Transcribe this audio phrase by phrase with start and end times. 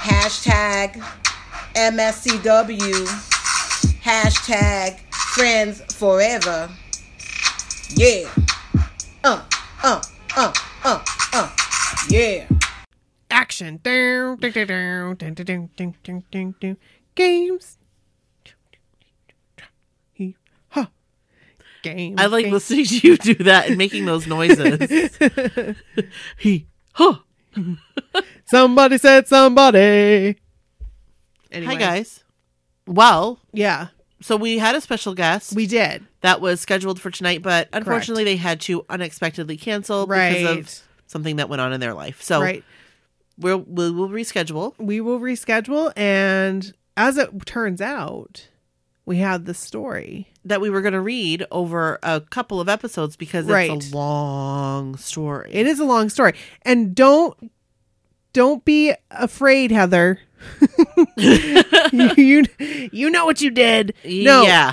[0.00, 0.94] Hashtag
[1.74, 3.06] MSCW.
[4.02, 4.98] Hashtag
[5.34, 6.70] friends forever.
[7.90, 8.30] Yeah.
[9.22, 9.44] Uh,
[9.84, 10.02] uh,
[10.38, 10.52] uh,
[10.84, 11.56] uh, uh.
[12.08, 12.48] Yeah.
[13.30, 13.78] Action.
[13.82, 16.76] Down, down, down, down, down, down, down, down, down, down.
[17.14, 17.76] Games.
[20.14, 20.34] He,
[20.70, 20.86] huh.
[21.82, 22.18] Games.
[22.18, 22.54] I like games.
[22.54, 25.14] listening to you do that and making those noises.
[26.38, 27.18] he, huh.
[28.50, 30.36] Somebody said somebody.
[31.52, 31.74] Anyway.
[31.74, 32.24] Hi, guys.
[32.86, 33.88] Well, Yeah,
[34.20, 36.04] so we had a special guest we did.
[36.22, 40.58] that was scheduled for tonight, but unfortunately they had to unexpectedly cancel because Right.
[40.58, 42.22] of something that went on in their life.
[42.22, 42.64] So right.
[43.38, 44.74] we'll, we will reschedule.
[44.78, 45.92] We will reschedule.
[45.96, 48.48] And as it turns out,
[49.06, 50.26] we had the story.
[50.42, 53.70] that we were going to read over a couple of episodes because Right.
[53.70, 55.50] it's a long story.
[55.52, 56.32] It is a long story.
[56.62, 57.52] And don't
[58.32, 60.20] don't be afraid, Heather.
[61.16, 63.94] you you know what you did.
[64.04, 64.72] No, Yeah.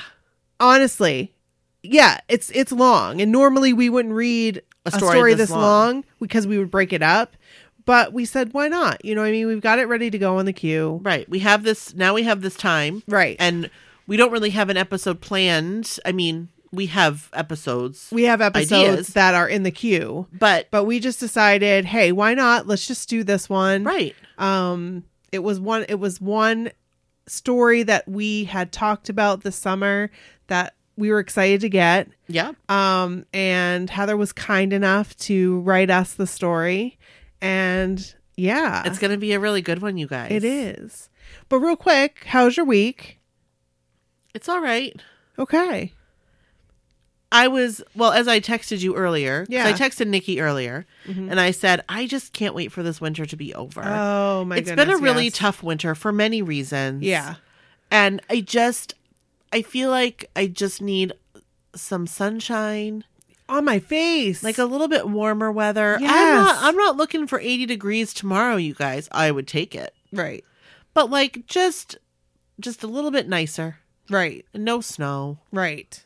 [0.60, 1.34] honestly.
[1.84, 3.22] Yeah, it's it's long.
[3.22, 6.04] And normally we wouldn't read a story, this, long.
[6.20, 7.36] because we would break it up.
[7.86, 9.04] But we said, why not?
[9.06, 9.48] You know what I mean?
[9.48, 11.00] We've got it ready to go on the queue.
[11.04, 11.28] Right.
[11.30, 13.04] We have this now we have this time.
[13.08, 13.36] Right.
[13.40, 13.70] And
[14.08, 15.98] we don't really have an episode planned.
[16.06, 19.08] I mean, we have episodes, we have episodes Ideas.
[19.10, 20.28] that are in the queue.
[20.32, 22.68] but But we just decided, hey, why not?
[22.68, 23.84] Let's just do this one.
[23.84, 24.16] right.
[24.38, 26.72] Um it was one it was one
[27.28, 30.10] story that we had talked about this summer
[30.48, 32.10] that we were excited to get.
[32.28, 32.52] Yeah.
[32.70, 36.98] Um and Heather was kind enough to write us the story
[37.42, 38.84] and yeah.
[38.86, 40.32] It's going to be a really good one, you guys.
[40.32, 41.10] it is.
[41.50, 43.20] But real quick, how's your week?
[44.36, 45.02] It's all right.
[45.40, 45.94] Okay.
[47.32, 49.46] I was well as I texted you earlier.
[49.50, 49.68] Yeah.
[49.68, 51.30] I texted Nikki earlier, Mhm.
[51.30, 53.82] and I said I just can't wait for this winter to be over.
[53.84, 54.86] Oh my It's goodness.
[54.86, 55.34] been a really yes.
[55.34, 57.04] tough winter for many reasons.
[57.04, 57.36] Yeah.
[57.92, 58.94] and I just
[59.54, 61.14] I feel like I just need
[61.76, 63.04] some sunshine,
[63.50, 64.44] On my face.
[64.44, 65.96] like a little bit warmer weather.
[65.96, 69.08] I'm not I'm not looking for 80 degrees tomorrow, you guys.
[69.12, 69.94] I would take it.
[70.14, 70.44] right.
[70.94, 71.98] But like just
[72.60, 73.78] just a little bit nicer.
[74.10, 74.46] Right.
[74.54, 75.40] No snow.
[75.52, 76.04] Right.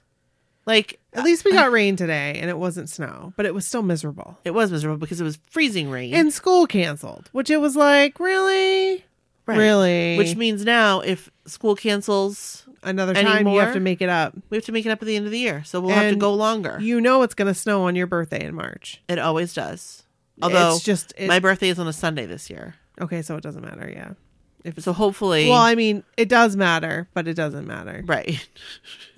[0.65, 3.81] Like At least we got rain today and it wasn't snow, but it was still
[3.81, 4.37] miserable.
[4.45, 6.13] it was miserable because it was freezing rain.
[6.13, 9.03] And school canceled, which it was like, really?
[9.47, 9.57] Right.
[9.57, 10.17] Really?
[10.17, 14.33] Which means now if school cancels, another time you have to make it up.
[14.49, 15.63] we have to make it up at the end of the year.
[15.63, 16.77] So we'll have to go longer.
[16.79, 19.01] You know it's going to snow on your birthday in March.
[19.09, 20.03] it always does.
[20.41, 22.75] Although it's just it, my birthday is on a Sunday this year.
[22.99, 23.91] okay, so it doesn't matter.
[23.91, 24.13] Yeah.
[24.63, 28.03] If So hopefully well, I mean, it does matter, but it doesn't matter.
[28.05, 28.47] Right.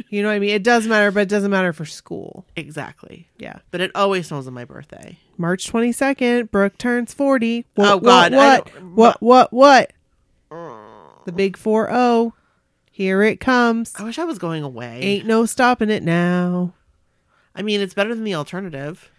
[0.09, 0.51] You know what I mean?
[0.51, 2.45] It does matter, but it doesn't matter for school.
[2.55, 3.27] exactly.
[3.39, 3.59] Yeah.
[3.71, 5.17] But it always snows on my birthday.
[5.37, 7.65] March twenty second, Brooke turns forty.
[7.73, 8.73] What, Oh, God, I What?
[8.73, 9.21] don't- What?
[9.21, 9.53] What?
[9.53, 9.93] What?
[11.25, 12.35] The big four zero.
[12.91, 13.93] Here it comes.
[13.97, 14.99] I wish I was going away.
[15.01, 16.73] Ain't no stopping it now.
[17.55, 19.09] I mean, it's better than the alternative.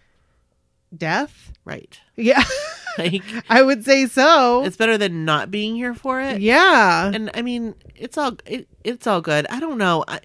[0.95, 1.51] Death?
[1.65, 1.99] Right.
[2.15, 2.43] Yeah.
[2.99, 4.63] Like I would say so.
[4.63, 6.41] it's better than not being here for it.
[6.41, 7.11] yeah.
[7.13, 9.45] And I mean, it's all it, it's all good.
[9.49, 10.03] I don't know.
[10.07, 10.19] I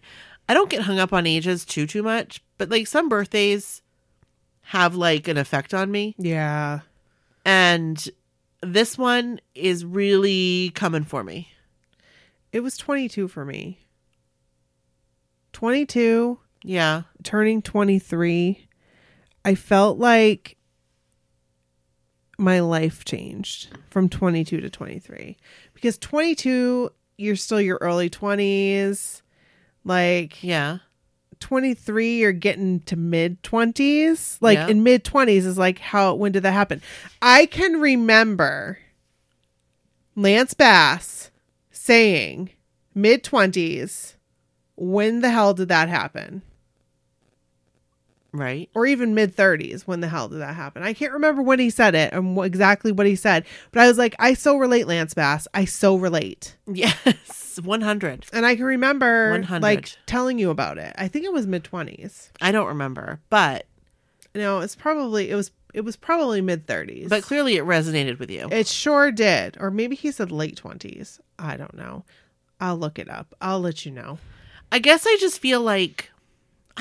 [0.48, 3.82] I don't get hung up on ages too too much, but like some birthdays
[4.62, 6.14] have like an effect on me.
[6.18, 6.80] yeah.
[7.44, 8.06] And
[8.62, 11.48] this one is really coming for me.
[12.52, 13.78] It was 22 for me.
[15.52, 17.02] 22, Yeah.
[17.24, 18.66] turning 23.
[19.44, 20.56] I felt like
[22.40, 25.36] my life changed from 22 to 23
[25.74, 29.20] because 22 you're still your early 20s
[29.84, 30.78] like Yeah.
[31.40, 34.68] 23 you're getting to mid 20s like Yeah.
[34.68, 36.82] in mid 20s is like how when did that happen?
[37.22, 38.78] I can remember
[40.16, 41.30] lance bass
[41.70, 42.50] saying
[42.94, 44.14] mid 20s
[44.76, 46.42] when the hell did that happen
[48.32, 48.70] Right.
[48.74, 51.68] or even mid 30s when the hell did that happen i can't remember when he
[51.70, 54.86] said it and wh- exactly what he said but i was like i so relate
[54.86, 57.58] lance bass i so relate Yes.
[57.64, 58.26] 100.
[58.32, 59.62] and i can remember 100.
[59.62, 63.66] like telling you about it i think it was mid 20s I don't remember, but
[64.34, 68.30] no it's probably it was it was probably mid 30s but clearly it resonated with
[68.30, 68.48] you.
[68.52, 72.04] it sure did or maybe he said late 20s I don't know.
[72.60, 73.34] I'll look it up.
[73.40, 74.18] I'll let you know.
[74.70, 76.09] I guess I just feel like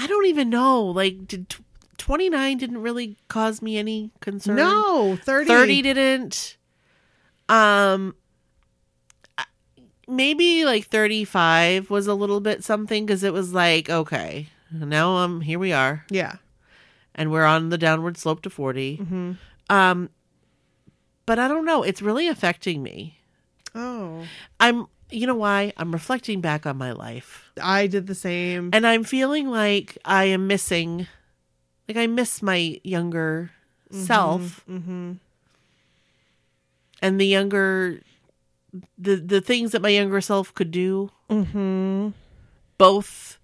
[0.01, 0.83] I don't even know.
[0.85, 1.61] Like, did tw-
[1.97, 4.55] 29 didn't really cause me any concern?
[4.55, 5.47] No, 30.
[5.47, 6.57] 30 didn't.
[7.49, 8.15] Um,
[10.07, 15.41] maybe like 35 was a little bit something because it was like, okay, now um,
[15.41, 16.35] here we are, Yeah.
[17.15, 18.95] and we're on the downward slope to 40.
[18.97, 19.31] hmm
[19.69, 20.09] Um,
[21.25, 21.83] but I don't know.
[21.83, 23.19] It's really affecting me.
[23.75, 24.23] Oh.
[24.59, 25.73] I'm, you know why?
[25.77, 27.48] I'm reflecting back on my life.
[27.59, 28.69] I did the same.
[28.73, 31.07] and I'm feeling like I am missing,
[31.87, 33.51] like I miss my younger
[33.91, 35.13] self hmm
[37.01, 38.01] and the younger,
[38.97, 41.09] the the things that my younger self could do.
[41.29, 42.09] hmm
[42.77, 43.39] Both,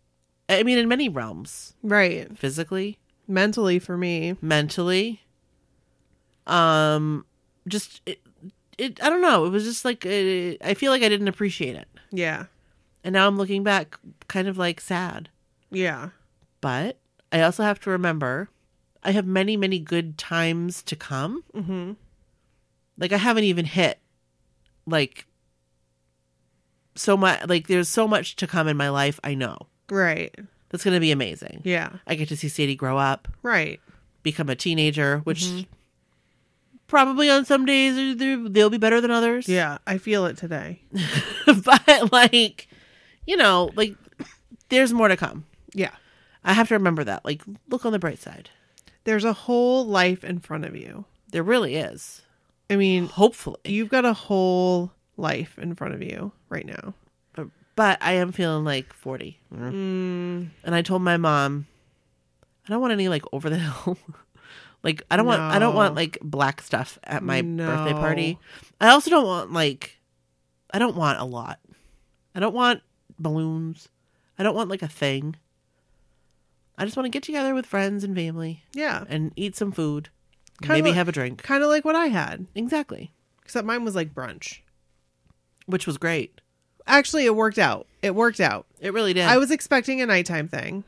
[0.50, 2.38] I mean, in many realms, Right.
[2.38, 2.98] physically,
[3.28, 4.36] Mentally for me.
[4.42, 5.22] mentally,
[6.48, 7.26] um,
[7.68, 8.20] just it.
[8.78, 9.46] it I don't know.
[9.46, 10.10] It was just like uh,
[10.64, 12.46] I feel like I didn't appreciate it, Yeah.
[13.06, 13.98] And now I'm looking back,
[14.28, 15.30] kind of like sad.
[15.72, 16.10] Yeah.
[16.60, 16.98] But
[17.32, 18.50] I also have to remember,
[19.04, 21.44] I have many, many good times to come.
[21.54, 21.94] hmm
[22.98, 24.00] like I haven't even hit
[24.88, 25.26] like
[26.96, 29.58] so much like there's so much to come in my life I know.
[29.90, 30.34] Right.
[30.70, 31.62] That's going to be amazing.
[31.64, 31.90] Yeah.
[32.08, 33.80] I get to see Sadie grow up, Right.
[34.24, 35.68] become a teenager, which
[36.88, 39.48] probably on some days they'll be better than others.
[39.50, 39.78] Yeah.
[39.86, 40.82] I feel it today.
[41.46, 42.68] but like
[43.26, 43.96] you know, like
[44.70, 45.46] there's more to come.
[45.74, 45.92] Yeah.
[46.44, 47.26] I have to remember that.
[47.26, 48.50] Like look on the bright side.
[49.04, 51.06] There's a whole life in front of you.
[51.32, 52.22] There really is.
[52.70, 53.58] I mean, Hopefully.
[53.64, 56.94] you've got a whole life in front of you right now.
[57.34, 59.40] But, but I am feeling like 40.
[59.54, 61.68] Mm, and I told my mom,
[62.66, 63.98] I don't want any like over the hill.
[64.84, 68.40] like I don't want I don't want like black stuff at my birthday party.
[68.82, 70.00] I also don't want like
[70.72, 71.60] I don't want a lot.
[72.34, 72.82] I don't want
[73.20, 73.90] balloons.
[74.38, 75.36] I don't want like a thing.
[76.78, 79.06] I just want to get together with friends and family yeah.
[79.08, 80.10] and eat some food.
[80.62, 81.42] Kinda maybe like- have a drink.
[81.44, 83.12] Kind of like what I had, Exactly.
[83.44, 84.60] except mine was like brunch.
[85.66, 86.42] Which was great.
[86.88, 87.88] Actually, it worked out.
[88.02, 88.68] It worked out.
[88.80, 89.26] It really did.
[89.26, 90.84] I was expecting a nighttime thing.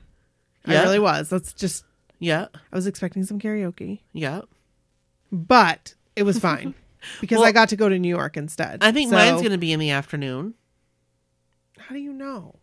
[0.68, 0.81] Yeah.
[0.81, 1.29] I really was.
[1.29, 1.85] That's just,
[2.19, 2.47] yeah.
[2.53, 4.41] I was expecting some karaoke, Yeah.
[5.31, 6.75] but it was fine
[7.21, 8.83] because Well, I got to go to New York instead.
[8.83, 10.53] I think mine's going to be in the afternoon
[11.88, 12.56] How do you know?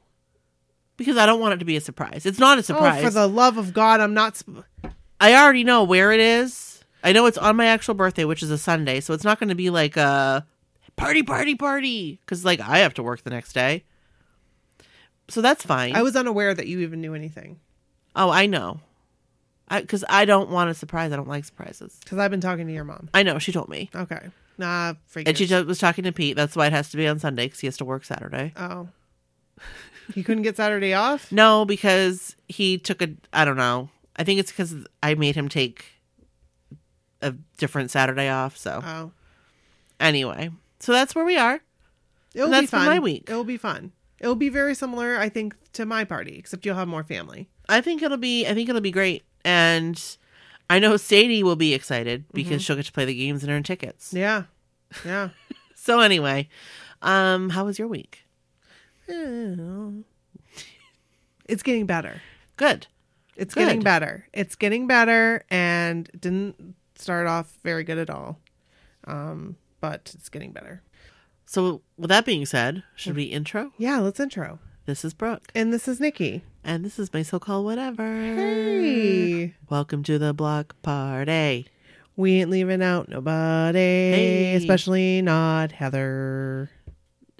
[0.97, 2.25] because I don't want it to be a surprise.
[2.25, 3.03] It's not a surprise.
[3.03, 4.37] Oh, for the love of God, I'm not.
[4.39, 4.63] Sp-
[5.21, 6.85] I already know where it is.
[7.03, 9.49] I know it's on my actual birthday, which is a Sunday, so it's not going
[9.49, 10.47] to be like a
[10.97, 13.85] party, party, party, because like I have to work the next day.
[15.29, 15.97] So that's fine.
[15.97, 17.59] I was unaware that you even knew anything
[18.17, 18.81] oh, I know.
[19.71, 21.13] Because I don't want a surprise.
[21.13, 21.99] I don't like surprises.
[22.03, 23.09] because I've been talking to your mom.
[23.15, 24.29] I know she told me, Okay.
[24.57, 25.29] Nah, freaking.
[25.29, 26.37] and she just was talking to Pete.
[26.37, 28.53] That's why it has to be on Sunday because he has to work Saturday.
[28.57, 28.89] oh.
[30.15, 31.33] He couldn't get Saturday off?
[31.33, 33.09] No, because he took a.
[33.33, 33.89] I don't know.
[34.17, 35.87] I think it's because I made him take
[37.23, 38.57] a different Saturday off.
[38.57, 39.13] So Oh.
[39.99, 41.61] anyway, so that's where we are.
[42.35, 42.87] It'll That's be fun.
[42.87, 43.25] my week.
[43.29, 43.93] It'll be fun.
[44.21, 47.49] It'll be very similar, I think, to my party, except you'll have more family.
[47.69, 49.23] I think it'll be I think it'll be great.
[49.45, 50.01] And
[50.69, 53.63] I know Sadie will be excited because she'll get to play the games and earn
[53.63, 54.13] tickets.
[54.13, 54.45] Yeah.
[55.05, 55.31] Yeah.
[55.77, 56.49] So anyway,
[57.03, 58.24] um how was your week?
[61.47, 62.21] it's getting better.
[62.57, 62.87] Good.
[63.37, 63.67] It's Good.
[63.67, 64.27] getting better.
[64.33, 68.39] It's getting better and didn't start off very good at all.
[69.07, 70.83] Um, but it's getting better.
[71.47, 73.73] So with that being said, should we intro?
[73.77, 74.61] Yeah, let's intro.
[74.87, 75.51] This is Brooke.
[75.55, 76.43] And this is Nikki.
[76.63, 78.05] And this is my so called whatever.
[78.05, 79.55] Hey.
[79.69, 81.67] Welcome to the block party.
[82.17, 84.55] We ain't leaving out nobody, Hey.
[84.55, 86.71] especially not Heather.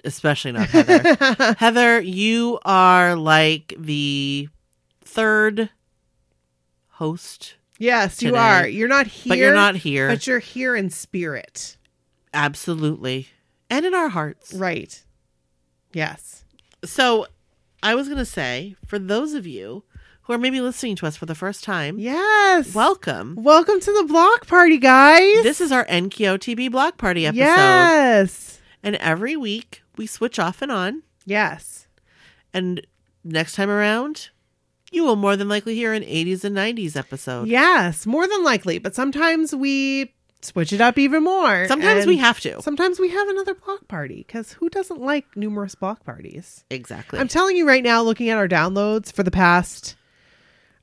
[0.05, 1.55] Especially not Heather.
[1.57, 4.47] Heather, you are like the
[5.03, 5.69] third
[6.91, 8.65] host, Yes, you are.
[8.65, 9.29] You're not here.
[9.31, 10.07] but you're not here.
[10.07, 11.75] But you're here in spirit.
[12.33, 13.27] Absolutely.
[13.69, 14.53] And in our hearts.
[14.53, 15.03] Right.
[15.91, 16.45] Yes.
[16.85, 17.27] So
[17.83, 19.83] I was going to say, for those of you
[20.21, 22.73] who are maybe listening to us for the first time, Yes.
[22.73, 23.35] welcome.
[23.37, 25.43] welcome to the block party, guys.
[25.43, 27.39] This is our NKOTB block party episode.
[27.41, 28.61] Yes.
[28.83, 31.03] And every week we switch off and on.
[31.25, 31.87] Yes.
[32.53, 32.85] And
[33.23, 34.29] next time around,
[34.91, 37.47] you will more than likely hear an 80s and 90s episode.
[37.47, 38.79] Yes, more than likely.
[38.79, 41.67] But sometimes we switch it up even more.
[41.67, 42.61] Sometimes we have to.
[42.61, 46.63] Sometimes we have another block party because who doesn't like numerous block parties?
[46.69, 47.19] Exactly.
[47.19, 49.95] I'm telling you right now, looking at our downloads for the past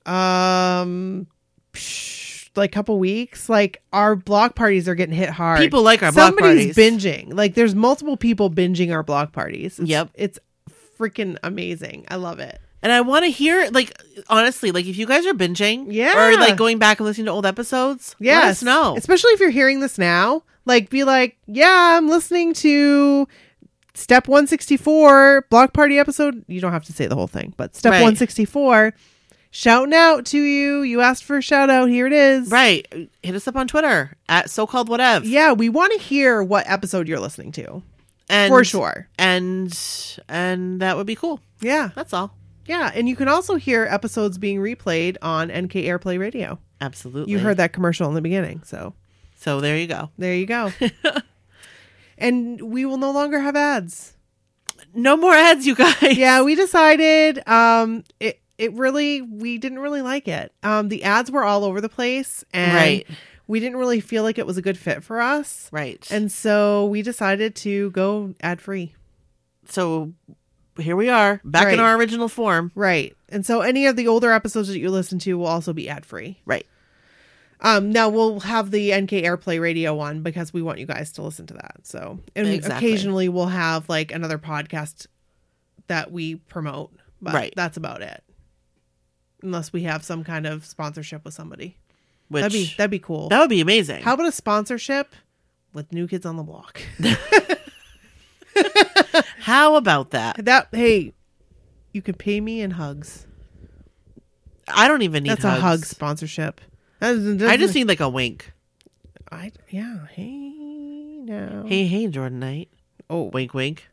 [0.04, 1.28] um
[1.72, 2.21] psh,
[2.56, 5.58] like couple weeks, like our block parties are getting hit hard.
[5.60, 7.04] People like our block Somebody's parties.
[7.04, 7.32] binging.
[7.34, 9.78] Like there's multiple people binging our block parties.
[9.78, 10.10] It's, Yep.
[10.14, 10.38] It's
[10.98, 12.04] freaking amazing.
[12.08, 12.58] I love it.
[12.84, 13.96] And I want to hear, like,
[14.28, 16.18] honestly, like if you guys are binging, Yeah.
[16.30, 18.42] or like going back and listening to old episodes, Yes.
[18.42, 18.96] let us know.
[18.96, 20.42] Especially if you're hearing this now.
[20.64, 23.26] Like be like, yeah, I'm listening to
[23.94, 26.44] step 164 block party episode.
[26.48, 27.98] You don't have to say the whole thing, but step Right.
[28.02, 28.94] 164
[29.52, 30.82] shouting out to you.
[30.82, 31.88] You asked for a shout out.
[31.88, 32.50] Here it is.
[32.50, 32.88] Right.
[33.22, 35.24] Hit us up on Twitter at so called whatever.
[35.24, 37.82] Yeah, we want to hear what episode you're listening to.
[38.28, 39.08] and, for sure.
[39.18, 39.78] And
[40.28, 41.38] and that would be cool.
[41.60, 41.90] Yeah.
[41.94, 42.34] That's all.
[42.66, 46.58] Yeah, and you can also hear episodes being replayed on NK Airplay Radio.
[46.80, 47.30] Absolutely.
[47.32, 48.94] You heard that commercial in the beginning, so
[49.36, 50.10] So there you go.
[50.18, 50.72] there you go.
[52.18, 54.14] and we will no longer have ads.
[54.94, 56.16] No more ads, you guys.
[56.16, 60.52] Yeah, we decided um it it really we didn't really like it.
[60.62, 63.06] Um the ads were all over the place and Right.
[63.46, 65.68] we didn't really feel like it was a good fit for us.
[65.72, 66.06] Right.
[66.10, 68.94] And so we decided to go ad free.
[69.68, 70.12] so
[70.78, 71.74] here we are, back Right.
[71.74, 72.72] in our original form.
[72.74, 73.14] Right.
[73.28, 76.06] And so any of the older episodes that you listen to will also be ad
[76.06, 76.40] free.
[76.46, 76.66] Right.
[77.60, 81.22] Um, now we'll have the NK AirPlay radio on because we want you guys to
[81.22, 81.76] listen to that.
[81.84, 82.76] So, and Exactly.
[82.88, 85.06] occasionally we'll have like another podcast
[85.88, 86.90] that we promote,
[87.20, 87.52] but Right.
[87.54, 88.22] that's about it.
[89.42, 91.76] Unless we have some kind of sponsorship with somebody,
[92.28, 93.28] Which that'd be that'd be cool.
[93.28, 94.02] that would be amazing.
[94.02, 95.14] How about a sponsorship
[95.72, 96.80] with New Kids on the Block?
[99.38, 100.44] How about that?
[100.44, 101.12] that hey,
[101.92, 103.26] you can pay me in hugs.
[104.68, 105.58] I don't even need That's hugs.
[105.58, 106.60] a hug sponsorship.
[107.00, 108.52] I just need like a wink.
[109.30, 110.06] I yeah.
[110.12, 110.52] Hey
[111.24, 111.64] now.
[111.66, 112.68] Hey, hey, Jordan Knight.
[113.10, 113.88] Oh, Wink, wink.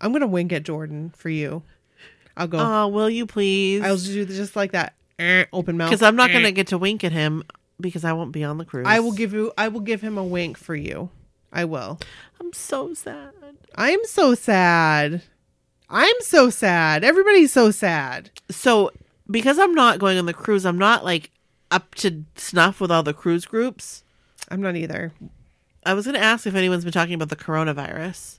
[0.00, 1.62] I'm gonna wink at Jordan for you.
[2.36, 2.58] I'll go.
[2.58, 3.82] Oh, will you please?
[3.82, 4.94] I'll just do just like that.
[5.18, 5.90] Eh, open mouth.
[5.90, 6.32] Because I'm not Eh.
[6.32, 7.44] gonna get to wink at him
[7.80, 8.86] because I won't be on the cruise.
[8.88, 9.52] I will give you.
[9.56, 11.10] I will give him a wink for you.
[11.52, 12.00] I will.
[12.40, 13.32] I'm so sad.
[13.76, 15.22] I'm so sad.
[15.88, 17.04] I'm so sad.
[17.04, 18.30] Everybody's so sad.
[18.50, 18.90] So
[19.30, 21.30] because I'm not going on the cruise, I'm not like
[21.70, 24.02] up to snuff with all the cruise groups.
[24.48, 25.12] I'm not either.
[25.86, 28.38] I was gonna ask if anyone's been talking about the coronavirus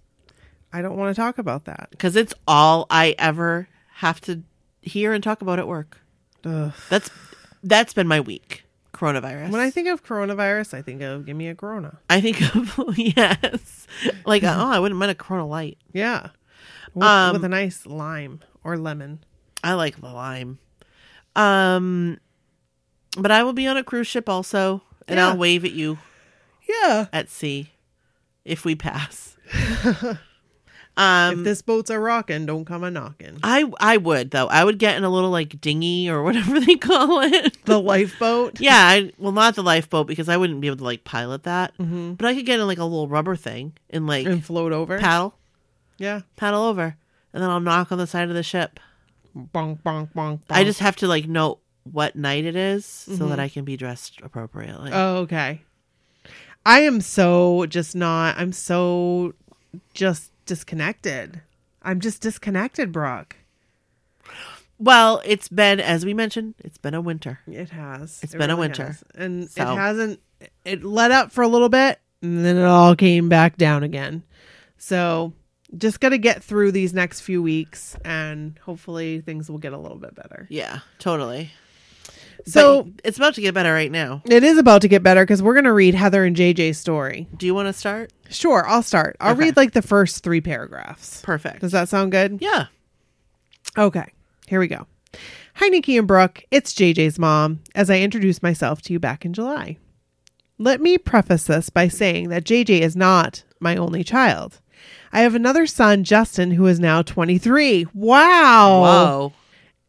[0.73, 1.87] I don't want to talk about that.
[1.91, 3.67] because it's all I ever
[3.99, 4.43] have to
[4.81, 5.99] hear and talk about at work.
[6.45, 6.73] Ugh.
[6.89, 7.09] That's
[7.63, 8.63] that's been my week.
[8.93, 9.51] Coronavirus.
[9.51, 11.97] When I think of coronavirus, I think of give me a corona.
[12.09, 13.87] I think of yes,
[14.25, 15.77] like oh, I wouldn't mind a Corona Light.
[15.91, 16.29] Yeah.
[16.93, 19.19] With, Um, with a nice lime or lemon.
[19.63, 20.59] I like the lime.
[21.35, 22.19] Um,
[23.17, 25.29] but I will be on a cruise ship also, and Yeah.
[25.29, 25.97] I'll wave at you
[26.69, 27.07] Yeah.
[27.11, 27.71] at sea
[28.45, 29.35] if we pass.
[30.97, 33.37] if um, this boat's a rocking, don't come a knocking.
[33.43, 34.47] I I would though.
[34.47, 37.63] I would get in a little like dinghy or whatever they call it.
[37.65, 38.59] The lifeboat.
[38.61, 41.77] yeah, I well not the lifeboat because I wouldn't be able to like pilot that.
[41.77, 42.13] Mm-hmm.
[42.13, 44.97] But I could get in like a little rubber thing and like And float over.
[44.99, 45.35] paddle
[45.97, 46.21] yeah.
[46.35, 46.95] paddle over,
[47.33, 48.79] and then I'll knock on the side of the ship.
[49.35, 50.39] Bonk, bonk, bonk, bonk.
[50.49, 53.77] I just have to like know what night it is so that I can be
[53.77, 54.91] dressed appropriately.
[54.93, 55.61] Oh, okay.
[56.65, 58.37] I am so just not.
[58.37, 59.33] I'm so
[59.93, 61.41] just disconnected.
[61.81, 63.35] I'm just disconnected, Brock.
[64.77, 67.39] well, it's been as we mentioned, it's been a winter.
[67.47, 68.19] It has.
[68.23, 68.87] It's It been a winter.
[68.87, 69.03] has.
[69.15, 70.19] and So- it hasn't.
[70.65, 74.23] It let up for a little bit, and then it all came back down again.
[74.77, 75.33] So
[75.77, 79.77] just got to get through these next few weeks, and hopefully things will get a
[79.77, 80.45] little bit better.
[80.49, 81.51] Yeah, totally.
[82.45, 84.21] So But it's about to get better right now.
[84.25, 87.27] it is about to get better because we're going to read Heather and JJ's story.
[87.35, 88.11] Do you want to start?
[88.29, 89.15] Sure, I'll start.
[89.19, 89.45] I'll Okay.
[89.45, 91.21] read like the first three paragraphs.
[91.21, 91.61] Perfect.
[91.61, 92.37] Does that sound good?
[92.41, 92.65] yeah.
[93.77, 94.05] Okay,
[94.47, 94.87] here we go.
[95.55, 96.43] Hi, Nikki and Brooke.
[96.51, 99.77] It's JJ's mom, as I introduced myself to you back in July.
[100.57, 104.61] Let me preface this by saying that JJ is not my only child.
[105.11, 107.87] I have another son, Justin, who is now 23.
[107.93, 108.81] Wow.
[108.81, 109.33] Whoa.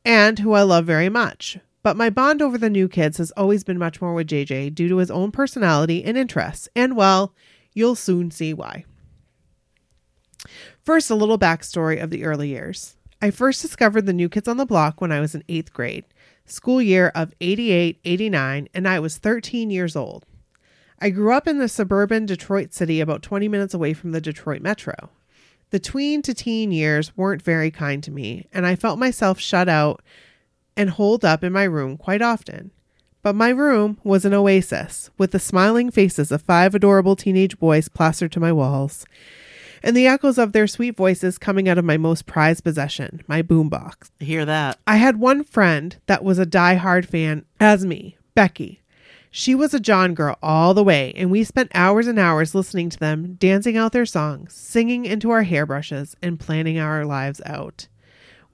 [0.04, 1.58] And who I love very much.
[1.87, 4.88] But my bond over the new kids has always been much more with JJ due
[4.88, 6.69] to his own personality and interests.
[6.75, 7.33] And well,
[7.75, 8.85] you'll soon see why.
[10.83, 12.97] First, a little backstory of the early years.
[13.23, 16.05] I first discovered the New Kids on the Block when I was in eighth grade,
[16.45, 20.26] school year of 88 89, and I was 13 years old.
[21.00, 24.61] I grew up in the suburban Detroit city about 20 minutes away from the Detroit
[24.61, 25.11] metro.
[25.71, 29.69] The tween to teen years weren't very kind to me, and I felt myself shut
[29.69, 30.02] out
[30.76, 32.71] and holed up in my room quite often.
[33.23, 37.88] But my room was an oasis, with the smiling faces of five adorable teenage boys
[37.88, 39.04] plastered to my walls,
[39.83, 43.42] and the echoes of their sweet voices coming out of my most prized possession, my
[43.42, 44.11] boombox.
[44.21, 44.78] I hear that.
[44.87, 48.83] I had one friend that was a die-hard fan as me, Becky,
[49.38, 52.88] She was a Jon girl all the way, and we spent hours and hours listening
[52.88, 57.87] to them, dancing out their songs, singing into our hairbrushes, and planning our lives out.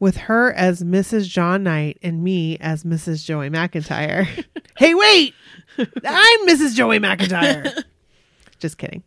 [0.02, 1.28] With her as Mrs.
[1.28, 3.24] Jon Knight and me as Mrs.
[3.24, 4.26] Joey McIntyre.
[4.76, 5.32] hey, wait!
[5.78, 6.74] I'm Mrs.
[6.74, 7.84] Joey McIntyre.
[8.58, 9.04] Just kidding.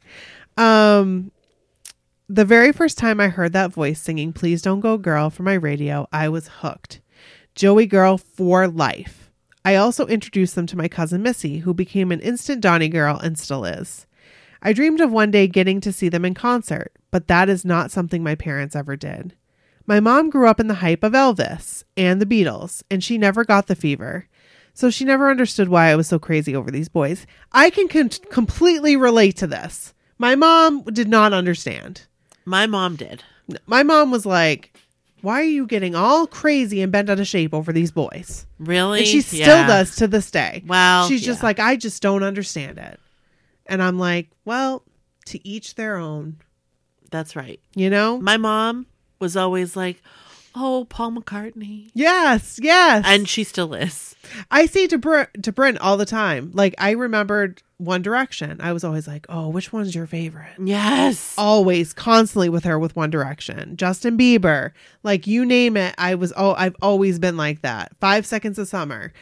[0.56, 1.34] Um,
[2.30, 5.56] the very first time I heard that voice singing Please Don't Go Girl for my
[5.56, 7.02] radio, I was hooked.
[7.56, 9.30] Joey Girl for life.
[9.66, 13.38] I also introduced them to my cousin Missy, who became an instant Donnie girl and
[13.38, 14.06] still is.
[14.62, 17.92] I dreamed of one day getting to see them in concert, but that is not
[17.92, 19.36] something my parents ever did.
[19.88, 23.44] My mom grew up in the hype of Elvis and the Beatles, and she never
[23.46, 24.28] got the fever.
[24.74, 27.26] So she never understood why I was so crazy over these boys.
[27.54, 29.94] I can con- completely relate to this.
[30.18, 32.02] My mom did not understand.
[32.46, 33.24] My mom did.
[33.68, 34.76] My mom was like,
[35.22, 38.46] Why are you getting all crazy and bent out of shape over these boys?
[38.60, 39.00] Really?
[39.00, 39.68] And she still Yeah.
[39.68, 40.64] does to this day.
[40.68, 41.46] Well, She's just yeah.
[41.48, 43.00] like, I just don't understand it.
[43.68, 44.84] And I'm like, Well,
[45.28, 46.38] to each their own,
[47.12, 47.60] That's right.
[47.76, 48.20] you know?
[48.20, 48.88] My mom
[49.20, 50.02] was always like,
[50.56, 53.04] "Oh, Paul McCartney," Yes, yes.
[53.08, 54.16] and she still is.
[54.50, 56.52] I say to Br- to Brent all the time.
[56.54, 58.60] Like I remembered One Direction.
[58.60, 61.36] I was always like, "Oh, which one's your favorite?" Yes.
[61.38, 63.78] Always, constantly with her with One Direction.
[63.78, 64.72] Justin Bieber,
[65.04, 65.94] like you name it.
[65.98, 67.92] I was oh, I've always been like that.
[68.00, 69.14] Five Seconds of Summer.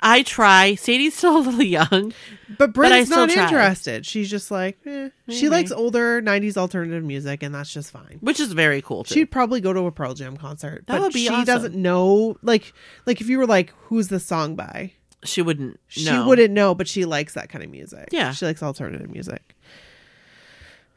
[0.00, 0.74] I try.
[0.76, 2.12] Sadie's still a little young.
[2.56, 3.44] But Brent's still not try.
[3.44, 4.06] interested.
[4.06, 5.10] She's just like, eh.
[5.28, 8.18] she likes older '90s alternative music, and that's just fine.
[8.20, 9.14] Which is very cool too.
[9.14, 11.44] She'd probably go to a Pearl Jam concert, That but would be she awesome.
[11.44, 12.36] doesn't know.
[12.42, 12.72] Like,
[13.06, 14.92] like if you were like, "Who's the song by?"
[15.24, 15.80] she wouldn't.
[15.88, 16.26] She know.
[16.28, 18.08] wouldn't know, but she likes that kind of music.
[18.12, 18.30] Yeah.
[18.32, 19.56] She likes alternative music.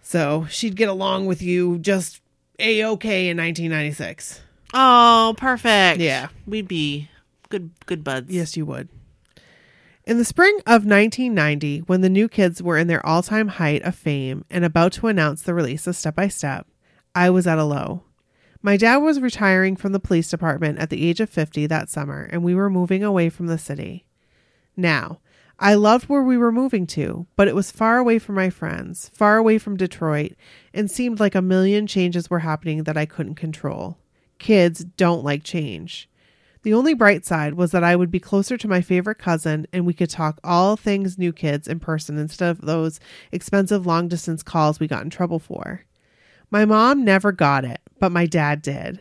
[0.04, 2.22] So she'd get along with you just
[2.60, 4.42] a okay in 1996.
[4.74, 6.00] Oh, perfect.
[6.00, 6.28] Yeah.
[6.46, 7.10] we'd be
[7.52, 7.72] good.
[7.86, 8.32] Good buds.
[8.32, 8.90] Yes, you would.
[10.04, 13.84] In the spring of 1990, when the new kids were in their all time height
[13.84, 16.66] of fame and about to announce the release of Step by Step,
[17.14, 18.04] I was at a low.
[18.64, 22.28] My dad was retiring from the police department at the age of 50 that summer,
[22.32, 24.06] and we were moving away from the city.
[24.76, 25.20] Now,
[25.60, 29.12] I loved where we were moving to, but it was far away from my friends,
[29.14, 30.34] far away from Detroit,
[30.74, 34.00] and seemed like a million changes were happening that I couldn't control.
[34.40, 36.10] Kids don't like change.
[36.64, 39.86] The only bright side was that I would be closer to my favorite cousin and
[39.86, 43.00] we could talk all things new kids in person instead of those
[43.32, 45.86] expensive long distance calls we got in trouble for.
[46.52, 49.00] My mom never got it, but my dad did.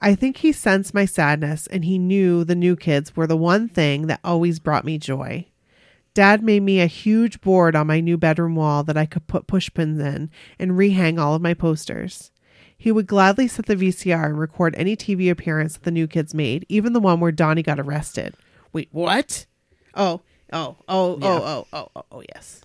[0.00, 3.68] I think he sensed my sadness and he knew the new kids were the one
[3.68, 5.46] thing that always brought me joy.
[6.14, 9.46] Dad made me a huge board on my new bedroom wall that I could put
[9.46, 12.31] pushpins in and rehang all of my posters.
[12.82, 16.34] He would gladly set the VCR and record any TV appearance that the new kids
[16.34, 18.34] made, even the one where Donnie got arrested.
[18.72, 19.46] Wait, what?
[19.94, 20.20] Oh,
[20.52, 21.28] oh, oh, Yeah.
[21.28, 22.62] oh, oh, oh, oh, oh, yes.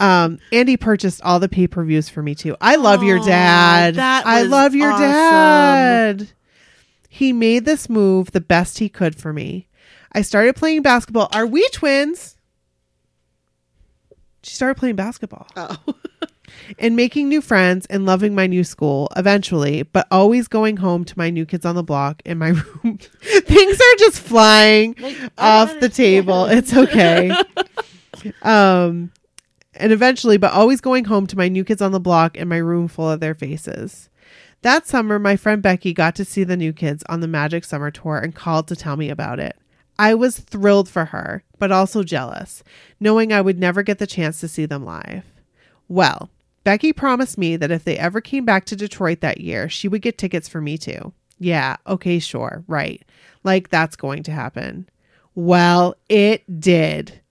[0.00, 2.56] Um, Andy purchased all the pay per views for me too.
[2.60, 3.94] I love your dad.
[3.94, 5.04] that I love your awesome.
[5.08, 6.28] dad.
[7.08, 9.68] He made this move the best he could for me.
[10.10, 11.28] I started playing basketball.
[11.32, 12.36] Are we twins?
[14.42, 15.76] She started playing basketball Oh.
[16.78, 21.18] and making new friends and loving my new school eventually, but always going home to
[21.18, 22.48] my new kids on the block in my
[22.82, 22.98] room.
[23.22, 24.94] Things are just flying
[25.36, 26.46] off the table.
[26.46, 27.30] It's okay.
[28.42, 29.12] um
[29.74, 32.56] and eventually, but always going home to my new kids on the block in my
[32.56, 34.10] room full of their faces.
[34.62, 37.92] That summer, my friend Becky got to see the new kids on the Magic Summer
[37.92, 39.56] Tour and called to tell me about it.
[39.98, 42.62] I was thrilled for her, but also jealous,
[42.98, 45.24] knowing I would never get the chance to see them live.
[45.88, 46.28] Well,
[46.68, 50.02] Becky promised me that if they ever came back to Detroit that year, she would
[50.02, 51.14] get tickets for me too.
[51.38, 53.02] Yeah, okay, sure, right.
[53.42, 54.86] Like that's going to happen.
[55.34, 57.22] Well, it did.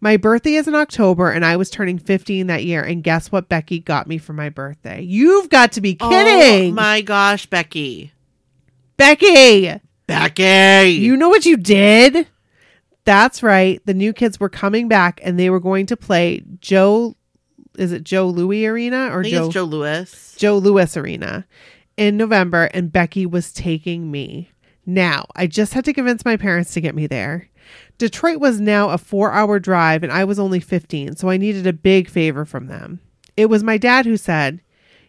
[0.00, 2.84] My birthday is in October and I was turning 15 that year.
[2.84, 5.02] And guess what Becky got me for my birthday?
[5.02, 6.70] You've got to be oh kidding.
[6.70, 8.12] Oh my gosh, Becky.
[8.96, 9.72] Becky,
[10.06, 10.92] Becky.
[10.92, 12.28] you know what you did?
[13.04, 13.84] That's right.
[13.86, 17.16] The new kids were coming back and they were going to play Joe.
[17.78, 19.46] Is it Joe Louis Arena or Joe?
[19.46, 20.34] it's Joe Louis.
[20.38, 21.46] Joe Louis Arena
[21.96, 24.50] in November, and Becky was taking me.
[24.86, 27.48] Now, I just had to convince my parents to get me there.
[27.96, 31.66] Detroit was now a four hour drive, and I was only 15, so I needed
[31.66, 33.00] a big favor from them.
[33.36, 34.60] It was my dad who said,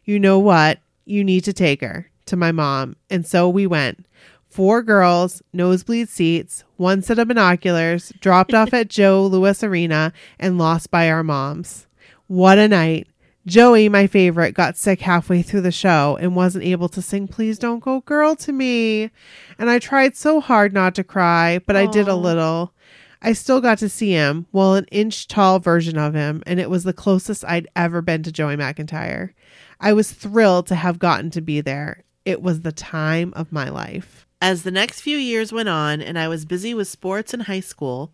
[0.03, 0.79] You know what?
[1.05, 2.95] You need to take her to my mom.
[3.09, 4.05] And so we went.
[4.49, 10.57] Four girls, nosebleed seats, one set of binoculars, dropped off at Joe Louis Arena, and
[10.57, 11.87] lost by our moms.
[12.27, 13.07] What a night.
[13.45, 17.59] Joey, my favorite, got sick halfway through the show and wasn't able to sing Please
[17.59, 19.11] Don't Go Girl to me.
[19.59, 22.73] And I tried so hard not to cry, but I did a little.
[23.21, 26.71] I still got to see him, well, an inch tall version of him, and it
[26.71, 29.33] was the closest I'd ever been to Joey McIntyre.
[29.79, 32.03] I was thrilled to have gotten to be there.
[32.25, 34.25] It was the time of my life.
[34.41, 37.59] As the next few years went on and I was busy with sports and high
[37.59, 38.11] school,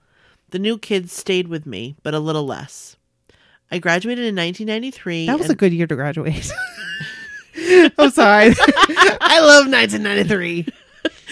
[0.50, 2.98] the new kids stayed with me, but a little less.
[3.72, 5.28] I graduated in 1993.
[5.28, 6.52] That was and- a good year to graduate.
[7.98, 8.54] I'm sorry.
[8.58, 10.68] I love 1993.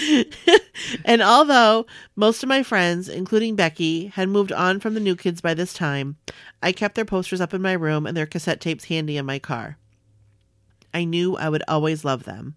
[1.06, 5.42] and although most of my friends, including Becky, had moved on from the new kids
[5.42, 6.18] by this time,
[6.62, 9.40] I kept their posters up in my room and their cassette tapes handy in my
[9.40, 9.78] car.
[10.94, 12.56] I knew I would always love them,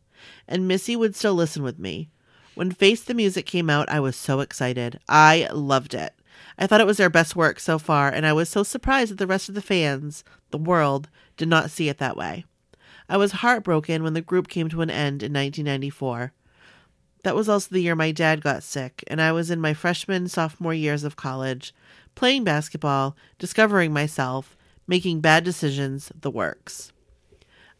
[0.49, 2.09] and Missy would still listen with me.
[2.55, 5.01] When Face the Music came out, I was so excited.
[5.09, 6.14] I loved it.
[6.59, 9.19] I thought it was their best work so far, and I was so surprised that
[9.19, 12.45] the rest of the fans, the world, did not see it that way.
[13.09, 16.33] I was heartbroken when the group came to an end in 1994.
[17.25, 20.29] That was also the year my dad got sick, and I was in my freshman,
[20.29, 21.75] sophomore years of college,
[22.15, 26.93] playing basketball, discovering myself, making bad decisions, the works.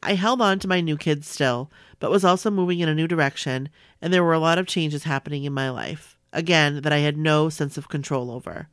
[0.03, 3.07] I held on to my new kids still, but was also moving in a new
[3.07, 3.69] direction,
[4.01, 7.17] and there were a lot of changes happening in my life, again, that I had
[7.17, 8.69] no sense of control over.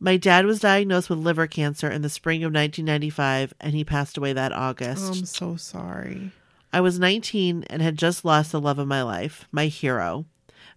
[0.00, 4.18] My dad was diagnosed with liver cancer in the spring of 1995, and he passed
[4.18, 5.04] away that August.
[5.04, 6.32] Oh, I'm so sorry.
[6.72, 10.24] I was 19 and had just lost the love of my life, my hero.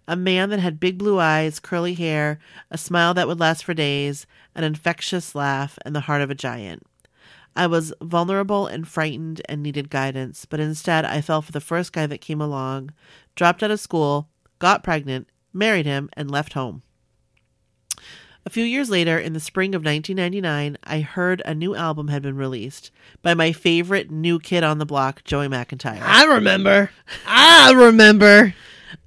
[0.06, 2.38] A man that had big blue eyes, curly hair,
[2.70, 6.34] a smile that would last for days, an infectious laugh, and the heart of a
[6.34, 6.84] giant.
[7.56, 11.92] I was vulnerable and frightened and needed guidance, but instead I fell for the first
[11.92, 12.92] guy that came along,
[13.34, 16.82] dropped out of school, got pregnant, married him, and left home.
[18.46, 22.22] A few years later, in the spring of 1999, I heard a new album had
[22.22, 26.00] been released by my favorite new kid on the block, Joey McIntyre.
[26.00, 26.92] I remember.
[27.26, 28.54] I remember.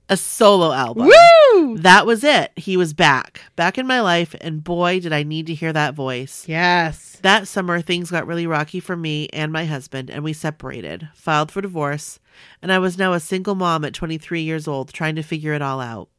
[0.10, 1.08] A solo album.
[1.08, 1.78] Woo!
[1.78, 2.52] That was it.
[2.58, 5.94] He was back, back in my life, and boy, did I need to hear that
[5.94, 6.46] voice.
[6.46, 7.18] Yes.
[7.22, 11.50] That summer, things got really rocky for me and my husband, and we separated, filed
[11.50, 12.20] for divorce,
[12.62, 15.62] and I was now a single mom at 23 years old trying to figure it
[15.62, 16.10] all out.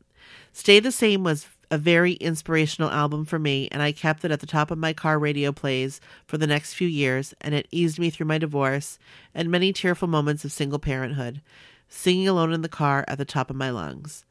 [0.52, 4.40] Stay the Same was a very inspirational album for me, and I kept it at
[4.40, 7.98] the top of my car radio plays for the next few years, and it eased
[7.98, 8.98] me through my divorce
[9.34, 11.40] and many tearful moments of single parenthood,
[11.88, 14.24] singing alone in the car at the top of my lungs.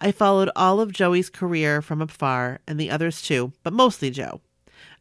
[0.00, 4.40] I followed all of Joey's career from afar, and the others too, but mostly Joe.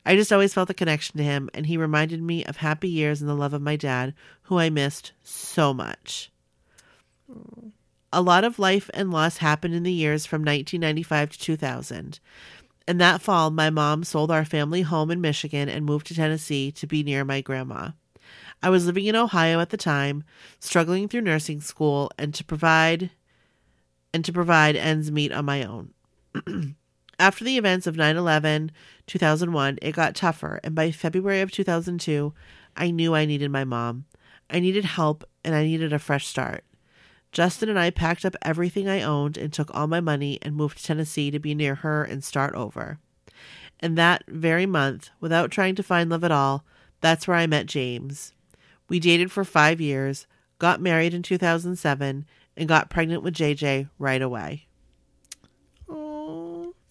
[0.06, 3.22] I just always felt a connection to him, and he reminded me of happy years
[3.22, 6.32] and the love of my dad, who I missed so much.
[8.16, 12.20] A lot of life and loss happened in the years from 1995 to 2000.
[12.88, 16.72] And that fall, my mom sold our family home in Michigan and moved to Tennessee
[16.74, 17.90] to be near my grandma.
[18.62, 20.24] I was living in Ohio at the time,
[20.60, 23.10] struggling through nursing school and to provide
[24.14, 25.92] and to provide ends meet on my own.
[27.20, 28.70] After the events of 9/11,
[29.08, 32.32] 2001, it got tougher, and by February of 2002,
[32.78, 34.06] I knew I needed my mom.
[34.52, 36.64] I needed help and I needed a fresh start.
[37.34, 40.78] Justin and I packed up everything I owned and took all my money and moved
[40.78, 43.00] to Tennessee to be near her and start over.
[43.80, 46.64] And that very month, without trying to find love at all,
[47.02, 48.34] that's where I met James.
[48.88, 50.28] We dated for five years,
[50.60, 54.68] got married in 2007, and got pregnant with JJ right away.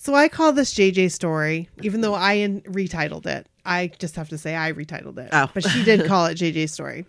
[0.04, 3.46] So I call this JJ story, even though I in- retitled it.
[3.64, 5.28] I just have to say I retitled it.
[5.32, 5.48] Oh.
[5.54, 7.06] But she did call it JJ story.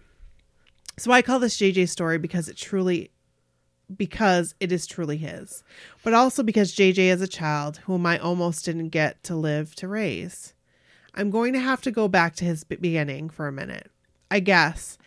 [1.00, 3.10] So I call this JJ story because it truly
[3.96, 5.64] because it is truly his.
[6.04, 9.88] But also because JJ is a child whom I almost didn't get to live to
[9.88, 10.54] raise.
[11.16, 13.92] I'm going to have to go back to his beginning for a minute.
[14.32, 14.98] I guess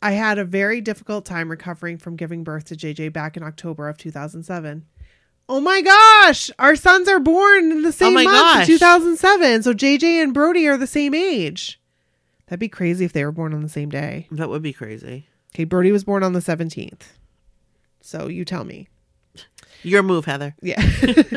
[0.00, 3.88] I had a very difficult time recovering from giving birth to JJ back in October
[3.88, 4.86] of 2007.
[5.48, 8.66] Oh my gosh, our sons are born in the oh same my month gosh.
[8.66, 9.62] 2007.
[9.62, 11.80] So JJ and Brody are the same age.
[12.46, 14.28] That'd be crazy if they were born on the same day.
[14.30, 15.26] That would be crazy.
[15.54, 17.17] Okay, Brody was born on the 17th.
[18.00, 18.88] So you tell me.
[19.82, 20.54] Your move, Heather.
[20.62, 20.82] Yeah.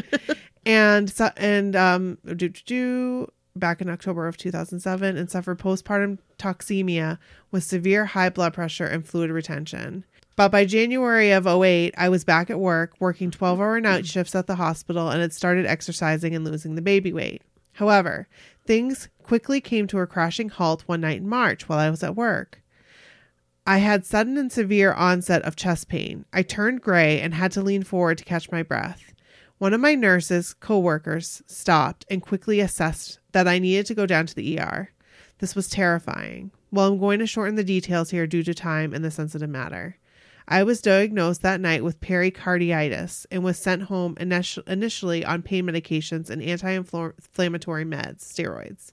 [0.66, 7.18] and so, and um do do back in October of 2007 and suffered postpartum toxemia
[7.52, 10.06] with severe high blood pressure and fluid retention.
[10.36, 14.34] But by January of 08, I was back at work, working 12 hour night shifts
[14.34, 17.42] at the hospital, and had started exercising and losing the baby weight.
[17.74, 18.28] However,
[18.66, 22.16] things quickly came to a crashing halt one night in March while I was at
[22.16, 22.61] work.
[23.66, 26.26] I had sudden and severe onset of chest pain.
[26.34, 29.14] I turned gray and had to lean forward to catch my breath.
[29.60, 34.26] One of my nurses, co-workers, stopped and quickly assessed that I needed to go down
[34.26, 34.90] to the ER.
[35.38, 36.50] This was terrifying.
[36.72, 39.98] Well, I'm going to shorten the details here due to time and the sensitive matter.
[40.48, 46.30] I was diagnosed that night with pericarditis and was sent home initially on pain medications
[46.30, 48.92] and anti inflammatory meds, steroids.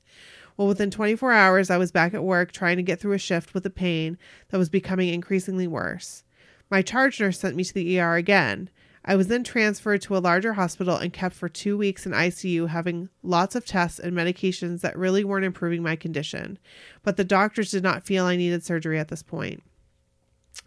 [0.59, 3.55] Well, within 24 hours, I was back at work trying to get through a shift
[3.55, 4.18] with the pain
[4.49, 6.25] that was becoming increasingly worse.
[6.68, 8.68] My charge nurse sent me to the ER again.
[9.05, 12.68] I was then transferred to a larger hospital and kept for two weeks in ICU,
[12.68, 16.59] having lots of tests and medications that really weren't improving my condition.
[17.05, 19.62] But the doctors did not feel I needed surgery at this point.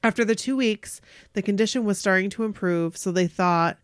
[0.02, 1.02] After the two weeks,
[1.34, 3.78] the condition was starting to improve, so they thought,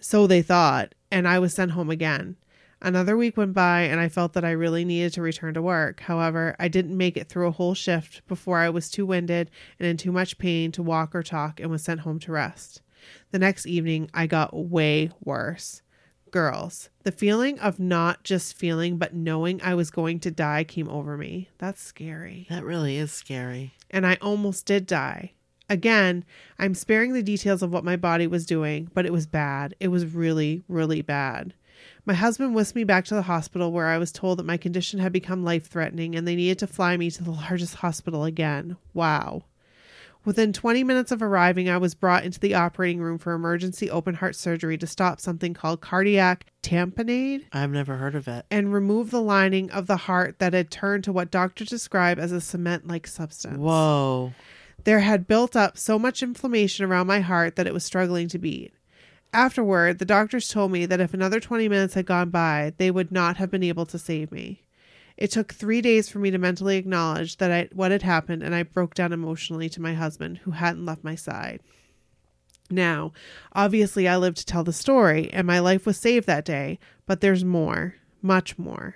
[0.00, 2.36] so they thought, and I was sent home again.
[2.84, 6.00] Another week went by, and I felt that I really needed to return to work.
[6.00, 9.88] However, I didn't make it through a whole shift before I was too winded and
[9.88, 12.82] in too much pain to walk or talk and was sent home to rest.
[13.30, 15.80] The next evening, I got way worse.
[16.30, 20.90] Girls, the feeling of not just feeling, but knowing I was going to die came
[20.90, 21.48] over me.
[21.56, 22.46] That's scary.
[22.50, 23.72] That really is scary.
[23.90, 25.32] And I almost did die.
[25.70, 26.22] Again,
[26.58, 29.74] I'm sparing the details of what my body was doing, but it was bad.
[29.80, 31.54] It was really, really bad.
[32.06, 35.00] My husband whisked me back to the hospital where I was told that my condition
[35.00, 38.76] had become life threatening and they needed to fly me to the largest hospital again.
[38.92, 39.44] Wow.
[40.24, 44.14] Within 20 minutes of arriving, I was brought into the operating room for emergency open
[44.14, 48.46] heart surgery to stop something called cardiac tamponade I've never heard of it.
[48.50, 52.32] and remove the lining of the heart that had turned to what doctors describe as
[52.32, 53.58] a cement like substance.
[53.58, 54.32] Whoa.
[54.84, 58.38] There had built up so much inflammation around my heart that it was struggling to
[58.38, 58.72] beat.
[59.34, 63.10] Afterward, the doctors told me that if another 20 minutes had gone by, they would
[63.10, 64.62] not have been able to save me.
[65.16, 68.54] It took three days for me to mentally acknowledge that I, what had happened, and
[68.54, 71.62] I broke down emotionally to my husband, who hadn't left my side.
[72.70, 73.12] Now,
[73.52, 77.20] obviously, I lived to tell the story, and my life was saved that day, but
[77.20, 78.94] there's more, much more.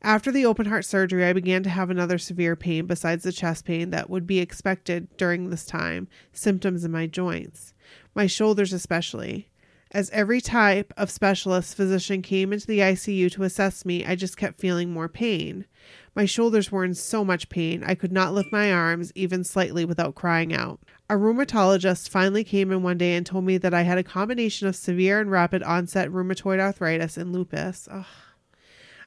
[0.00, 3.64] After the open heart surgery, I began to have another severe pain besides the chest
[3.64, 7.74] pain that would be expected during this time, symptoms in my joints,
[8.14, 9.48] my shoulders especially.
[9.94, 14.38] As every type of specialist physician came into the ICU to assess me, I just
[14.38, 15.66] kept feeling more pain.
[16.14, 19.84] My shoulders were in so much pain, I could not lift my arms even slightly
[19.84, 20.80] without crying out.
[21.10, 24.66] A rheumatologist finally came in one day and told me that I had a combination
[24.66, 27.86] of severe and rapid onset rheumatoid arthritis and lupus.
[27.90, 28.06] Ugh.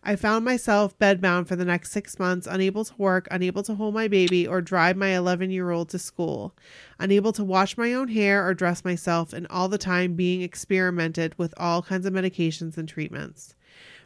[0.08, 3.96] I found myself bedbound for the next six months, unable to work, unable to hold
[3.96, 6.54] my baby or drive my 11 year old to school,
[7.00, 11.34] unable to wash my own hair or dress myself, and all the time being experimented
[11.40, 13.56] with all kinds of medications and treatments.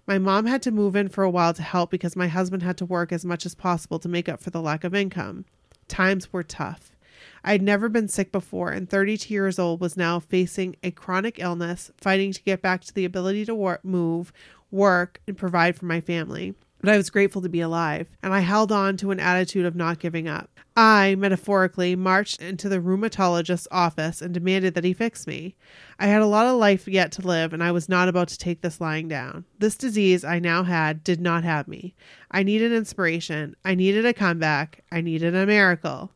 [0.08, 2.78] My mom had to move in for a while to help because my husband had
[2.78, 5.44] to work as much as possible to make up for the lack of income.
[5.90, 6.96] Times were tough.
[7.44, 11.40] I had never been sick before, and 32 years old was now facing a chronic
[11.40, 14.32] illness, fighting to get back to the ability to wor- move,
[14.72, 16.56] work, and provide for my family.
[16.82, 19.76] But I was grateful to be alive, and I held on to an attitude of
[19.76, 20.50] not giving up.
[20.78, 25.56] I, metaphorically, marched into the rheumatologist's office and demanded that he fix me.
[26.00, 28.38] I had a lot of life yet to live, and I was not about to
[28.38, 29.44] take this lying down.
[29.58, 31.96] This disease I now had did not have me.
[32.32, 33.58] I needed inspiration.
[33.66, 34.86] I needed a comeback.
[34.90, 36.12] I needed a miracle.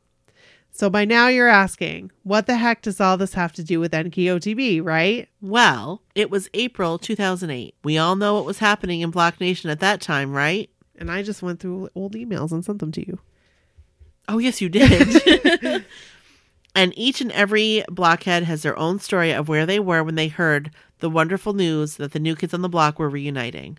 [0.75, 3.91] So by now you're asking, what the heck does all this have to do with
[3.91, 5.29] NKOTB, right?
[5.39, 7.75] Well, it was April 2008.
[7.83, 10.71] We all know what was happening in Block Nation at that time, right?
[10.97, 13.19] And I just went through old emails and sent them to you.
[14.27, 15.86] Oh, yes, you did.
[16.75, 20.27] and each and every blockhead has their own story of where they were when they
[20.27, 23.77] heard the wonderful news that the new kids on the block were reuniting.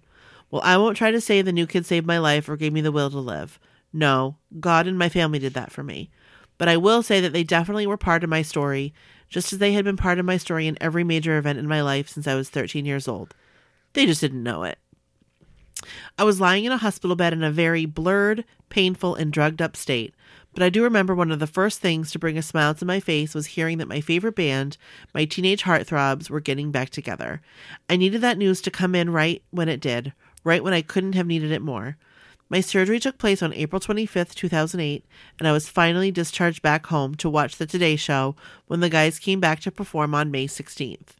[0.49, 2.83] Well, I won't try to say the new kids saved my life or gave me
[2.83, 3.59] the will to live.
[3.93, 6.11] No, God and my family did that for me.
[6.59, 8.95] But I will say that they definitely were part of my story,
[9.29, 11.83] just as they had been part of my story in every major event in my
[11.83, 13.35] life since I was 13 years old.
[13.95, 14.79] They just didn't know it.
[16.19, 19.77] I was lying in a hospital bed in a very blurred, painful, and drugged up
[19.77, 20.15] state,
[20.55, 23.01] but I do remember one of the first things to bring a smile to my
[23.01, 24.77] face was hearing that my favorite band,
[25.13, 27.43] my teenage heartthrobs, were getting back together.
[27.91, 30.13] I needed that news to come in right when it did,
[30.45, 31.97] right when I couldn't have needed it more.
[32.49, 35.05] My surgery took place on April 25th, 2008,
[35.39, 39.19] and I was finally discharged back home to watch the Today Show when the guys
[39.19, 41.17] came back to perform on May 16th.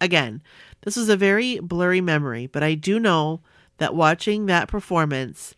[0.00, 0.42] Again,
[0.82, 3.40] this was a very blurry memory, but I do know
[3.78, 5.54] that watching that performance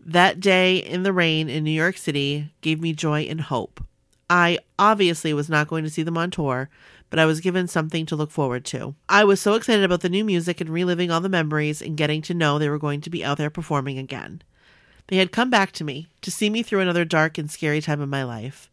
[0.00, 3.84] that day in the rain in New York City gave me joy and hope.
[4.28, 6.68] I obviously was not going to see them on tour,
[7.10, 8.94] but I was given something to look forward to.
[9.08, 12.22] I was so excited about the new music and reliving all the memories and getting
[12.22, 14.42] to know they were going to be out there performing again.
[15.08, 18.00] They had come back to me to see me through another dark and scary time
[18.00, 18.70] of my life.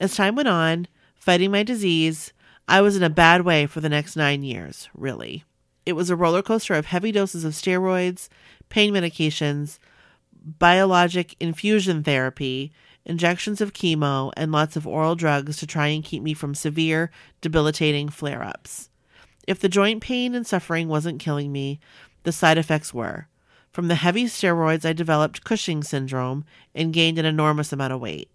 [0.00, 2.32] As time went on, fighting my disease,
[2.66, 5.44] I was in a bad way for the next nine years, really.
[5.86, 8.28] It was a roller coaster of heavy doses of steroids,
[8.68, 9.78] pain medications,
[10.58, 12.72] biologic infusion therapy,
[13.08, 17.10] injections of chemo, and lots of oral drugs to try and keep me from severe,
[17.40, 18.90] debilitating flare ups.
[19.46, 21.80] If the joint pain and suffering wasn't killing me,
[22.24, 23.28] the side effects were.
[23.72, 26.44] From the heavy steroids, I developed Cushing syndrome
[26.74, 28.30] and gained an enormous amount of weight.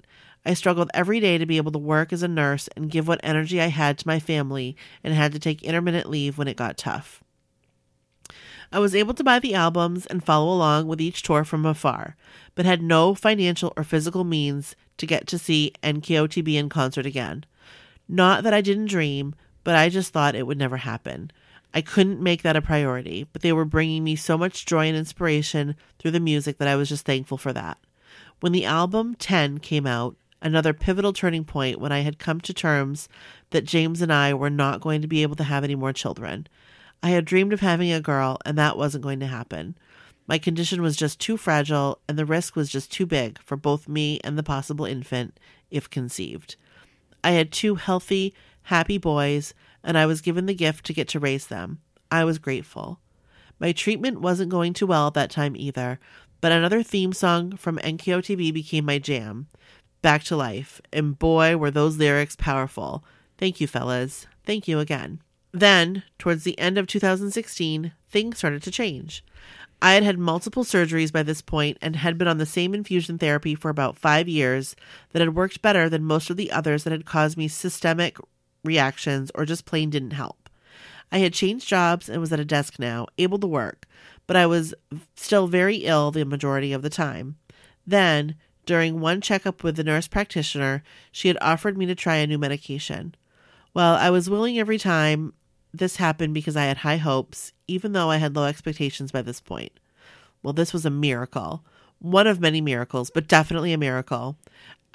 [0.46, 3.22] I struggled every day to be able to work as a nurse and give what
[3.24, 6.78] energy I had to my family and had to take intermittent leave when it got
[6.78, 7.23] tough.
[8.74, 12.16] I was able to buy the albums and follow along with each tour from afar,
[12.56, 17.46] but had no financial or physical means to get to see NKOTB in concert again.
[18.10, 21.30] Not that I didn't dream, but I just thought it would never happen.
[21.72, 24.98] I couldn't make that a priority, but they were bringing me so much joy and
[24.98, 27.78] inspiration through the music that I was just thankful for that.
[28.40, 32.56] When the album 10 came out, another pivotal turning point when I had come to
[32.56, 33.08] terms
[33.52, 36.48] that James and I were not going to be able to have any more children.
[37.04, 39.78] I had dreamed of having a girl, and that wasn't going to happen.
[40.26, 43.90] My condition was just too fragile, and the risk was just too big for both
[43.90, 45.38] me and the possible infant,
[45.70, 46.56] if conceived.
[47.22, 51.20] I had two healthy, happy boys, and I was given the gift to get to
[51.20, 51.80] raise them.
[52.10, 53.02] I was grateful.
[53.60, 56.00] My treatment wasn't going too well at that time either,
[56.40, 59.48] but another theme song from NKOTB became my jam.
[60.02, 63.04] Back to life, and boy, were those lyrics powerful.
[63.38, 64.26] Thank you, fellas.
[64.46, 65.20] Thank you again.
[65.54, 69.24] Then, towards the end of 2016, things started to change.
[69.84, 73.20] I had had multiple surgeries by this point and had been on the same infusion
[73.20, 74.76] therapy for about five years
[75.12, 78.18] that had worked better than most of the others that had caused me systemic
[78.64, 80.50] reactions or just plain didn't help.
[81.12, 83.86] I had changed jobs and was at a desk now, able to work,
[84.26, 84.74] but I was
[85.16, 87.36] still very ill the majority of the time.
[87.86, 88.36] Then,
[88.66, 92.40] during one checkup with the nurse practitioner, she had offered me to try a new
[92.40, 93.14] medication.
[93.74, 95.34] Well, I was willing every time
[95.74, 99.42] this happened because I had high hopes, even though I had low expectations by this
[99.42, 99.72] point.
[100.44, 101.64] Well, this was a miracle.
[102.00, 104.38] One of many miracles, but definitely a miracle.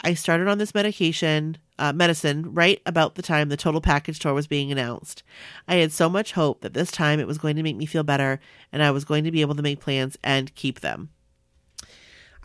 [0.05, 4.35] I started on this medication, uh, medicine, right about the time the total package tour
[4.35, 5.25] was being announced.
[5.67, 8.05] I had so much hope that this time it was going to make me feel
[8.05, 8.38] better
[8.71, 11.09] and I was going to be able to make plans and keep them.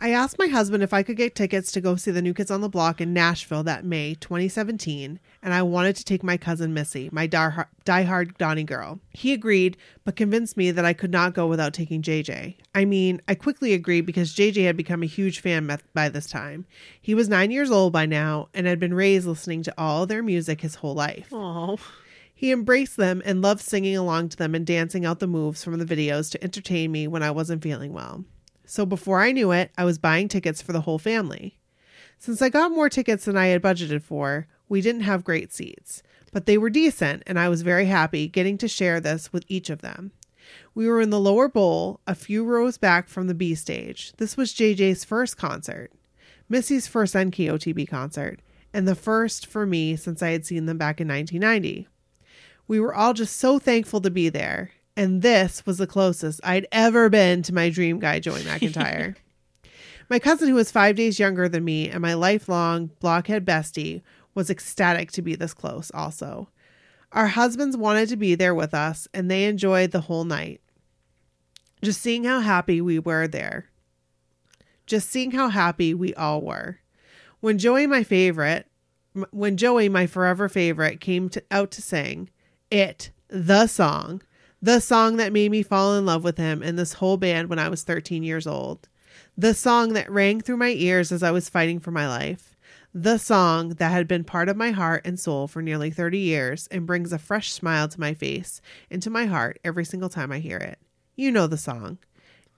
[0.00, 2.50] I asked my husband if I could get tickets to go see the New Kids
[2.50, 6.74] on the Block in Nashville that May 2017, and I wanted to take my cousin
[6.74, 8.98] Missy, my die- diehard Donnie girl.
[9.10, 12.56] He agreed, but convinced me that I could not go without taking JJ.
[12.74, 16.66] I mean, I quickly agreed because JJ had become a huge fan by this time.
[17.00, 20.22] He was nine years old by now and had been raised listening to all their
[20.22, 21.28] music his whole life.
[21.32, 21.78] Oh.
[22.34, 25.78] He embraced them and loved singing along to them and dancing out the moves from
[25.78, 28.24] the videos to entertain me when I wasn't feeling well.
[28.66, 31.58] So before I knew it, I was buying tickets for the whole family.
[32.18, 36.02] Since I got more tickets than I had budgeted for, we didn't have great seats,
[36.32, 39.68] but they were decent, and I was very happy getting to share this with each
[39.68, 40.12] of them.
[40.74, 44.12] We were in the lower bowl, a few rows back from the B stage.
[44.16, 45.92] This was JJ's first concert,
[46.48, 48.40] Missy's first NKOTB concert,
[48.72, 51.88] and the first for me since I had seen them back in 1990.
[52.66, 56.66] We were all just so thankful to be there, and this was the closest I'd
[56.70, 59.16] ever been to my dream guy, Joey McIntyre.
[60.08, 64.02] my cousin, who was five days younger than me and my lifelong blockhead bestie,
[64.34, 66.48] was ecstatic to be this close, also.
[67.12, 70.60] Our husbands wanted to be there with us, and they enjoyed the whole night.
[71.82, 73.66] Just seeing how happy we were there.
[74.86, 76.78] Just seeing how happy we all were.
[77.40, 78.66] When Joey, my favorite,
[79.30, 82.30] when Joey, my forever favorite, came to, out to sing
[82.70, 84.22] it, the song,
[84.64, 87.58] the song that made me fall in love with him and this whole band when
[87.58, 88.88] I was 13 years old.
[89.36, 92.56] The song that rang through my ears as I was fighting for my life.
[92.94, 96.66] The song that had been part of my heart and soul for nearly 30 years
[96.68, 100.32] and brings a fresh smile to my face and to my heart every single time
[100.32, 100.78] I hear it.
[101.14, 101.98] You know the song.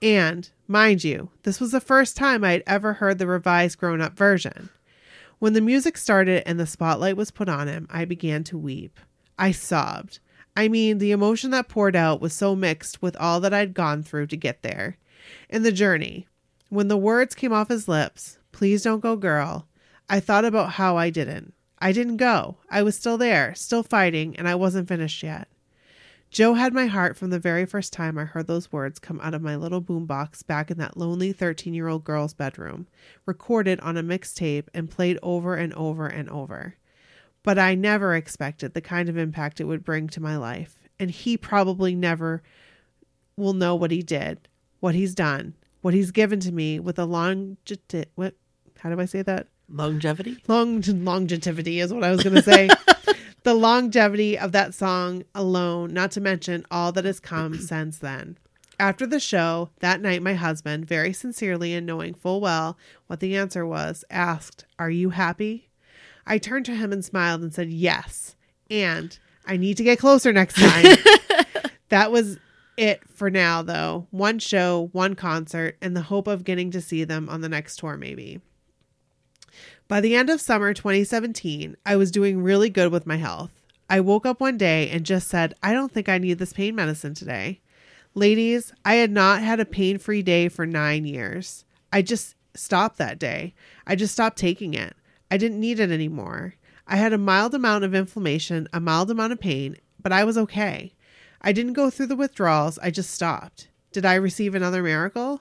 [0.00, 4.00] And, mind you, this was the first time I had ever heard the revised grown
[4.00, 4.68] up version.
[5.40, 9.00] When the music started and the spotlight was put on him, I began to weep.
[9.36, 10.20] I sobbed.
[10.56, 14.02] I mean, the emotion that poured out was so mixed with all that I'd gone
[14.02, 14.96] through to get there.
[15.50, 16.26] In the journey,
[16.70, 19.68] when the words came off his lips, please don't go, girl,
[20.08, 21.52] I thought about how I didn't.
[21.78, 22.56] I didn't go.
[22.70, 25.48] I was still there, still fighting, and I wasn't finished yet.
[26.30, 29.34] Joe had my heart from the very first time I heard those words come out
[29.34, 32.86] of my little boombox back in that lonely 13 year old girl's bedroom,
[33.26, 36.76] recorded on a mixtape and played over and over and over
[37.46, 40.80] but I never expected the kind of impact it would bring to my life.
[40.98, 42.42] And he probably never
[43.36, 44.48] will know what he did,
[44.80, 48.10] what he's done, what he's given to me with a longevity.
[48.16, 48.34] What?
[48.80, 49.46] How do I say that?
[49.68, 50.38] Longevity.
[50.48, 52.68] Long longevity is what I was going to say.
[53.44, 58.38] the longevity of that song alone, not to mention all that has come since then.
[58.80, 62.76] After the show, that night, my husband, very sincerely and knowing full well
[63.06, 65.65] what the answer was, asked, Are you happy?
[66.26, 68.36] I turned to him and smiled and said, Yes.
[68.70, 69.16] And
[69.46, 70.96] I need to get closer next time.
[71.88, 72.38] that was
[72.76, 74.06] it for now, though.
[74.10, 77.76] One show, one concert, and the hope of getting to see them on the next
[77.76, 78.40] tour, maybe.
[79.88, 83.52] By the end of summer 2017, I was doing really good with my health.
[83.88, 86.74] I woke up one day and just said, I don't think I need this pain
[86.74, 87.60] medicine today.
[88.14, 91.64] Ladies, I had not had a pain free day for nine years.
[91.92, 93.54] I just stopped that day.
[93.86, 94.96] I just stopped taking it.
[95.30, 96.54] I didn't need it anymore.
[96.86, 100.38] I had a mild amount of inflammation, a mild amount of pain, but I was
[100.38, 100.94] okay.
[101.42, 103.68] I didn't go through the withdrawals, I just stopped.
[103.92, 105.40] Did I receive another miracle?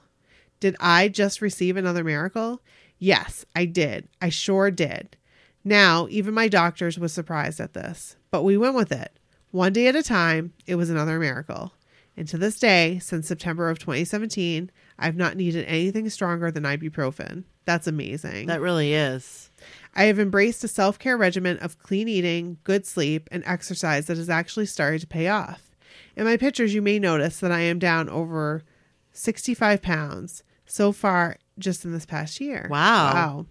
[0.60, 2.62] Did I just receive another miracle?
[2.98, 4.08] Yes, I did.
[4.20, 5.16] I sure did.
[5.64, 9.18] Now, even my doctors was surprised at this, but we went with it.
[9.50, 11.74] One day at a time, it was another miracle.
[12.16, 17.44] And to this day, since September of 2017, I've not needed anything stronger than ibuprofen.
[17.64, 18.46] That's amazing.
[18.46, 19.45] That really is.
[19.96, 24.18] I have embraced a self care regimen of clean eating, good sleep, and exercise that
[24.18, 25.74] has actually started to pay off.
[26.14, 28.62] In my pictures, you may notice that I am down over
[29.12, 32.68] 65 pounds so far just in this past year.
[32.70, 33.14] Wow.
[33.14, 33.46] Wow.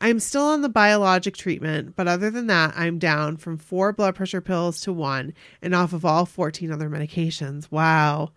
[0.00, 3.92] I am still on the biologic treatment, but other than that, I'm down from four
[3.92, 7.70] blood pressure pills to one and off of all 14 other medications.
[7.70, 8.32] Wow.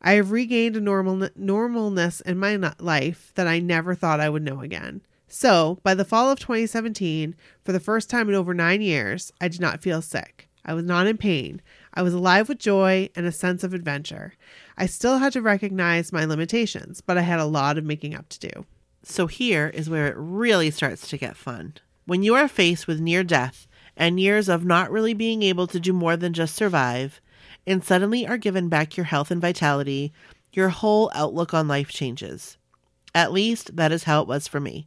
[0.00, 4.42] I have regained a normal normalness in my life that I never thought I would
[4.42, 5.02] know again.
[5.34, 9.48] So, by the fall of 2017, for the first time in over nine years, I
[9.48, 10.50] did not feel sick.
[10.62, 11.62] I was not in pain.
[11.94, 14.34] I was alive with joy and a sense of adventure.
[14.76, 18.28] I still had to recognize my limitations, but I had a lot of making up
[18.28, 18.66] to do.
[19.04, 21.78] So here is where it really starts to get fun.
[22.04, 23.66] When you are faced with near death
[23.96, 27.22] and years of not really being able to do more than just survive,
[27.66, 30.12] and suddenly are given back your health and vitality,
[30.52, 32.58] your whole outlook on life changes.
[33.14, 34.86] At least that is how it was for me.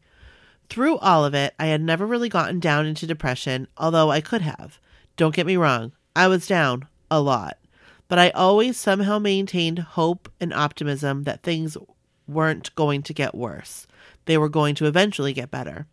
[0.70, 4.41] Through all of it, I had never really gotten down into depression, although I could
[4.41, 4.80] have.
[5.18, 7.57] Don't get me wrong, I was down a lot.
[8.07, 11.78] But I always somehow maintained hope and optimism that things
[12.28, 13.88] weren't going to get worse.
[14.26, 15.88] They were going to eventually get better.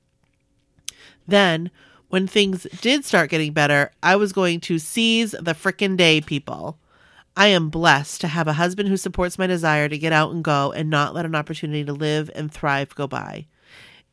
[1.26, 1.70] Then,
[2.08, 6.78] when things did start getting better, I was going to seize the frickin' day, people.
[7.36, 10.44] I am blessed to have a husband who supports my desire to get out and
[10.44, 13.46] go and not let an opportunity to live and thrive go by.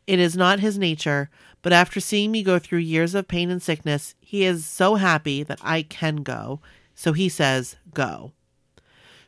[0.10, 1.30] It is not his nature,
[1.62, 5.44] but after seeing me go through years of pain and sickness, he is so happy
[5.44, 6.62] that I can go.
[6.96, 8.32] So he says, go.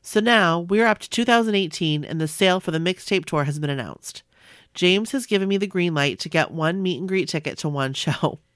[0.02, 3.70] So now we're up to 2018 and the sale for the mixtape tour has been
[3.70, 4.24] announced.
[4.74, 7.70] James has given me the green light to get one meet and greet ticket to
[7.70, 8.40] one show.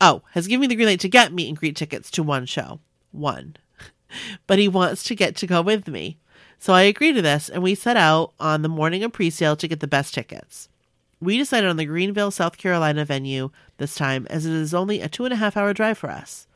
[0.00, 2.46] Oh, has given me the green light to get meet and greet tickets to one
[2.46, 2.80] show.
[3.12, 3.56] One.
[4.46, 6.16] but he wants to get to go with me.
[6.58, 9.54] So I agree to this and we set out on the morning of pre sale
[9.56, 10.70] to get the best tickets.
[11.24, 13.48] We decided on the Greenville, South Carolina venue
[13.78, 16.46] this time as it is only a two and a half hour drive for us.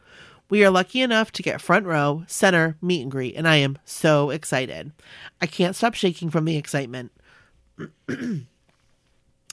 [0.50, 3.78] We are lucky enough to get front row, center, meet and greet, and I am
[3.86, 4.92] so excited.
[5.40, 7.12] I can't stop shaking from the excitement.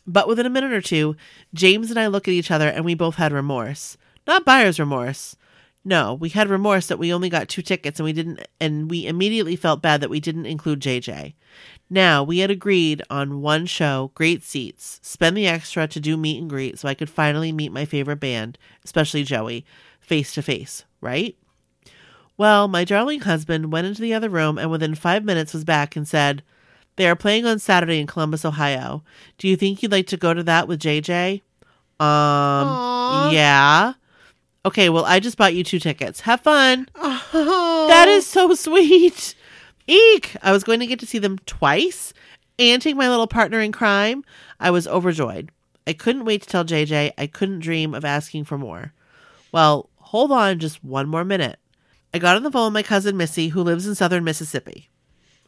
[0.06, 1.16] but within a minute or two,
[1.54, 3.98] James and I look at each other and we both had remorse.
[4.28, 5.38] Not buyer's remorse.
[5.86, 9.06] No, we had remorse that we only got two tickets and we didn't and we
[9.06, 11.36] immediately felt bad that we didn't include JJ.
[11.90, 16.40] Now, we had agreed on one show, great seats, spend the extra to do meet
[16.42, 19.66] and greet so I could finally meet my favorite band, especially Joey,
[20.00, 21.36] face to face, right?
[22.38, 25.96] Well, my darling husband went into the other room and within five minutes was back
[25.96, 26.42] and said,
[26.96, 29.04] They are playing on Saturday in Columbus, Ohio.
[29.38, 31.42] Do you think you'd like to go to that with JJ?
[32.00, 33.32] Um, Aw.
[33.32, 33.94] yeah.
[34.66, 36.22] Okay, well, I just bought you two tickets.
[36.22, 36.90] Have fun.
[36.96, 39.36] Oh, That is so sweet.
[39.88, 40.36] Eek!
[40.42, 42.14] I was going to get to see them twice
[42.58, 44.24] and take my little partner in crime.
[44.60, 45.52] I was overjoyed.
[45.88, 48.94] I couldn't wait to tell JJ I couldn't dream of asking for more.
[49.52, 51.60] Well, hold on just one more minute.
[52.14, 54.90] I got on the phone with my cousin Missy, who lives in southern Mississippi.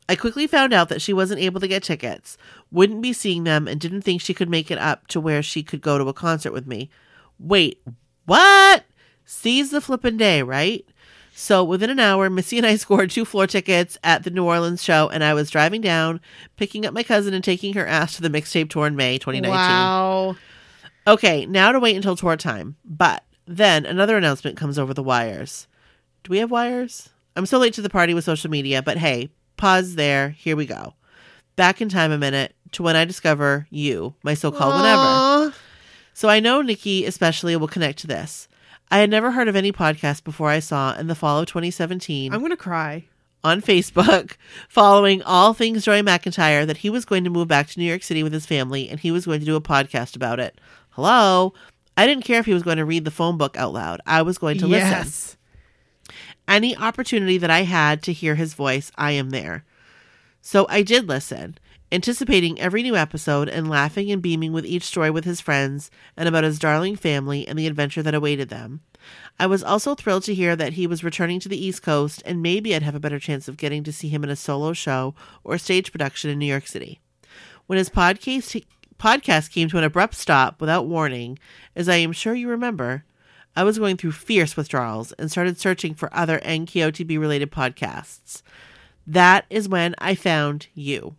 [0.09, 2.37] I quickly found out that she wasn't able to get tickets,
[2.71, 5.63] wouldn't be seeing them, and didn't think she could make it up to where she
[5.63, 6.89] could go to a concert with me.
[7.39, 7.81] Wait,
[8.25, 8.85] what?
[9.25, 10.85] Seize the flippin' day, right?
[11.39, 14.83] So within an hour, Missy and I scored two floor tickets at the New Orleans
[14.83, 16.19] show, and I was driving down,
[16.55, 19.51] picking up my cousin and taking her ass to the mixtape tour in May 2019.
[19.55, 20.35] Wow.
[21.05, 22.75] Okay, now to wait until tour time.
[22.83, 25.67] But then another announcement comes over the wires.
[26.23, 27.09] Do we have wires?
[27.35, 30.29] I'm so late to the party with social media, but hey, pause there.
[30.31, 30.95] Here we go.
[31.55, 35.55] Back in time a minute to when I discover you, my so called whatever.
[36.15, 38.47] So I know Nikki especially will connect to this.
[38.89, 42.33] I had never heard of any podcast before I saw in the fall of 2017
[42.33, 43.05] I'm gonna cry.
[43.43, 44.37] on Facebook
[44.69, 48.03] following all things Joey McIntyre that he was going to move back to New York
[48.03, 50.59] City with his family and he was going to do a podcast about it.
[50.91, 51.53] Hello?
[51.97, 54.01] I didn't care if he was going to read the phone book out loud.
[54.05, 54.89] I was going to listen.
[54.89, 55.37] yes.
[56.47, 59.65] Any opportunity that I had to hear his voice, I am there.
[60.41, 61.57] So I did listen,
[61.91, 66.27] anticipating every new episode and laughing and beaming with each story with his friends and
[66.27, 68.81] about his darling family and the adventure that awaited them.
[69.39, 72.41] I was also thrilled to hear that he was returning to the East Coast and
[72.41, 75.15] maybe I'd have a better chance of getting to see him in a solo show
[75.43, 76.99] or stage production in New York City.
[77.67, 78.63] When his podcast
[78.97, 81.37] podcast came to an abrupt stop without warning,
[81.75, 83.03] as I am sure you remember,
[83.55, 88.41] I was going through fierce withdrawals and started searching for other NKOTB related podcasts.
[89.05, 91.15] That is when I found you.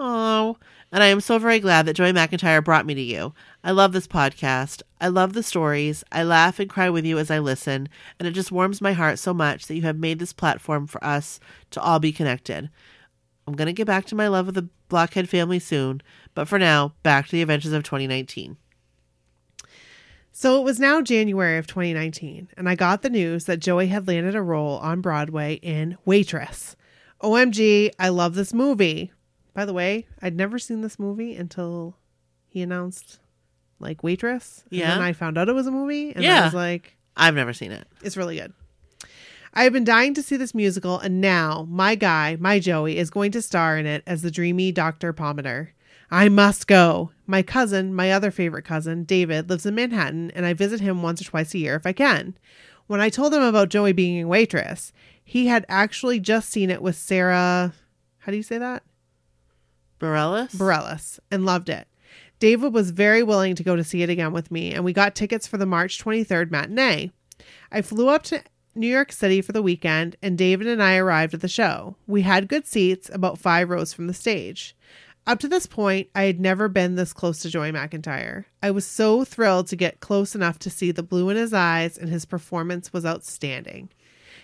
[0.00, 0.56] Oh,
[0.92, 3.34] and I am so very glad that Joey McIntyre brought me to you.
[3.64, 4.80] I love this podcast.
[5.00, 6.04] I love the stories.
[6.12, 9.18] I laugh and cry with you as I listen, and it just warms my heart
[9.18, 11.40] so much that you have made this platform for us
[11.72, 12.70] to all be connected.
[13.48, 16.00] I'm going to get back to my love of the Blockhead family soon,
[16.32, 18.56] but for now, back to the adventures of 2019.
[20.30, 24.06] So it was now January of 2019, and I got the news that Joey had
[24.06, 26.76] landed a role on Broadway in Waitress.
[27.20, 29.10] OMG, I love this movie.
[29.58, 31.96] By the way, I'd never seen this movie until
[32.46, 33.18] he announced
[33.80, 34.62] like Waitress.
[34.70, 34.90] And Yeah.
[34.94, 37.72] then I found out it was a movie, and I was like, I've never seen
[37.72, 37.84] it.
[38.00, 38.52] it's really good.
[39.52, 43.10] I have been dying to see this musical, and now my guy, my Joey, is
[43.10, 45.12] going to star in it as the dreamy Dr.
[45.12, 45.70] Pomatter.
[46.08, 47.10] I must go.
[47.26, 51.20] My cousin, my other favorite cousin, David, lives in Manhattan, and I visit him once
[51.20, 52.38] or twice a year if I can.
[52.86, 54.92] When I told him about Joey being a waitress,
[55.24, 57.72] he had actually just seen it with Sara.
[58.18, 58.84] How do you say that?
[59.98, 60.54] Bareilles?
[60.56, 61.86] Bareilles and loved it.
[62.38, 65.14] David was very willing to go to see it again with me, and we got
[65.14, 67.10] tickets for the March 23rd matinee.
[67.72, 68.42] I flew up to
[68.74, 71.96] New York City for the weekend, and David and I arrived at the show.
[72.06, 74.76] We had good seats, about five rows from the stage.
[75.26, 78.44] Up to this point, I had never been this close to Joey McIntyre.
[78.62, 81.98] I was so thrilled to get close enough to see the blue in his eyes,
[81.98, 83.90] and his performance was outstanding.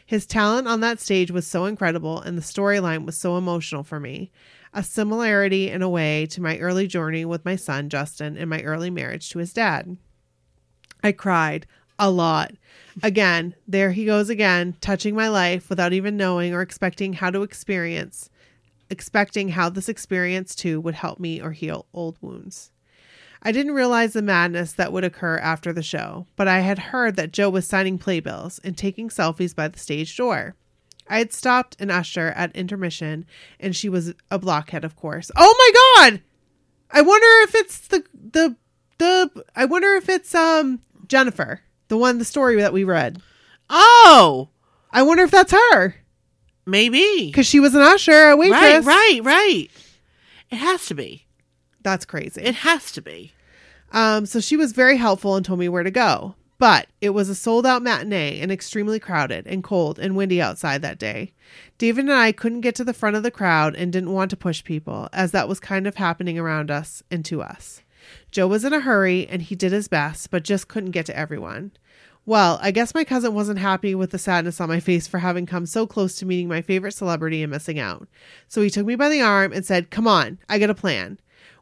[0.04, 3.98] His talent on that stage was so incredible, and the storyline was so emotional for
[3.98, 4.30] me.
[4.76, 8.60] A similarity in a way to my early journey with my son, Justin, and my
[8.62, 9.96] early marriage to his dad.
[11.02, 11.66] I cried
[11.98, 12.52] a lot.
[13.02, 17.42] Again, there he goes again, touching my life without even knowing or expecting how to
[17.42, 18.30] experience,
[18.90, 22.72] expecting how this experience too would help me or heal old wounds.
[23.42, 27.16] I didn't realize the madness that would occur after the show, but I had heard
[27.16, 30.56] that Joe was signing playbills and taking selfies by the stage door.
[31.08, 33.26] I had stopped an usher at intermission,
[33.60, 35.30] and she was a blockhead, of course.
[35.36, 36.22] Oh my god!
[36.90, 38.56] I wonder if it's the the
[38.98, 39.44] the.
[39.54, 43.20] I wonder if it's um Jennifer, the one the story that we read.
[43.68, 44.48] Oh,
[44.90, 45.96] I wonder if that's her
[46.66, 47.26] maybe.
[47.26, 48.84] because she was an usher, a waitress.
[48.84, 49.68] Right, right, right.
[50.50, 51.26] It has to be.
[51.82, 52.42] That's crazy.
[52.42, 53.32] It has to be.
[53.92, 56.34] Um, so she was very helpful and told me where to go.
[56.64, 60.80] But it was a sold out matinee and extremely crowded and cold and windy outside
[60.80, 61.34] that day.
[61.76, 64.36] David and I couldn't get to the front of the crowd and didn't want to
[64.38, 67.82] push people, as that was kind of happening around us and to us.
[68.30, 71.14] Joe was in a hurry and he did his best, but just couldn't get to
[71.14, 71.72] everyone.
[72.24, 75.44] Well, I guess my cousin wasn't happy with the sadness on my face for having
[75.44, 78.08] come so close to meeting my favorite celebrity and missing out.
[78.48, 81.18] So he took me by the arm and said, Come on, I got a plan.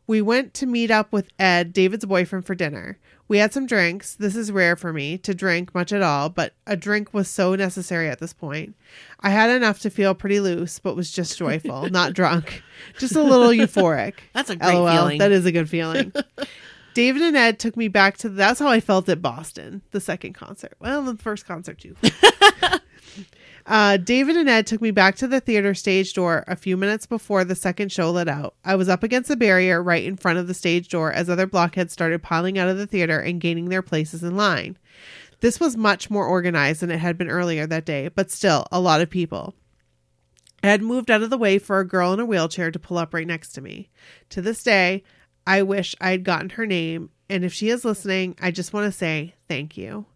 [0.06, 2.98] We went to meet up with Ed, David's boyfriend, for dinner.
[3.28, 4.14] We had some drinks.
[4.14, 7.54] This is rare for me to drink much at all, but a drink was so
[7.54, 8.76] necessary at this point.
[9.20, 12.62] I had enough to feel pretty loose, but was just joyful, not drunk,
[12.98, 14.14] just a little euphoric.
[14.34, 15.18] That's a great LOL, feeling.
[15.18, 16.12] That is a good feeling.
[16.94, 20.34] David and Ed took me back to that's how I felt at Boston, the second
[20.34, 20.74] concert.
[20.78, 21.96] Well, the first concert too.
[23.66, 27.06] Uh, David and Ed took me back to the theater stage door a few minutes
[27.06, 28.54] before the second show let out.
[28.64, 31.46] I was up against a barrier right in front of the stage door as other
[31.46, 34.78] blockheads started piling out of the theater and gaining their places in line.
[35.40, 38.80] This was much more organized than it had been earlier that day, but still a
[38.80, 39.54] lot of people.
[40.62, 43.12] Ed moved out of the way for a girl in a wheelchair to pull up
[43.12, 43.90] right next to me.
[44.30, 45.02] To this day,
[45.46, 48.86] I wish I had gotten her name, and if she is listening, I just want
[48.86, 50.06] to say thank you.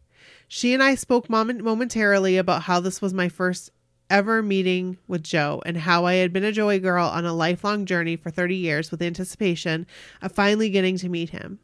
[0.48, 3.70] She and I spoke moment- momentarily about how this was my first
[4.08, 7.84] ever meeting with Joe and how I had been a Joey girl on a lifelong
[7.86, 9.86] journey for 30 years with anticipation
[10.22, 11.58] of finally getting to meet him.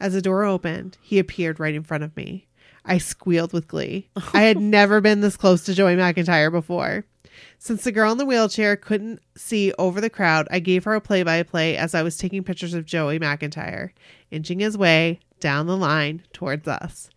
[0.00, 2.46] As the door opened, he appeared right in front of me.
[2.84, 4.08] I squealed with glee.
[4.32, 7.04] I had never been this close to Joey McIntyre before.
[7.58, 11.00] Since the girl in the wheelchair couldn't see over the crowd, I gave her a
[11.00, 13.90] play by play as I was taking pictures of Joey McIntyre,
[14.30, 17.10] inching his way down the line towards us.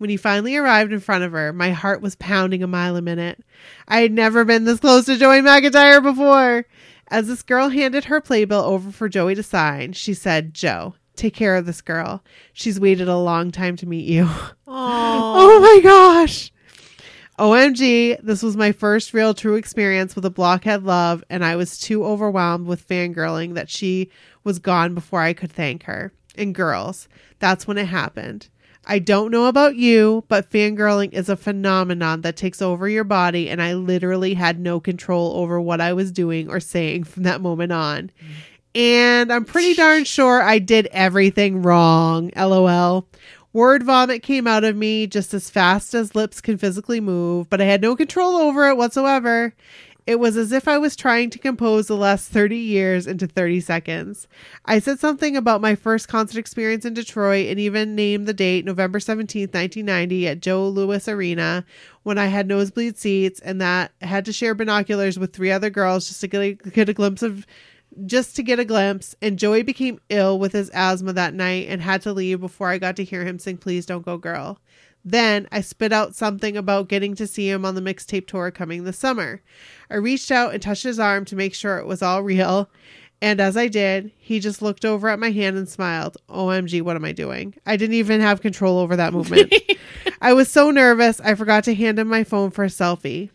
[0.00, 3.02] When he finally arrived in front of her, my heart was pounding a mile a
[3.02, 3.44] minute.
[3.86, 6.64] I had never been this close to Joey McIntyre before.
[7.08, 11.34] As this girl handed her playbill over for Joey to sign, she said, Joe, take
[11.34, 12.24] care of this girl.
[12.54, 14.26] She's waited a long time to meet you.
[14.66, 16.50] Oh my gosh.
[17.38, 21.76] OMG, this was my first real true experience with a blockhead love, and I was
[21.76, 24.10] too overwhelmed with fangirling that she
[24.44, 26.14] was gone before I could thank her.
[26.36, 27.06] And girls,
[27.38, 28.48] that's when it happened.
[28.86, 33.48] I don't know about you, but fangirling is a phenomenon that takes over your body,
[33.48, 37.40] and I literally had no control over what I was doing or saying from that
[37.40, 38.10] moment on.
[38.74, 42.30] And I'm pretty darn sure I did everything wrong.
[42.36, 43.06] LOL.
[43.52, 47.60] Word vomit came out of me just as fast as lips can physically move, but
[47.60, 49.52] I had no control over it whatsoever.
[50.10, 53.60] It was as if I was trying to compose the last 30 years into 30
[53.60, 54.26] seconds.
[54.64, 58.64] I said something about my first concert experience in Detroit and even named the date,
[58.64, 61.64] November 17th, 1990, at Joe Louis Arena,
[62.02, 65.70] when I had nosebleed seats and that I had to share binoculars with three other
[65.70, 67.46] girls just to get a, get a glimpse of
[68.04, 69.14] just to get a glimpse.
[69.22, 72.78] And Joey became ill with his asthma that night and had to leave before I
[72.78, 74.58] got to hear him sing Please Don't Go Girl.
[75.04, 78.84] Then I spit out something about getting to see him on the mixtape tour coming
[78.84, 79.42] this summer.
[79.90, 82.70] I reached out and touched his arm to make sure it was all real.
[83.22, 86.16] And as I did, he just looked over at my hand and smiled.
[86.28, 87.54] OMG, what am I doing?
[87.66, 89.54] I didn't even have control over that movement.
[90.22, 93.30] I was so nervous, I forgot to hand him my phone for a selfie.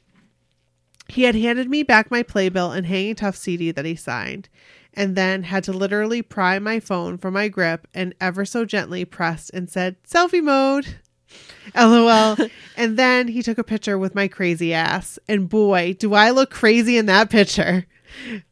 [1.08, 4.50] He had handed me back my playbill and hanging tough CD that he signed,
[4.94, 9.06] and then had to literally pry my phone from my grip and ever so gently
[9.06, 10.98] pressed and said, Selfie mode.
[11.76, 12.38] LOL.
[12.78, 15.20] and then he took a picture with my crazy ass.
[15.28, 17.86] And boy, do I look crazy in that picture.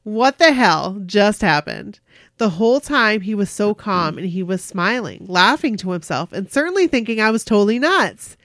[0.03, 1.99] What the hell just happened?
[2.38, 6.51] The whole time he was so calm and he was smiling, laughing to himself, and
[6.51, 8.36] certainly thinking I was totally nuts.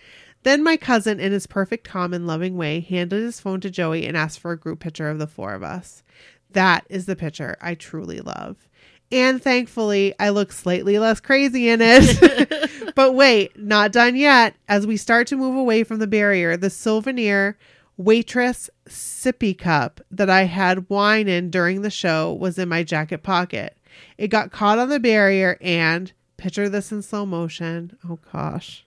[0.45, 4.07] Then my cousin, in his perfect calm and loving way, handed his phone to Joey
[4.07, 6.03] and asked for a group picture of the four of us.
[6.51, 8.68] That is the picture I truly love.
[9.11, 12.95] And thankfully, I look slightly less crazy in it.
[12.95, 14.55] but wait, not done yet.
[14.69, 17.57] As we start to move away from the barrier, the souvenir
[17.97, 23.23] waitress sippy cup that I had wine in during the show was in my jacket
[23.23, 23.77] pocket.
[24.19, 27.97] It got caught on the barrier and, picture this in slow motion.
[28.09, 28.85] Oh gosh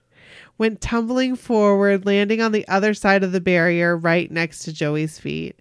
[0.58, 5.18] went tumbling forward, landing on the other side of the barrier right next to Joey's
[5.18, 5.58] feet.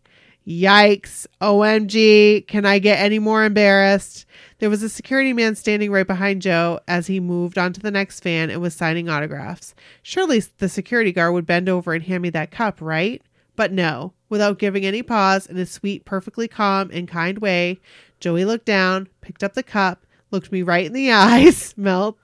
[0.48, 1.28] Yikes.
[1.42, 2.46] OMG.
[2.48, 4.26] Can I get any more embarrassed?
[4.62, 8.22] There was a security man standing right behind Joe as he moved onto the next
[8.22, 9.74] van and was signing autographs.
[10.04, 13.24] Surely the security guard would bend over and hand me that cup, right?
[13.56, 14.14] But no.
[14.30, 17.80] Without giving any pause, in a sweet, perfectly calm and kind way,
[18.20, 22.20] Joey looked down, picked up the cup, looked me right in the eyes, melt,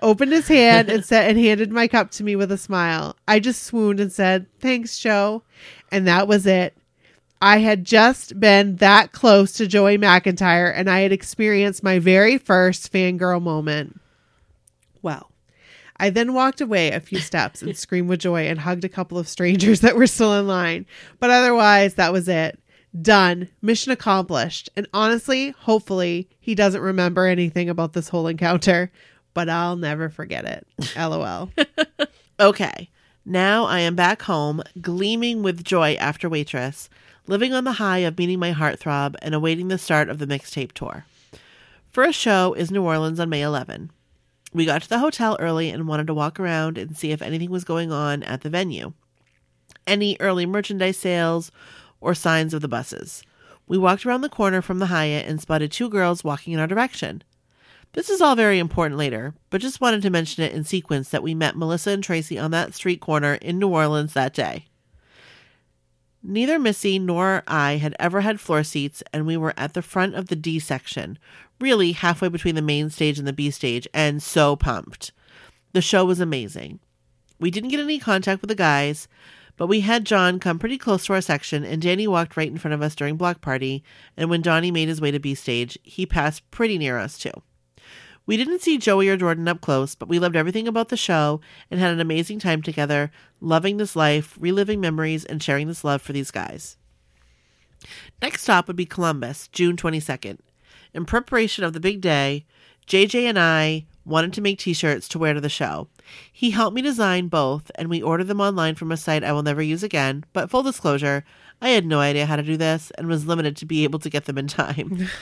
[0.00, 3.16] opened his hand and said and handed my cup to me with a smile.
[3.26, 5.42] I just swooned and said, "Thanks, Joe."
[5.90, 6.78] And that was it.
[7.44, 12.38] I had just been that close to Joey McIntyre and I had experienced my very
[12.38, 14.00] first fangirl moment.
[15.02, 15.30] Well,
[15.98, 19.18] I then walked away a few steps and screamed with joy and hugged a couple
[19.18, 20.86] of strangers that were still in line.
[21.20, 22.58] But otherwise, that was it.
[23.02, 23.50] Done.
[23.60, 24.70] Mission accomplished.
[24.74, 28.90] And honestly, hopefully, he doesn't remember anything about this whole encounter
[29.34, 30.66] but I'll never forget it.
[30.96, 31.50] LOL.
[32.40, 32.90] Okay,
[33.24, 36.90] now I am back home, gleaming with joy after Waitress,
[37.26, 40.72] living on the high of meeting my heartthrob and awaiting the start of the mixtape
[40.72, 41.06] tour.
[41.90, 43.90] First show is New Orleans on May 11.
[44.52, 47.50] We got to the hotel early and wanted to walk around and see if anything
[47.50, 48.92] was going on at the venue.
[49.86, 51.50] Any early merchandise sales
[52.00, 53.22] or signs of the buses.
[53.66, 56.66] We walked around the corner from the Hyatt and spotted two girls walking in our
[56.66, 57.22] direction.
[57.94, 61.22] This is all very important later, but just wanted to mention it in sequence that
[61.22, 64.66] we met Melissa and Tracy on that street corner in New Orleans that day.
[66.26, 70.14] Neither Missy nor I had ever had floor seats, and we were at the front
[70.14, 71.18] of the D section,
[71.60, 75.12] really halfway between the main stage and the B stage, and so pumped.
[75.74, 76.80] The show was amazing.
[77.38, 79.06] We didn't get any contact with the guys,
[79.58, 82.56] but we had Jon come pretty close to our section, and Danny walked right in
[82.56, 83.84] front of us during Block Party,
[84.16, 87.32] and when Donnie made his way to B stage, he passed pretty near us too.
[88.26, 91.40] We didn't see Joey or Jordan up close, but we loved everything about the show
[91.70, 93.10] and had an amazing time together,
[93.40, 96.78] loving this life, reliving memories, and sharing this love for these guys.
[98.22, 100.38] Next stop would be Columbus, June 22nd.
[100.94, 102.46] In preparation of the big day,
[102.86, 105.88] JJ and I wanted to make t shirts to wear to the show.
[106.32, 109.42] He helped me design both, and we ordered them online from a site I will
[109.42, 110.24] never use again.
[110.32, 111.24] But full disclosure,
[111.60, 114.10] I had no idea how to do this and was limited to be able to
[114.10, 115.08] get them in time.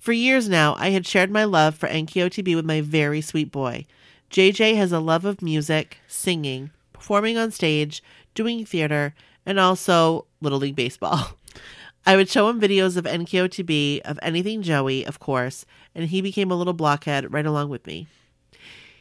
[0.00, 3.84] For years now, I had shared my love for NKOTB with my very sweet boy.
[4.30, 8.02] JJ has a love of music, singing, performing on stage,
[8.34, 11.36] doing theater, and also Little League Baseball.
[12.06, 16.50] I would show him videos of NKOTB, of anything Joey, of course, and he became
[16.50, 18.08] a little blockhead right along with me.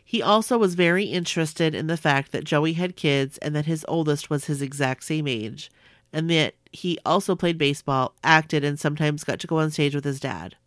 [0.03, 3.85] He also was very interested in the fact that Joey had kids and that his
[3.87, 5.71] oldest was his exact same age,
[6.11, 10.03] and that he also played baseball, acted, and sometimes got to go on stage with
[10.03, 10.57] his dad.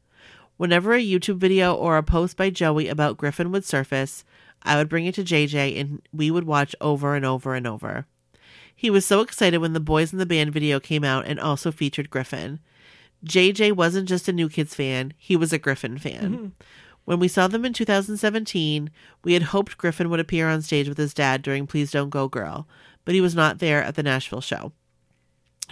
[0.62, 4.24] Whenever a YouTube video or a post by Joey about Griffin would surface,
[4.62, 8.06] I would bring it to JJ and we would watch over and over and over.
[8.72, 11.72] He was so excited when the Boys in the Band video came out and also
[11.72, 12.60] featured Griffin.
[13.26, 16.32] JJ wasn't just a New Kids fan, he was a Griffin fan.
[16.32, 16.46] Mm-hmm.
[17.06, 18.88] When we saw them in 2017,
[19.24, 22.28] we had hoped Griffin would appear on stage with his dad during Please Don't Go
[22.28, 22.68] Girl,
[23.04, 24.70] but he was not there at the Nashville show.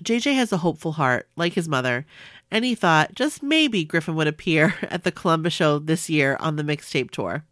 [0.02, 2.06] JJ has a hopeful heart, like his mother,
[2.50, 6.56] and he thought just maybe Griffin would appear at the Columbus show this year on
[6.56, 7.44] the mixtape tour.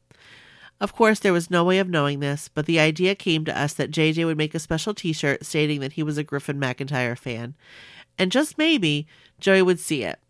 [0.80, 3.74] Of course, there was no way of knowing this, but the idea came to us
[3.74, 7.18] that JJ would make a special t shirt stating that he was a Griffin McIntyre
[7.18, 7.56] fan.
[8.16, 9.06] And just maybe,
[9.40, 10.20] Joey would see it.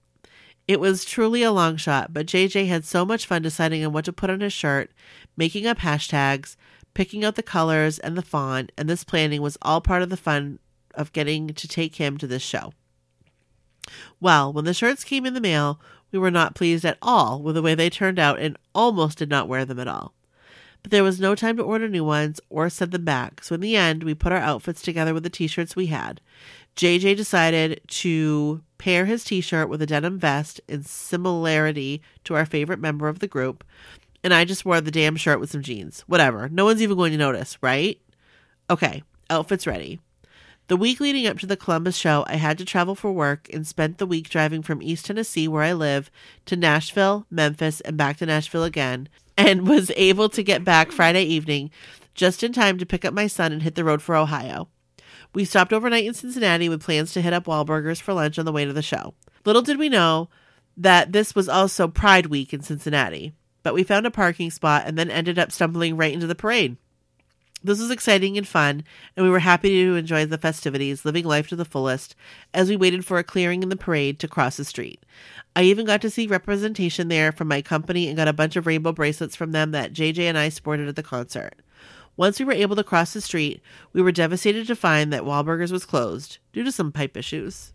[0.66, 4.04] It was truly a long shot, but JJ had so much fun deciding on what
[4.06, 4.90] to put on his shirt,
[5.36, 6.56] making up hashtags,
[6.94, 10.16] picking out the colors and the font, and this planning was all part of the
[10.16, 10.58] fun
[10.94, 12.72] of getting to take him to this show.
[14.20, 15.80] Well, when the shirts came in the mail,
[16.10, 19.28] we were not pleased at all with the way they turned out and almost did
[19.28, 20.14] not wear them at all.
[20.82, 23.60] But there was no time to order new ones or send them back, so in
[23.60, 26.20] the end, we put our outfits together with the t shirts we had.
[26.76, 32.46] JJ decided to pair his t shirt with a denim vest in similarity to our
[32.46, 33.64] favorite member of the group,
[34.22, 36.04] and I just wore the damn shirt with some jeans.
[36.06, 36.48] Whatever.
[36.48, 38.00] No one's even going to notice, right?
[38.70, 39.98] Okay, outfits ready.
[40.68, 43.66] The week leading up to the Columbus show, I had to travel for work and
[43.66, 46.10] spent the week driving from East Tennessee, where I live,
[46.44, 49.08] to Nashville, Memphis, and back to Nashville again,
[49.38, 51.70] and was able to get back Friday evening
[52.14, 54.68] just in time to pick up my son and hit the road for Ohio.
[55.34, 58.52] We stopped overnight in Cincinnati with plans to hit up Wahlburgers for lunch on the
[58.52, 59.14] way to the show.
[59.46, 60.28] Little did we know
[60.76, 64.98] that this was also Pride Week in Cincinnati, but we found a parking spot and
[64.98, 66.76] then ended up stumbling right into the parade.
[67.62, 68.84] This was exciting and fun,
[69.16, 72.14] and we were happy to enjoy the festivities, living life to the fullest,
[72.54, 75.04] as we waited for a clearing in the parade to cross the street.
[75.56, 78.66] I even got to see representation there from my company and got a bunch of
[78.66, 81.54] rainbow bracelets from them that JJ and I sported at the concert.
[82.16, 83.60] Once we were able to cross the street,
[83.92, 87.72] we were devastated to find that Wahlburgers was closed due to some pipe issues.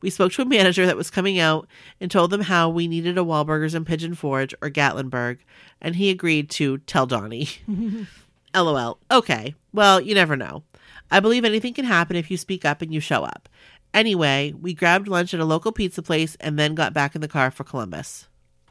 [0.00, 1.66] We spoke to a manager that was coming out
[2.00, 5.38] and told them how we needed a Wahlburgers in Pigeon Forge or Gatlinburg,
[5.80, 7.48] and he agreed to tell Donnie.
[8.54, 8.98] LOL.
[9.10, 9.54] Okay.
[9.72, 10.62] Well, you never know.
[11.10, 13.48] I believe anything can happen if you speak up and you show up.
[13.92, 17.28] Anyway, we grabbed lunch at a local pizza place and then got back in the
[17.28, 18.26] car for Columbus.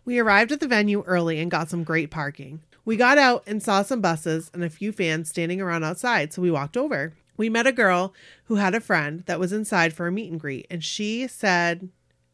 [0.06, 2.62] We arrived at the venue early and got some great parking.
[2.84, 6.42] We got out and saw some buses and a few fans standing around outside, so
[6.42, 7.14] we walked over.
[7.38, 8.14] We met a girl
[8.46, 11.88] who had a friend that was inside for a meet and greet, and she said,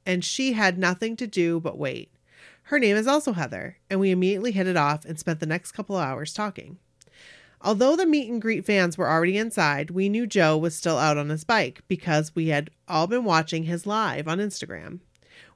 [0.05, 2.11] and she had nothing to do but wait.
[2.63, 5.71] Her name is also Heather, and we immediately hit it off and spent the next
[5.71, 6.79] couple of hours talking.
[7.61, 11.17] Although the meet and greet fans were already inside, we knew Joe was still out
[11.17, 14.99] on his bike because we had all been watching his live on Instagram.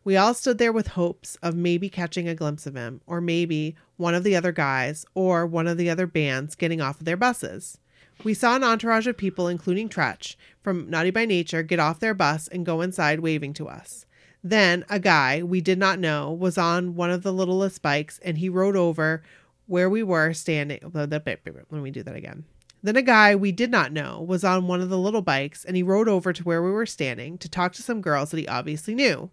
[0.04, 3.78] We all stood there with hopes of maybe catching a glimpse of him, or maybe
[3.95, 7.16] one of the other guys or one of the other bands getting off of their
[7.16, 7.78] buses.
[8.24, 12.14] We saw an entourage of people, including Treach from Naughty by Nature, get off their
[12.14, 14.06] bus and go inside waving to us.
[14.43, 18.38] Then a guy we did not know was on one of the littlest bikes and
[18.38, 19.24] he rode over
[19.74, 20.80] where we were standing.
[20.94, 22.46] Let me do that again.
[22.84, 25.76] Then a guy we did not know was on one of the little bikes and
[25.76, 28.48] he rode over to where we were standing to talk to some girls that he
[28.48, 29.32] obviously knew.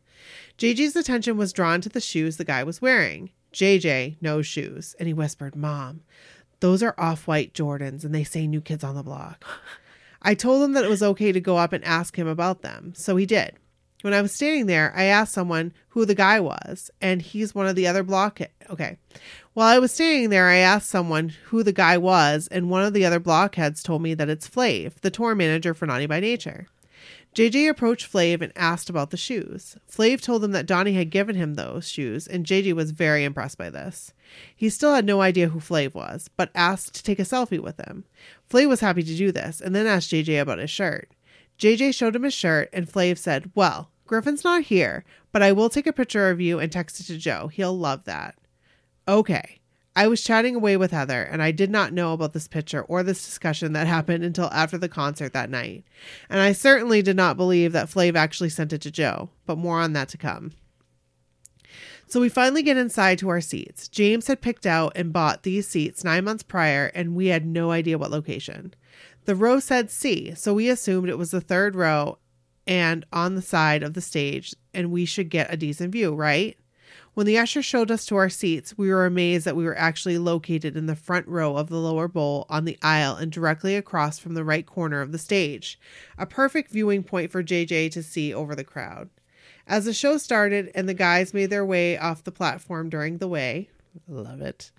[0.56, 3.32] JJ's attention was drawn to the shoes the guy was wearing.
[3.52, 6.00] JJ, no shoes, and he whispered, Mom,
[6.60, 9.44] those are off white Jordans and they say new kids on the block.
[10.22, 12.94] I told him that it was okay to go up and ask him about them,
[12.96, 13.58] so he did.
[14.02, 17.66] When I was standing there, I asked someone who the guy was, and he's one
[17.66, 18.40] of the other block.
[18.70, 18.96] Okay.
[19.52, 22.92] While I was standing there, I asked someone who the guy was, and one of
[22.92, 26.68] the other blockheads told me that it's Flav, the tour manager for Naughty by Nature.
[27.34, 29.76] JJ approached Flav and asked about the shoes.
[29.90, 33.58] Flav told him that Donnie had given him those shoes, and JJ was very impressed
[33.58, 34.12] by this.
[34.54, 37.76] He still had no idea who Flav was, but asked to take a selfie with
[37.78, 38.04] him.
[38.48, 41.10] Flav was happy to do this, and then asked JJ about his shirt.
[41.58, 45.70] JJ showed him his shirt, and Flav said, Well, Griffin's not here, but I will
[45.70, 47.48] take a picture of you and text it to Joe.
[47.48, 48.36] He'll love that.
[49.08, 49.60] Okay.
[49.96, 53.02] I was chatting away with Heather, and I did not know about this picture or
[53.02, 55.84] this discussion that happened until after the concert that night.
[56.28, 59.80] And I certainly did not believe that Flav actually sent it to Joe, but more
[59.80, 60.52] on that to come.
[62.06, 63.88] So we finally get inside to our seats.
[63.88, 67.70] James had picked out and bought these seats nine months prior, and we had no
[67.70, 68.74] idea what location.
[69.26, 72.18] The row said C, so we assumed it was the third row
[72.66, 76.56] and on the side of the stage, and we should get a decent view, right?
[77.14, 80.16] When the usher showed us to our seats, we were amazed that we were actually
[80.16, 84.18] located in the front row of the lower bowl on the aisle and directly across
[84.18, 85.78] from the right corner of the stage.
[86.16, 89.10] A perfect viewing point for JJ to see over the crowd.
[89.66, 93.28] As the show started and the guys made their way off the platform during the
[93.28, 93.70] way,
[94.08, 94.70] love it.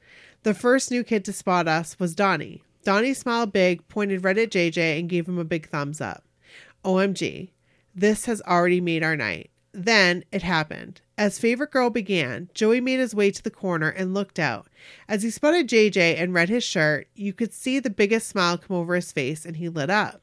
[0.44, 2.64] The first new kid to spot us was Donnie.
[2.84, 6.24] Donnie smiled big, pointed right at JJ, and gave him a big thumbs up.
[6.84, 7.52] OMG,
[7.94, 9.51] this has already made our night.
[9.74, 11.02] Then it happened.
[11.18, 14.68] As Favorite Girl began, Joey made his way to the corner and looked out.
[15.08, 18.76] As he spotted JJ and read his shirt, you could see the biggest smile come
[18.76, 20.22] over his face and he lit up.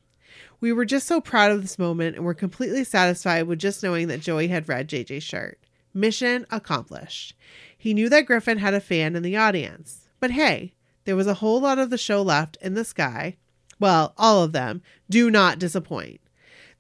[0.61, 4.09] We were just so proud of this moment and were completely satisfied with just knowing
[4.09, 5.59] that Joey had read JJ's shirt.
[5.94, 7.34] Mission accomplished.
[7.76, 10.09] He knew that Griffin had a fan in the audience.
[10.20, 10.74] But hey,
[11.05, 13.36] there was a whole lot of the show left in the sky.
[13.80, 16.20] Well, all of them do not disappoint.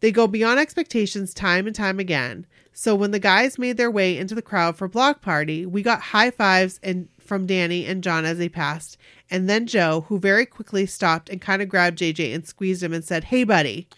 [0.00, 2.46] They go beyond expectations time and time again.
[2.72, 6.00] So when the guys made their way into the crowd for block party, we got
[6.00, 8.96] high fives and from Danny and Jon as they passed,
[9.30, 12.92] and then Joe, who very quickly stopped and kind of grabbed JJ and squeezed him
[12.92, 13.88] and said, "Hey, buddy."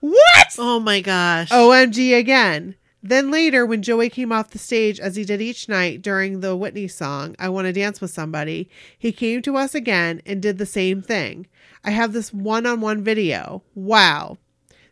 [0.00, 0.56] What?
[0.58, 1.50] Oh my gosh.
[1.50, 2.74] OMG again.
[3.02, 6.56] Then later, when Joey came off the stage, as he did each night during the
[6.56, 8.68] Whitney song, I Want to Dance with Somebody,
[8.98, 11.46] he came to us again and did the same thing.
[11.84, 13.62] I have this one on one video.
[13.74, 14.38] Wow.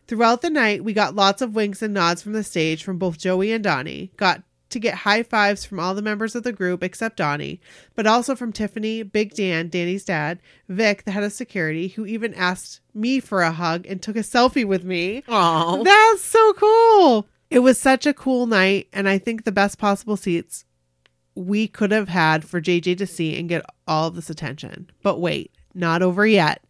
[0.07, 3.17] Throughout the night, we got lots of winks and nods from the stage from both
[3.17, 6.83] Joey and Donnie, got to get high fives from all the members of the group
[6.83, 7.59] except Donnie,
[7.95, 12.33] but also from Tiffany, Big Dan, Danny's dad, Vic, the head of security, who even
[12.33, 15.23] asked me for a hug and took a selfie with me.
[15.27, 15.83] Aw.
[15.83, 17.27] That's so cool.
[17.49, 20.65] It was such a cool night, and I think the best possible seats
[21.33, 24.89] we could have had for JJ to see and get all of this attention.
[25.01, 26.61] But wait, not over yet.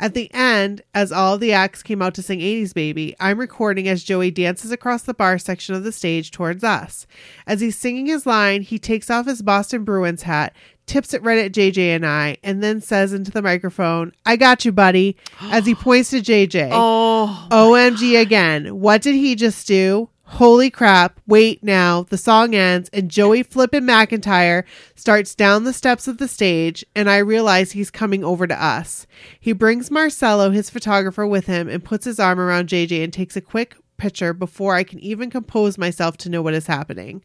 [0.00, 3.86] At the end, as all the acts came out to sing 80s Baby, I'm recording
[3.86, 7.06] as Joey dances across the bar section of the stage towards us.
[7.46, 11.44] As he's singing his line, he takes off his Boston Bruins hat, tips it right
[11.44, 15.66] at JJ and I, and then says into the microphone, I got you, buddy, as
[15.66, 16.70] he points to JJ.
[17.22, 17.46] Oh.
[17.50, 18.80] OMG again.
[18.80, 20.08] What did he just do?
[20.34, 21.20] Holy crap.
[21.26, 22.04] Wait now.
[22.04, 24.62] The song ends and Joey Flippin' McIntyre
[24.94, 29.08] starts down the steps of the stage and I realize he's coming over to us.
[29.40, 33.36] He brings Marcelo, his photographer, with him and puts his arm around JJ and takes
[33.36, 37.24] a quick picture before I can even compose myself to know what is happening.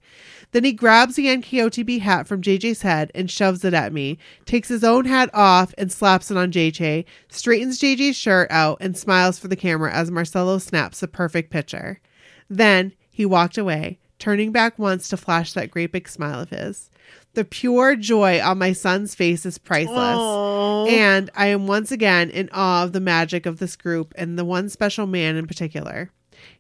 [0.52, 4.68] Then he grabs the NKOTB hat from JJ's head and shoves it at me, takes
[4.68, 9.38] his own hat off and slaps it on JJ, straightens JJ's shirt out and smiles
[9.38, 12.02] for the camera as Marcelo snaps the perfect picture.
[12.50, 16.90] Then he walked away, turning back once to flash that great big smile of his.
[17.34, 20.18] The pure joy on my son's face is priceless.
[20.18, 20.88] Oh.
[20.88, 24.46] And I am once again in awe of the magic of this group and the
[24.46, 26.12] one special man in particular.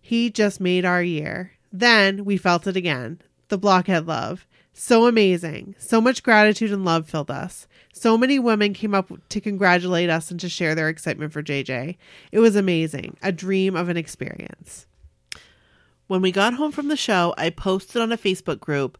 [0.01, 1.53] He just made our year.
[1.71, 4.45] Then we felt it again the blockhead love.
[4.73, 5.75] So amazing.
[5.77, 7.67] So much gratitude and love filled us.
[7.93, 11.95] So many women came up to congratulate us and to share their excitement for JJ.
[12.33, 13.15] It was amazing.
[13.21, 14.88] A dream of an experience.
[16.07, 18.99] When we got home from the show, I posted on a Facebook group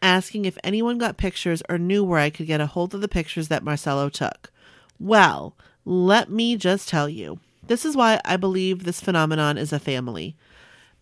[0.00, 3.08] asking if anyone got pictures or knew where I could get a hold of the
[3.08, 4.50] pictures that Marcelo took.
[4.98, 5.54] Well,
[5.84, 7.40] let me just tell you.
[7.66, 10.34] This is why I believe this phenomenon is a family.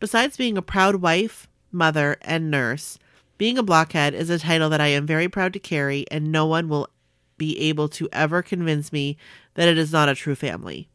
[0.00, 2.98] Besides being a proud wife, mother, and nurse,
[3.38, 6.46] being a blockhead is a title that I am very proud to carry, and no
[6.46, 6.88] one will
[7.38, 9.16] be able to ever convince me
[9.55, 10.88] that it is not a true family.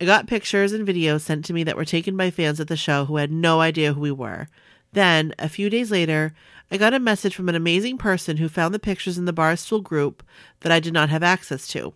[0.00, 2.76] I got pictures and videos sent to me that were taken by fans at the
[2.76, 4.48] show who had no idea who we were.
[4.92, 6.32] Then, a few days later,
[6.70, 9.82] I got a message from an amazing person who found the pictures in the Barstool
[9.82, 10.22] group
[10.60, 11.92] that I did not have access to.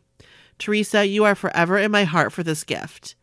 [0.59, 3.15] Teresa, you are forever in my heart for this gift.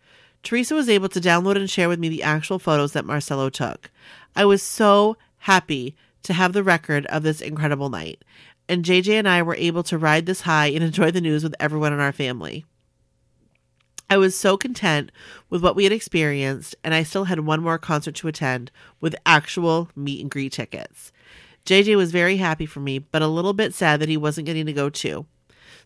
[0.42, 3.92] Teresa was able to download and share with me the actual photos that Marcelo took.
[4.36, 8.24] I was so happy to have the record of this incredible night,
[8.68, 11.54] and JJ and I were able to ride this high and enjoy the news with
[11.60, 12.66] everyone in our family.
[14.12, 15.09] I was so content
[15.49, 19.16] with what we had experienced, and I still had one more concert to attend with
[19.26, 21.14] actual meet and greet tickets.
[21.66, 24.66] JJ was very happy for me, but a little bit sad that he wasn't getting
[24.66, 25.28] to go too.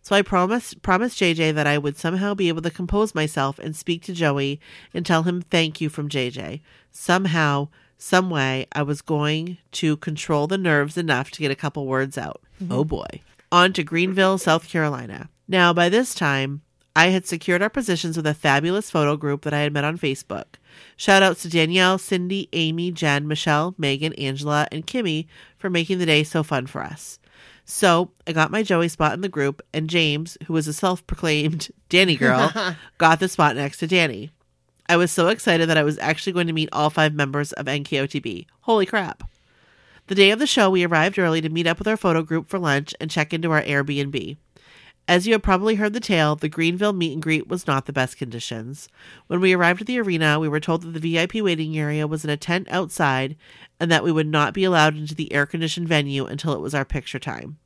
[0.02, 3.76] So I promised promised JJ that I would somehow be able to compose myself and
[3.76, 4.58] speak to Joey
[4.92, 6.62] and tell him thank you from JJ.
[6.90, 11.86] Somehow, some way, I was going to control the nerves enough to get a couple
[11.86, 12.42] words out.
[12.60, 12.72] Mm-hmm.
[12.72, 13.22] Oh boy.
[13.52, 15.28] On to Greenville, South Carolina.
[15.46, 16.62] Now, by this time,
[16.96, 19.98] I had secured our positions with a fabulous photo group that I had met on
[19.98, 20.54] Facebook.
[20.96, 25.26] Shout outs to Danielle, Cindy, Amy, Jen, Michelle, Megan, Angela, and Kimmy
[25.58, 27.18] for making the day so fun for us.
[27.66, 31.06] So I got my Joey spot in the group, and James, who was a self
[31.06, 32.50] proclaimed Danny girl,
[32.98, 34.30] got the spot next to Danny.
[34.88, 37.66] I was so excited that I was actually going to meet all five members of
[37.66, 38.46] NKOTB.
[38.62, 39.22] Holy crap.
[40.06, 42.48] The day of the show, we arrived early to meet up with our photo group
[42.48, 44.38] for lunch and check into our Airbnb.
[45.08, 47.92] As you have probably heard the tale, the Greenville meet and greet was not the
[47.92, 48.88] best conditions.
[49.28, 52.24] When we arrived at the arena, we were told that the VIP waiting area was
[52.24, 53.36] in a tent outside
[53.78, 56.74] and that we would not be allowed into the air conditioned venue until it was
[56.74, 57.58] our picture time.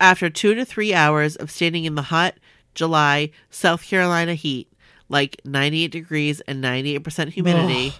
[0.00, 2.36] After two to three hours of standing in the hot
[2.74, 4.72] July South Carolina heat,
[5.10, 7.92] like 98 degrees and 98% humidity,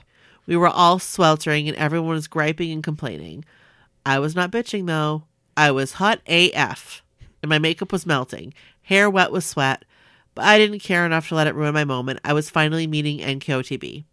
[0.47, 3.45] we were all sweltering and everyone was griping and complaining.
[4.07, 5.25] I was not bitching though.
[5.59, 7.04] I was hot AF
[7.45, 9.84] and my makeup was melting, hair wet with sweat,
[10.34, 12.20] but I didn't care enough to let it ruin my moment.
[12.24, 14.05] I was finally meeting NKOTB.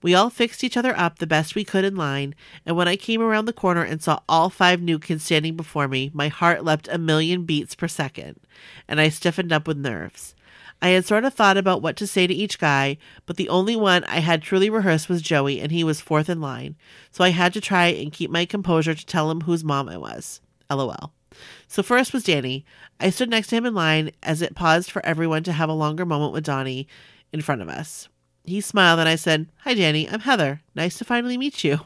[0.00, 2.34] We all fixed each other up the best we could in line,
[2.64, 5.86] and when I came around the corner and saw all five new kids standing before
[5.86, 8.40] me, my heart leapt a million beats per second,
[8.88, 10.34] and I stiffened up with nerves.
[10.80, 12.96] I had sort of thought about what to say to each guy,
[13.26, 16.40] but the only one I had truly rehearsed was Joey, and he was fourth in
[16.40, 16.76] line,
[17.10, 19.98] so I had to try and keep my composure to tell him whose mom I
[19.98, 20.40] was.
[20.70, 21.12] LOL.
[21.68, 22.64] So first was Danny.
[23.00, 25.74] I stood next to him in line as it paused for everyone to have a
[25.74, 26.86] longer moment with Donnie
[27.32, 28.08] in front of us.
[28.44, 30.08] He smiled and I said, Hi, Danny.
[30.08, 30.62] I'm Heather.
[30.74, 31.80] Nice to finally meet you.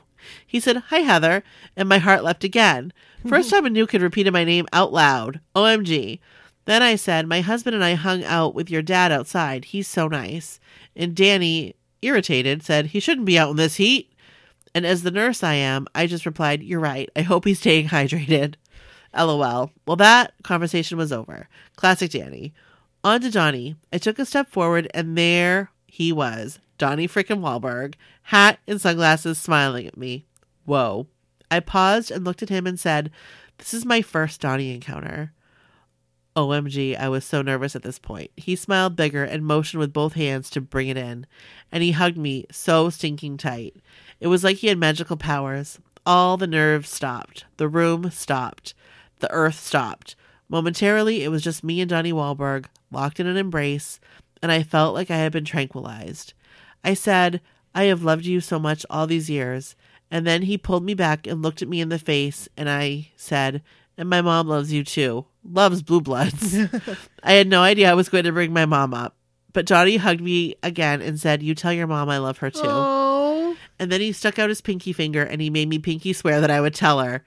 [0.46, 1.42] He said, Hi, Heather.
[1.76, 2.92] And my heart leapt again.
[3.26, 5.40] First time a new kid repeated my name out loud.
[5.54, 6.18] OMG.
[6.64, 9.66] Then I said, My husband and I hung out with your dad outside.
[9.66, 10.60] He's so nice.
[10.94, 14.12] And Danny, irritated, said, He shouldn't be out in this heat.
[14.74, 17.08] And as the nurse I am, I just replied, You're right.
[17.16, 18.54] I hope he's staying hydrated.
[19.14, 19.72] LOL.
[19.86, 21.48] Well, that conversation was over.
[21.76, 22.52] Classic Danny.
[23.04, 23.76] On to Donnie.
[23.92, 29.38] I took a step forward, and there he was, Donnie frickin' Wahlberg, hat and sunglasses,
[29.38, 30.26] smiling at me.
[30.64, 31.06] Whoa.
[31.50, 33.10] I paused and looked at him and said,
[33.56, 35.32] This is my first Donnie encounter.
[36.36, 38.30] OMG, I was so nervous at this point.
[38.36, 41.26] He smiled bigger and motioned with both hands to bring it in,
[41.72, 43.76] and he hugged me so stinking tight.
[44.20, 45.80] It was like he had magical powers.
[46.06, 47.44] All the nerves stopped.
[47.56, 48.74] The room stopped.
[49.20, 50.16] The earth stopped.
[50.48, 54.00] Momentarily, it was just me and Donnie Wahlberg, locked in an embrace,
[54.42, 56.32] and I felt like I had been tranquilized.
[56.84, 57.40] I said,
[57.74, 59.76] I have loved you so much all these years.
[60.10, 63.10] And then he pulled me back and looked at me in the face, and I
[63.16, 63.62] said,
[63.98, 65.26] And my mom loves you too.
[65.44, 66.56] Loves Blue Bloods.
[67.22, 69.16] I had no idea I was going to bring my mom up.
[69.52, 72.60] But Donnie hugged me again and said, You tell your mom I love her too.
[72.64, 76.40] Oh, And then he stuck out his pinky finger and he made me pinky swear
[76.40, 77.24] that I would tell her.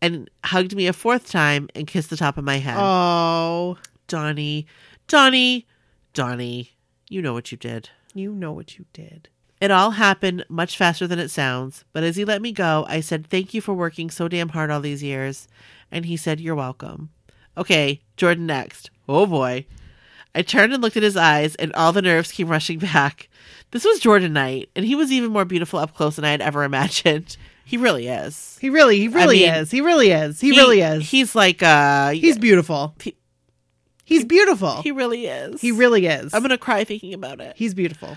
[0.00, 2.76] And hugged me a fourth time and kissed the top of my head.
[2.78, 3.76] oh,
[4.06, 4.66] Donnie,
[5.08, 5.66] Donnie,
[6.14, 6.70] Donnie,
[7.08, 7.90] you know what you did.
[8.14, 9.28] you know what you did.
[9.60, 13.00] It all happened much faster than it sounds, but as he let me go, I
[13.00, 15.48] said, Thank you for working so damn hard all these years.
[15.90, 17.10] And he said, You're welcome.
[17.56, 18.90] Okay, Jordan next.
[19.08, 19.66] Oh boy.
[20.34, 23.28] I turned and looked at his eyes, and all the nerves came rushing back.
[23.72, 26.40] This was Jordan Knight, and he was even more beautiful up close than I had
[26.40, 27.36] ever imagined.
[27.68, 28.56] He really is.
[28.62, 29.70] He really, he really mean, is.
[29.70, 30.40] He really is.
[30.40, 31.08] He, really is.
[31.08, 32.94] He's like, uh, He's beautiful.
[33.02, 33.14] He-
[34.06, 34.80] He's beautiful.
[34.80, 35.60] he really is.
[35.60, 36.32] He really is.
[36.32, 37.54] I'm gonna cry thinking about it.
[37.58, 38.16] He's beautiful.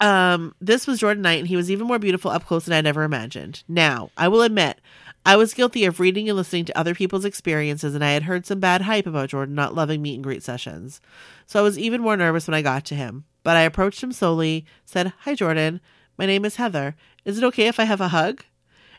[0.00, 2.86] um, this was Jordan Knight, and he was even more beautiful up close than I'd
[2.86, 3.64] ever imagined.
[3.68, 4.80] Now, I will admit,
[5.26, 8.46] I was guilty of reading and listening to other people's experiences, and I had heard
[8.46, 11.00] some bad hype about Jordan not loving meet and greet sessions.
[11.46, 13.24] So I was even more nervous when I got to him.
[13.42, 15.80] But I approached him slowly, said, Hi, Jordan.
[16.18, 16.94] My name is Heather.
[17.24, 18.44] Is it okay if I have a hug?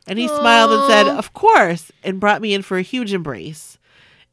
[0.08, 3.78] And he smiled and said, Of course, and brought me in for a huge embrace.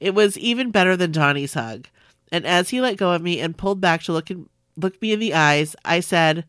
[0.00, 1.86] It was even better than Johnny's hug.
[2.30, 5.12] And as he let go of me and pulled back to look in, look me
[5.12, 6.44] in the eyes, I said,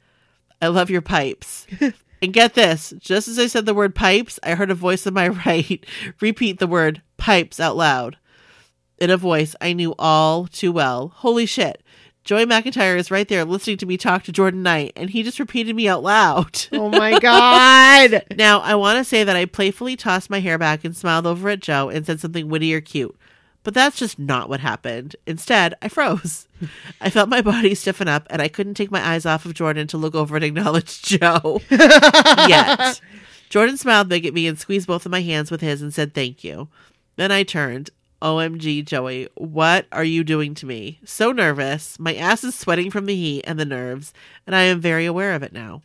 [0.62, 1.68] I love your pipes.
[2.22, 5.14] and get this, just as I said the word pipes, I heard a voice on
[5.14, 5.86] my right
[6.22, 8.18] repeat the word pipes out loud.
[8.98, 11.10] In a voice I knew all too well.
[11.16, 11.83] Holy shit.
[12.24, 15.40] Joey McIntyre is right there listening to me talk to Jordan Knight, and he just
[15.40, 16.66] repeated me out loud.
[16.74, 18.24] Oh my god.
[18.36, 21.50] Now, I want to say that I playfully tossed my hair back and smiled over
[21.50, 23.16] at Joe and said something witty or cute.
[23.64, 25.16] But that's just not what happened.
[25.26, 26.48] Instead, I froze.
[27.00, 29.88] I felt my body stiffen up and I couldn't take my eyes off of Jordan
[29.88, 31.62] to look over and acknowledge Joe.
[31.70, 33.00] Yet.
[33.50, 36.14] Jordan smiled big at me and squeezed both of my hands with his and said
[36.14, 36.68] thank you.
[37.16, 37.90] Then I turned.
[38.24, 41.00] OMG, Joey, what are you doing to me?
[41.04, 42.00] So nervous.
[42.00, 44.14] My ass is sweating from the heat and the nerves,
[44.48, 45.82] and I am very aware of it now.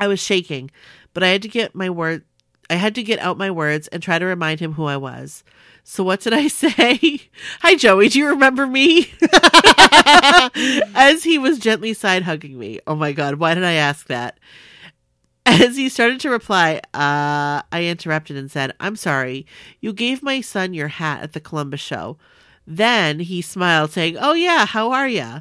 [0.00, 0.70] I was shaking,
[1.12, 2.24] but I had to get my word
[2.70, 5.44] I had to get out my words and try to remind him who I was.
[5.82, 7.20] So what did I say?
[7.60, 8.08] Hi, Joey.
[8.08, 9.12] Do you remember me?
[10.94, 12.80] As he was gently side hugging me.
[12.86, 13.34] Oh my God.
[13.34, 14.38] Why did I ask that?
[15.46, 19.46] As he started to reply, uh, I interrupted and said, I'm sorry.
[19.80, 22.16] You gave my son your hat at the Columbus show.
[22.66, 25.40] Then he smiled, saying, Oh, yeah, how are ya?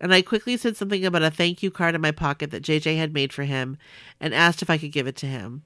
[0.00, 2.96] And I quickly said something about a thank you card in my pocket that JJ
[2.96, 3.76] had made for him
[4.20, 5.62] and asked if I could give it to him.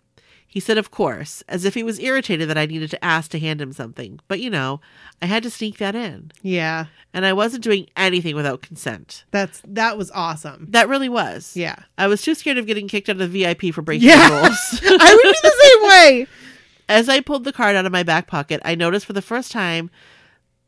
[0.51, 3.39] He said, Of course, as if he was irritated that I needed to ask to
[3.39, 4.19] hand him something.
[4.29, 4.81] But you know,
[5.21, 6.33] I had to sneak that in.
[6.43, 6.87] Yeah.
[7.13, 9.25] And I wasn't doing anything without consent.
[9.31, 10.67] That's that was awesome.
[10.71, 11.55] That really was.
[11.55, 11.77] Yeah.
[11.99, 14.29] I was too scared of getting kicked out of the VIP for breaking Yeah.
[14.29, 14.81] the rules.
[15.01, 16.27] I would be the same way.
[16.89, 19.53] As I pulled the card out of my back pocket, I noticed for the first
[19.53, 19.91] time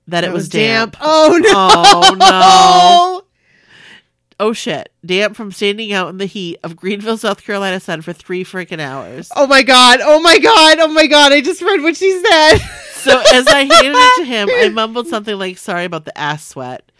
[0.06, 0.96] that it was, damp.
[1.00, 1.50] Oh no.
[1.54, 3.19] Oh no.
[4.40, 4.90] Oh shit.
[5.04, 8.80] Damp from standing out in the heat of Greenville, South Carolina sun for three freaking
[8.80, 9.30] hours.
[9.36, 10.00] Oh my god.
[10.02, 10.78] Oh my god.
[10.78, 11.30] Oh my god.
[11.30, 12.56] I just read what she said.
[12.94, 16.46] So as I handed it to him, I mumbled something like, sorry about the ass
[16.46, 16.90] sweat.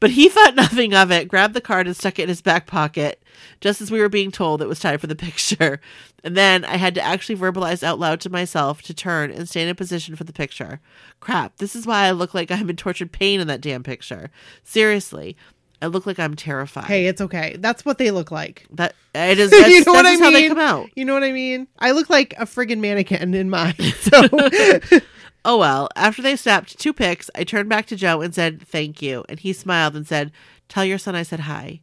[0.00, 2.66] But he thought nothing of it, grabbed the card and stuck it in his back
[2.66, 3.22] pocket,
[3.60, 5.80] just as we were being told it was time for the picture.
[6.24, 9.70] And then I had to actually verbalize out loud to myself to turn and stand
[9.70, 10.80] in position for the picture.
[11.20, 14.30] Crap, this is why I look like I'm in tortured pain in that damn picture.
[14.64, 15.36] Seriously,
[15.80, 16.84] I look like I'm terrified.
[16.86, 17.56] Hey, it's okay.
[17.58, 18.66] That's what they look like.
[18.72, 19.52] that it is.
[19.52, 20.48] You That's, know what I just how they mean?
[20.48, 20.90] come out.
[20.96, 21.68] You know what I mean?
[21.78, 23.74] I look like a friggin' mannequin in mine.
[24.00, 24.22] So
[25.44, 29.00] Oh well, after they snapped two pics, I turned back to Joe and said, Thank
[29.00, 29.24] you.
[29.28, 30.32] And he smiled and said,
[30.68, 31.80] Tell your son I said hi.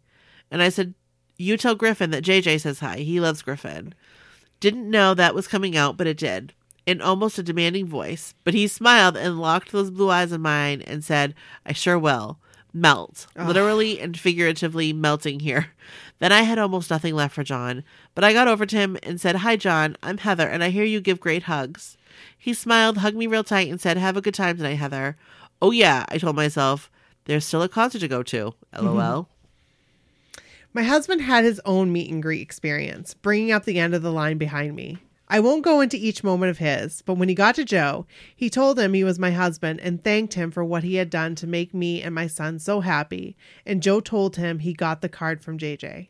[0.52, 0.94] And I said,
[1.38, 2.98] You tell Griffin that JJ says hi.
[2.98, 3.94] He loves Griffin.
[4.60, 6.54] Didn't know that was coming out, but it did.
[6.86, 8.34] In almost a demanding voice.
[8.44, 11.34] But he smiled and locked those blue eyes in mine and said,
[11.66, 12.40] I sure will.
[12.76, 13.28] Melt.
[13.38, 15.68] Literally and figuratively melting here.
[16.20, 17.84] Then I had almost nothing left for Jon.
[18.14, 19.98] But I got over to him and said, Hi, Jon.
[20.02, 21.98] I'm Heather, and I hear you give great hugs.
[22.38, 25.18] He smiled, hugged me real tight, and said, Have a good time tonight, Heather.
[25.62, 26.90] Oh, yeah, I told myself.
[27.26, 28.54] There's still a concert to go to.
[28.74, 28.86] Mm-hmm.
[28.86, 29.28] LOL.
[30.74, 34.12] my husband had his own meet and greet experience, bringing up the end of the
[34.12, 35.00] line behind me.
[35.28, 38.06] I won't go into each moment of his, but when he got to Joe,
[38.36, 41.34] he told him he was my husband and thanked him for what he had done
[41.36, 43.36] to make me and my son so happy.
[43.66, 46.10] And Joe told him he got the card from JJ.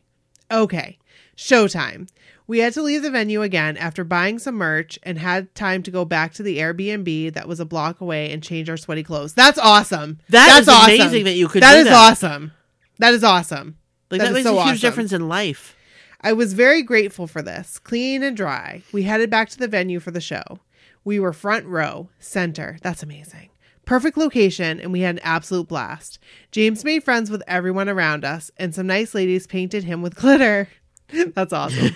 [0.50, 0.98] Okay,
[1.36, 2.08] showtime.
[2.46, 5.90] We had to leave the venue again after buying some merch and had time to
[5.90, 9.34] go back to the Airbnb that was a block away and change our sweaty clothes.
[9.34, 10.18] That's awesome.
[10.28, 10.94] That That's is awesome.
[10.94, 11.94] amazing that you could That is that.
[11.94, 12.52] awesome.
[12.98, 13.76] That is awesome.
[14.10, 14.80] Like, That that, makes so a huge awesome.
[14.88, 15.75] difference in life.
[16.20, 17.78] I was very grateful for this.
[17.78, 18.82] Clean and dry.
[18.92, 20.60] We headed back to the venue for the show.
[21.04, 22.78] We were front row, center.
[22.82, 23.50] That's amazing.
[23.84, 26.18] Perfect location, and we had an absolute blast.
[26.50, 30.68] James made friends with everyone around us, and some nice ladies painted him with glitter.
[31.34, 31.94] That's awesome.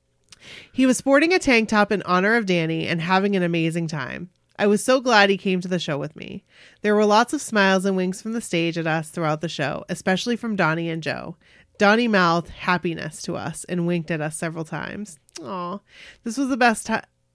[0.72, 4.28] he was sporting a tank top in honor of Danny and having an amazing time.
[4.58, 6.44] I was so glad he came to the show with me.
[6.82, 9.84] There were lots of smiles and winks from the stage at us throughout the show,
[9.88, 11.36] especially from Donnie and Joe.
[11.78, 15.18] Donnie mouthed happiness to us and winked at us several times.
[15.42, 15.78] Aw,
[16.22, 16.88] this was the best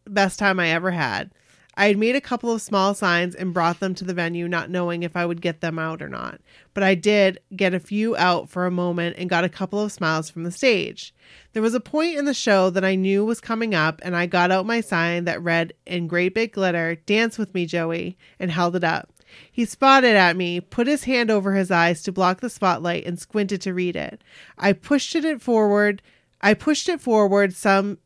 [0.06, 1.32] best time I ever had.
[1.80, 4.70] I had made a couple of small signs and brought them to the venue, not
[4.70, 6.42] knowing if I would get them out or not.
[6.74, 9.94] But I did get a few out for a moment and got a couple of
[9.94, 11.14] smiles from the stage.
[11.54, 14.26] There was a point in the show that I knew was coming up, and I
[14.26, 18.52] got out my sign that read in great big glitter, Dance with me, Joey, and
[18.52, 19.14] held it up.
[19.52, 23.20] He spotted at me, put his hand over his eyes to block the spotlight, and
[23.20, 24.22] squinted to read it.
[24.58, 26.02] I pushed it forward.
[26.42, 27.98] I pushed it forward some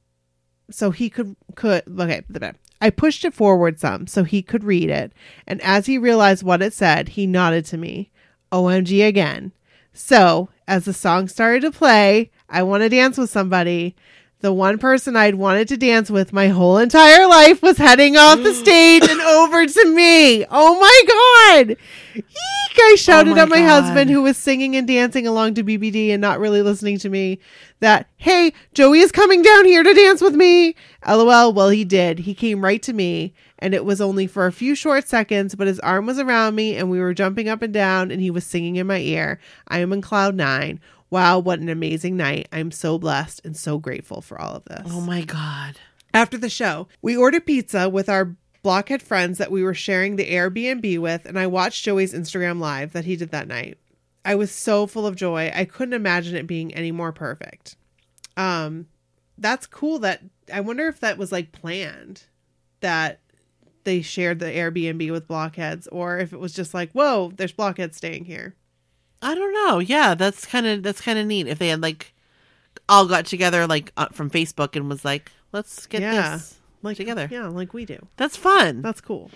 [0.71, 2.51] so he could could okay blah.
[2.81, 5.13] I pushed it forward some so he could read it,
[5.47, 8.11] and as he realized what it said, he nodded to me.
[8.51, 9.51] OMG again.
[9.93, 13.95] So, as the song started to play, I want to dance with somebody.
[14.43, 18.43] The one person I'd wanted to dance with my whole entire life was heading off
[18.43, 18.61] the mm.
[18.61, 20.43] stage and over to me.
[20.51, 21.77] Oh my god!
[22.13, 22.79] Eek!
[22.81, 23.83] I shouted my at my God.
[23.85, 27.39] husband, who was singing and dancing along to BBD and not really listening to me,
[27.79, 30.75] that, hey, Joey is coming down here to dance with me.
[31.07, 31.53] LOL.
[31.53, 32.19] Well, he did.
[32.19, 35.67] He came right to me, and it was only for a few short seconds, but
[35.67, 38.45] his arm was around me, and we were jumping up and down, and he was
[38.45, 39.39] singing in my ear.
[39.69, 40.81] I am in cloud nine.
[41.13, 42.47] Wow, what an amazing night.
[42.51, 44.87] I'm so blessed and so grateful for all of this.
[44.87, 45.77] Oh my God.
[46.11, 50.27] After the show, we ordered pizza with our blockhead friends that we were sharing the
[50.27, 53.77] Airbnb with, and I watched Joey's Instagram live that he did that night.
[54.25, 55.51] I was so full of joy.
[55.53, 57.75] I couldn't imagine it being any more perfect.
[58.35, 58.87] Um
[59.37, 62.23] that's cool that I wonder if that was like planned
[62.79, 63.19] that
[63.83, 67.97] they shared the Airbnb with blockheads or if it was just like, "Whoa, there's blockheads
[67.97, 68.55] staying here."
[69.23, 69.79] I don't know.
[69.79, 71.47] Yeah, that's kind of that's kind of neat.
[71.47, 72.13] If they had like
[72.89, 76.35] all got together like uh, from Facebook and was like, let's get Yeah.
[76.37, 77.27] this Like together.
[77.31, 78.07] Yeah, like we do.
[78.17, 78.81] That's fun.
[78.81, 79.31] That's cool.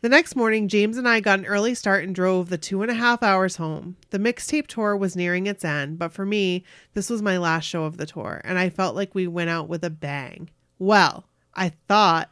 [0.00, 2.90] The next morning, James and I got an early start and drove the two and
[2.90, 3.96] a half hours home.
[4.10, 7.84] The mixtape tour was nearing its end, but for me, this was my last show
[7.84, 10.50] of the tour, and I felt like we went out with a bang.
[10.80, 11.24] Well,
[11.54, 12.30] I thought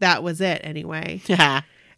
[0.00, 1.22] that was it anyway.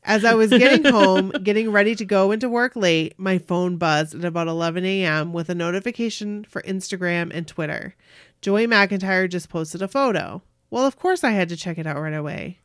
[0.03, 4.15] As I was getting home, getting ready to go into work late, my phone buzzed
[4.15, 5.33] at about 11 a.m.
[5.33, 7.95] with a notification for Instagram and Twitter.
[8.41, 10.43] Joey McIntyre just posted a photo.
[10.71, 12.59] Well, of course, I had to check it out right away.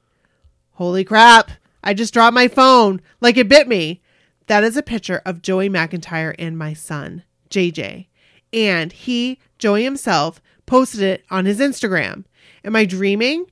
[0.73, 1.51] Holy crap!
[1.83, 4.01] I just dropped my phone like it bit me.
[4.47, 8.07] That is a picture of Joey McIntyre and my son, JJ.
[8.53, 12.25] And he, Joey himself, posted it on his Instagram.
[12.63, 13.47] Am I dreaming?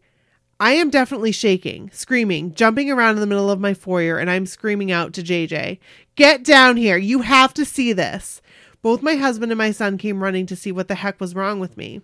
[0.63, 4.45] I am definitely shaking, screaming, jumping around in the middle of my foyer, and I'm
[4.45, 5.77] screaming out to JJ,
[6.15, 6.95] Get down here.
[6.95, 8.41] You have to see this.
[8.81, 11.59] Both my husband and my son came running to see what the heck was wrong
[11.59, 11.99] with me.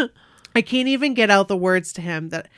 [0.54, 2.48] I can't even get out the words to him that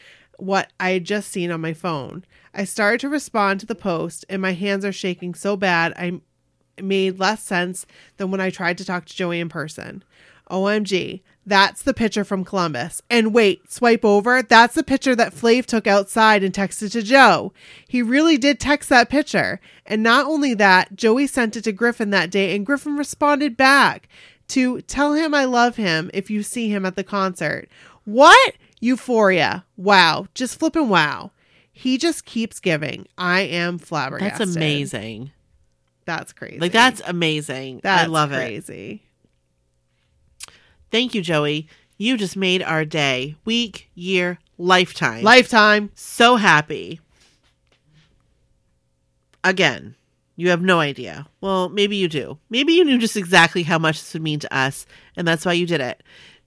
[0.40, 2.24] what I had just seen on my phone.
[2.52, 6.20] I started to respond to the post, and my hands are shaking so bad I
[6.82, 7.86] made less sense
[8.16, 10.02] than when I tried to talk to Joey in person.
[10.50, 13.02] OMG, that's the picture from Columbus.
[13.10, 14.42] And wait, swipe over.
[14.42, 17.52] That's the picture that Flav took outside and texted to Joe.
[17.86, 19.60] He really did text that picture.
[19.86, 24.08] And not only that, Joey sent it to Griffin that day, and Griffin responded back
[24.48, 27.68] to tell him I love him if you see him at the concert.
[28.04, 28.54] What?
[28.80, 29.64] Euphoria.
[29.76, 30.26] Wow.
[30.34, 31.30] Just flipping wow.
[31.72, 33.06] He just keeps giving.
[33.18, 34.48] I am flabbergasted.
[34.48, 35.32] That's amazing.
[36.04, 36.58] That's crazy.
[36.58, 37.80] Like that's amazing.
[37.82, 38.36] That's I love it.
[38.36, 39.02] crazy.
[40.94, 41.66] Thank you, Joey.
[41.98, 45.24] You just made our day, week, year, lifetime.
[45.24, 45.90] Lifetime.
[45.96, 47.00] so happy.
[49.42, 49.96] Again,
[50.36, 51.26] you have no idea.
[51.40, 52.38] Well, maybe you do.
[52.48, 55.54] Maybe you knew just exactly how much this would mean to us, and that's why
[55.54, 56.00] you did it.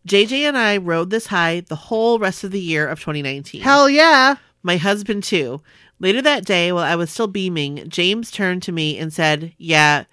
[0.08, 3.60] JJ and I rode this high the whole rest of the year of 2019.
[3.60, 4.38] Hell yeah.
[4.64, 5.62] My husband, too.
[6.00, 10.06] Later that day, while I was still beaming, James turned to me and said, Yeah,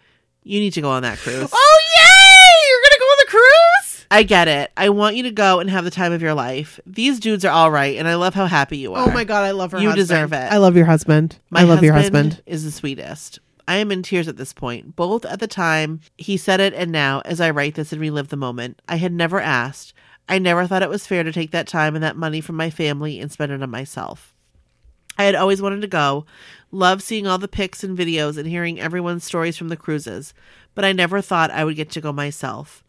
[0.43, 1.51] you need to go on that cruise.
[1.53, 2.69] Oh yay!
[2.69, 3.95] You're gonna go on the cruise?
[4.15, 4.71] I get it.
[4.77, 6.79] I want you to go and have the time of your life.
[6.87, 9.09] These dudes are all right, and I love how happy you oh are.
[9.09, 9.79] Oh my god, I love her.
[9.79, 10.09] You husband.
[10.09, 10.53] deserve it.
[10.53, 11.41] I love your husband.
[11.51, 12.41] My I love your husband.
[12.47, 13.41] is the sweetest.
[13.67, 16.93] I am in tears at this point, both at the time he said it and
[16.93, 18.81] now as I write this and relive the moment.
[18.89, 19.95] I had never asked.
[20.29, 22.71] I never thought it was fair to take that time and that money from my
[22.71, 24.33] family and spend it on myself.
[25.19, 26.25] I had always wanted to go,
[26.71, 30.35] loved seeing all the pics and videos and hearing everyone's stories from the cruises,
[30.77, 32.84] but I never thought I would get to go myself.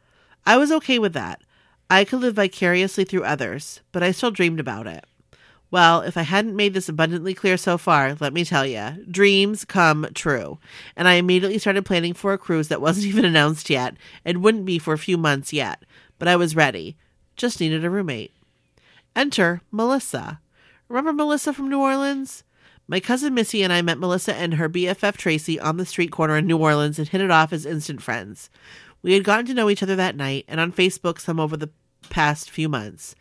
[0.46, 1.42] I was okay with that.
[1.90, 5.06] I could live vicariously through others, but I still dreamed about it.
[5.72, 9.66] Well, if I hadn't made this abundantly clear so far, let me tell you, dreams
[9.66, 10.60] come true.
[10.96, 14.66] And I immediately started planning for a cruise that wasn't even announced yet and wouldn't
[14.66, 15.84] be for a few months yet.
[16.18, 16.96] But I was ready.
[17.36, 18.32] Just needed a roommate.
[19.16, 20.40] Enter Melissa.
[20.88, 22.44] Remember Melissa from New Orleans?
[22.88, 26.38] My cousin Missy and I met Melissa and her BFF Tracy on the street corner
[26.38, 28.50] in New Orleans and hit it off as instant friends.
[29.06, 31.69] We had gotten to know each other that night and on Facebook some over the
[32.10, 33.14] past few months.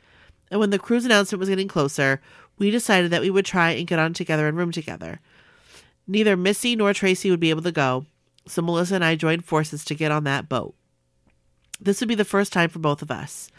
[0.51, 2.23] And when the cruise announcement was getting closer,
[2.56, 5.20] we decided that we would try and get on together and room together.
[6.06, 8.06] Neither Missy nor Tracy would be able to go,
[8.47, 10.74] so Melissa and I joined forces to get on that boat.
[11.78, 13.51] This would be the first time for both of us.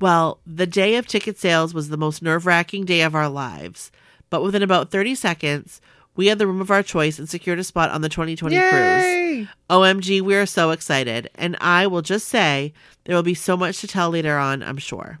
[0.00, 3.92] Well, the day of ticket sales was the most nerve wracking day of our lives,
[4.30, 5.82] but within about 30 seconds,
[6.16, 9.48] we had the room of our choice and secured a spot on the 2020 cruise.
[9.68, 11.28] OMG, we are so excited.
[11.34, 12.72] And I will just say
[13.04, 15.18] there will be so much to tell later on, I'm sure.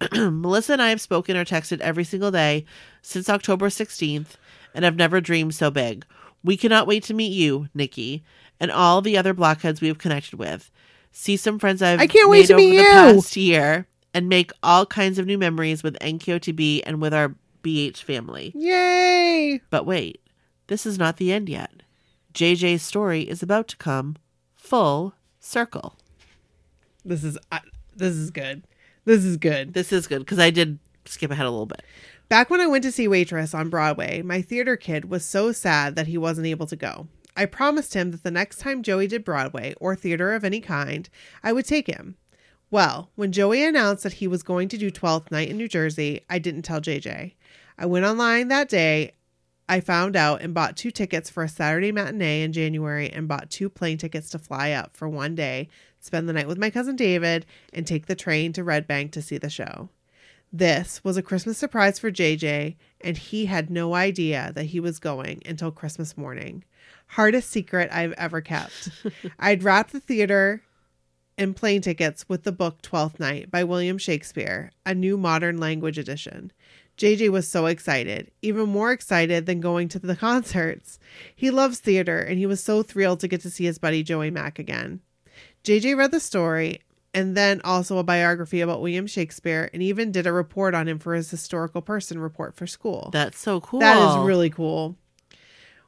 [0.12, 2.66] Melissa and I have spoken or texted every single day
[3.02, 4.36] since October 16th
[4.74, 6.04] and have never dreamed so big.
[6.44, 8.22] We cannot wait to meet you, Nikki,
[8.60, 10.70] and all the other blockheads we have connected with.
[11.12, 12.88] See some friends I've I can't wait made to over meet the you.
[12.88, 18.02] past year and make all kinds of new memories with NKOTB and with our BH
[18.02, 18.52] family.
[18.54, 19.60] Yay!
[19.70, 20.20] But wait,
[20.66, 21.82] this is not the end yet.
[22.34, 24.16] JJ's story is about to come
[24.54, 25.96] full circle.
[27.04, 27.60] This is uh,
[27.94, 28.64] this is good.
[29.04, 29.74] This is good.
[29.74, 31.82] This is good because I did skip ahead a little bit.
[32.28, 35.94] Back when I went to see Waitress on Broadway, my theater kid was so sad
[35.94, 37.06] that he wasn't able to go.
[37.36, 41.08] I promised him that the next time Joey did Broadway or theater of any kind,
[41.44, 42.16] I would take him.
[42.70, 46.22] Well, when Joey announced that he was going to do 12th night in New Jersey,
[46.28, 47.34] I didn't tell JJ.
[47.78, 49.12] I went online that day.
[49.68, 53.50] I found out and bought two tickets for a Saturday matinee in January and bought
[53.50, 55.68] two plane tickets to fly up for one day,
[55.98, 59.22] spend the night with my cousin David, and take the train to Red Bank to
[59.22, 59.88] see the show.
[60.52, 65.00] This was a Christmas surprise for JJ, and he had no idea that he was
[65.00, 66.64] going until Christmas morning.
[67.08, 68.90] Hardest secret I've ever kept.
[69.38, 70.62] I'd wrapped the theater
[71.36, 75.98] and plane tickets with the book Twelfth Night by William Shakespeare, a new modern language
[75.98, 76.52] edition.
[76.96, 80.98] JJ was so excited, even more excited than going to the concerts.
[81.34, 84.30] He loves theater and he was so thrilled to get to see his buddy Joey
[84.30, 85.00] Mack again.
[85.64, 86.80] JJ read the story
[87.12, 90.98] and then also a biography about William Shakespeare and even did a report on him
[90.98, 93.10] for his historical person report for school.
[93.12, 93.80] That's so cool.
[93.80, 94.96] That is really cool.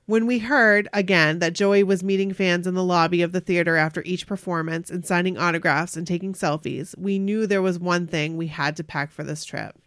[0.07, 3.77] When we heard again that Joey was meeting fans in the lobby of the theater
[3.77, 8.37] after each performance and signing autographs and taking selfies, we knew there was one thing
[8.37, 9.79] we had to pack for this trip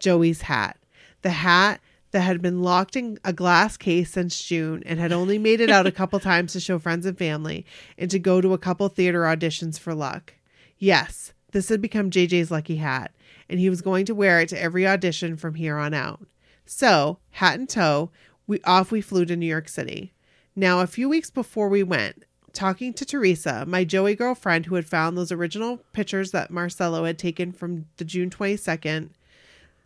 [0.00, 0.76] Joey's hat.
[1.22, 5.38] The hat that had been locked in a glass case since June and had only
[5.38, 7.64] made it out a couple times to show friends and family
[7.96, 10.34] and to go to a couple theater auditions for luck.
[10.78, 13.12] Yes, this had become JJ's lucky hat,
[13.48, 16.20] and he was going to wear it to every audition from here on out.
[16.64, 18.10] So, hat in tow,
[18.46, 20.12] we off we flew to New York City.
[20.56, 24.86] Now, a few weeks before we went, talking to Teresa, my Joey girlfriend who had
[24.86, 29.10] found those original pictures that Marcelo had taken from the June 22nd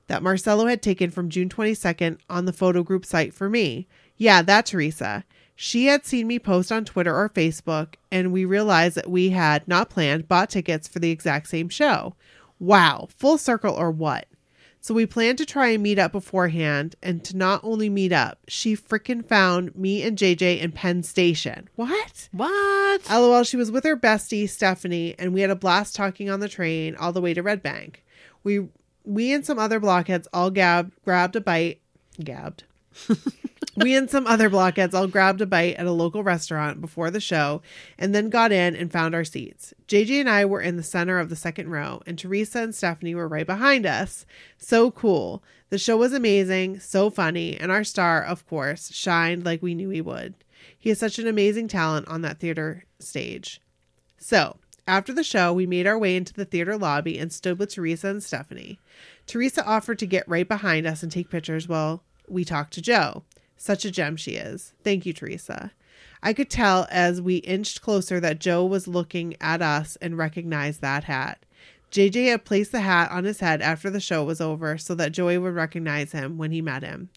[0.07, 3.87] that Marcelo had taken from June 22nd on the photo group site for me.
[4.17, 5.25] Yeah, that Teresa.
[5.57, 9.67] She had seen me post on Twitter or Facebook, and we realized that we had
[9.69, 12.15] not planned, bought tickets for the exact same show.
[12.59, 14.27] Wow, full circle or what?
[14.81, 18.39] So we planned to try and meet up beforehand, and to not only meet up,
[18.49, 21.71] she freaking found me and JJ in Penn Station.
[21.77, 22.29] What?
[22.33, 23.09] What?
[23.09, 26.51] LOL, she was with her bestie, Stephanie, and we had a blast talking on the
[26.51, 28.05] train all the way to Red Bank.
[28.43, 28.69] We
[29.05, 31.81] we and some other blockheads all gab- grabbed a bite.
[32.23, 32.65] Gabbed.
[33.77, 37.21] we and some other blockheads all grabbed a bite at a local restaurant before the
[37.21, 37.61] show
[37.99, 39.75] and then got in and found our seats.
[39.89, 43.15] JJ and I were in the center of the second row, and Teresa and Stephanie
[43.15, 44.25] were right behind us.
[44.59, 45.43] So cool.
[45.71, 49.91] The show was amazing, so funny, and our star, of course, shined like we knew
[49.91, 50.35] he would.
[50.79, 53.61] He has such an amazing talent on that theater stage.
[54.19, 54.57] So,
[54.87, 58.09] after the show, we made our way into the theater lobby and stood with Teresa
[58.09, 58.79] and Stephanie.
[59.27, 63.23] Teresa offered to get right behind us and take pictures while we talked to Joe.
[63.57, 64.75] Such a gem she is.
[64.83, 65.73] Thank you, Teresa.
[66.23, 70.81] I could tell as we inched closer that Joe was looking at us and recognized
[70.81, 71.45] that hat.
[71.91, 75.13] JJ had placed the hat on his head after the show was over so that
[75.13, 77.09] Joey would recognize him when he met him.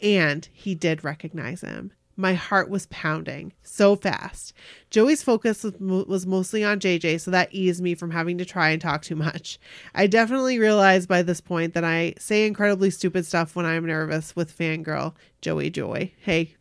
[0.00, 1.92] And he did recognize him.
[2.20, 4.52] My heart was pounding so fast.
[4.90, 8.70] Joey's focus was, was mostly on JJ, so that eased me from having to try
[8.70, 9.60] and talk too much.
[9.94, 14.34] I definitely realized by this point that I say incredibly stupid stuff when I'm nervous
[14.34, 16.10] with fangirl Joey Joy.
[16.18, 16.56] Hey,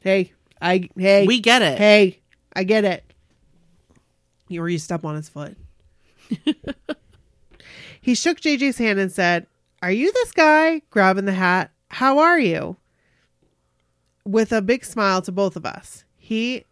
[0.00, 0.32] hey,
[0.62, 1.76] I, hey, We get it.
[1.76, 2.20] hey,
[2.54, 3.04] I get it.
[4.48, 5.58] You were you step on his foot.
[8.00, 9.46] he shook JJ's hand and said,
[9.82, 10.80] Are you this guy?
[10.88, 11.70] Grabbing the hat.
[11.90, 12.78] How are you?
[14.26, 16.04] With a big smile to both of us.
[16.18, 16.64] He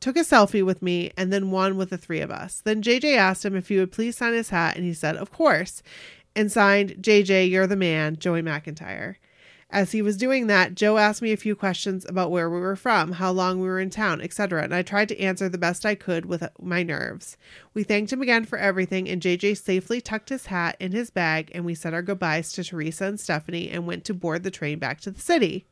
[0.00, 2.60] took a selfie with me and then one with the three of us.
[2.64, 5.30] Then JJ asked him if he would please sign his hat, and he said, Of
[5.30, 5.82] course,
[6.34, 9.16] and signed JJ, You're the Man, Joey McIntyre.
[9.72, 12.76] As he was doing that, Joe asked me a few questions about where we were
[12.76, 15.86] from, how long we were in town, etc., and I tried to answer the best
[15.86, 17.38] I could with my nerves.
[17.72, 21.50] We thanked him again for everything, and JJ safely tucked his hat in his bag,
[21.54, 24.78] and we said our goodbyes to Teresa and Stephanie and went to board the train
[24.78, 25.64] back to the city.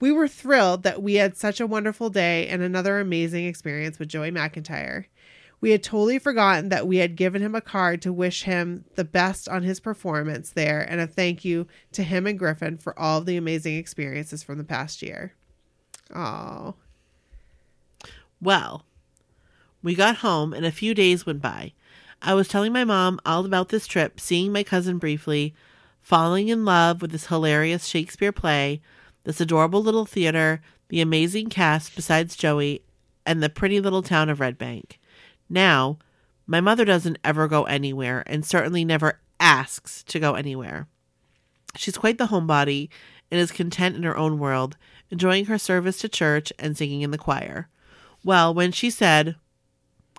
[0.00, 4.08] We were thrilled that we had such a wonderful day and another amazing experience with
[4.08, 5.06] Joey McIntyre.
[5.60, 9.04] We had totally forgotten that we had given him a card to wish him the
[9.04, 13.18] best on his performance there and a thank you to him and Griffin for all
[13.18, 15.34] of the amazing experiences from the past year.
[16.14, 16.74] Oh,
[18.40, 18.84] Well,
[19.84, 21.74] we got home and a few days went by.
[22.20, 25.54] I was telling my mom all about this trip, seeing my cousin briefly,
[26.00, 28.80] falling in love with this hilarious Shakespeare play,
[29.24, 32.82] this adorable little theater, the amazing cast besides Joey,
[33.24, 34.98] and the pretty little town of Red Bank.
[35.48, 35.98] Now,
[36.46, 40.88] my mother doesn't ever go anywhere and certainly never asks to go anywhere.
[41.76, 42.88] She's quite the homebody
[43.30, 44.76] and is content in her own world,
[45.10, 47.68] enjoying her service to church and singing in the choir.
[48.24, 49.36] Well, when she said,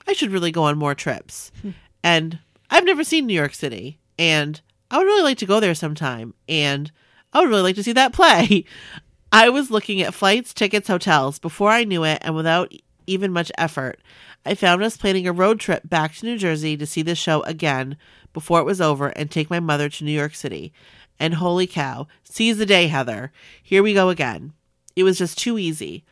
[0.08, 1.72] I should really go on more trips, hmm.
[2.04, 2.40] and
[2.70, 4.60] I've never seen New York City, and
[4.90, 6.92] I would really like to go there sometime, and
[7.34, 8.66] I would really like to see that play.
[9.32, 12.72] I was looking at flights, tickets, hotels before I knew it, and without
[13.08, 14.00] even much effort.
[14.46, 17.42] I found us planning a road trip back to New Jersey to see the show
[17.44, 17.98] again
[18.34, 20.72] before it was over and take my mother to New York City.
[21.20, 23.32] And holy cow, seize the day, Heather.
[23.62, 24.54] Here we go again.
[24.96, 26.04] It was just too easy,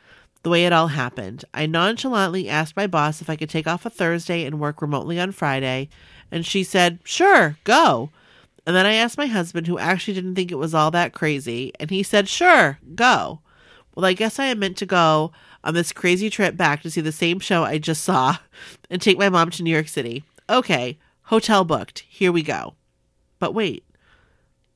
[0.43, 1.45] the way it all happened.
[1.53, 5.19] I nonchalantly asked my boss if I could take off a Thursday and work remotely
[5.19, 5.89] on Friday,
[6.31, 8.09] and she said, Sure, go.
[8.65, 11.71] And then I asked my husband, who actually didn't think it was all that crazy,
[11.79, 13.41] and he said, Sure, go.
[13.95, 15.31] Well, I guess I am meant to go
[15.63, 18.37] on this crazy trip back to see the same show I just saw
[18.89, 20.23] and take my mom to New York City.
[20.49, 22.05] Okay, hotel booked.
[22.07, 22.75] Here we go.
[23.39, 23.83] But wait,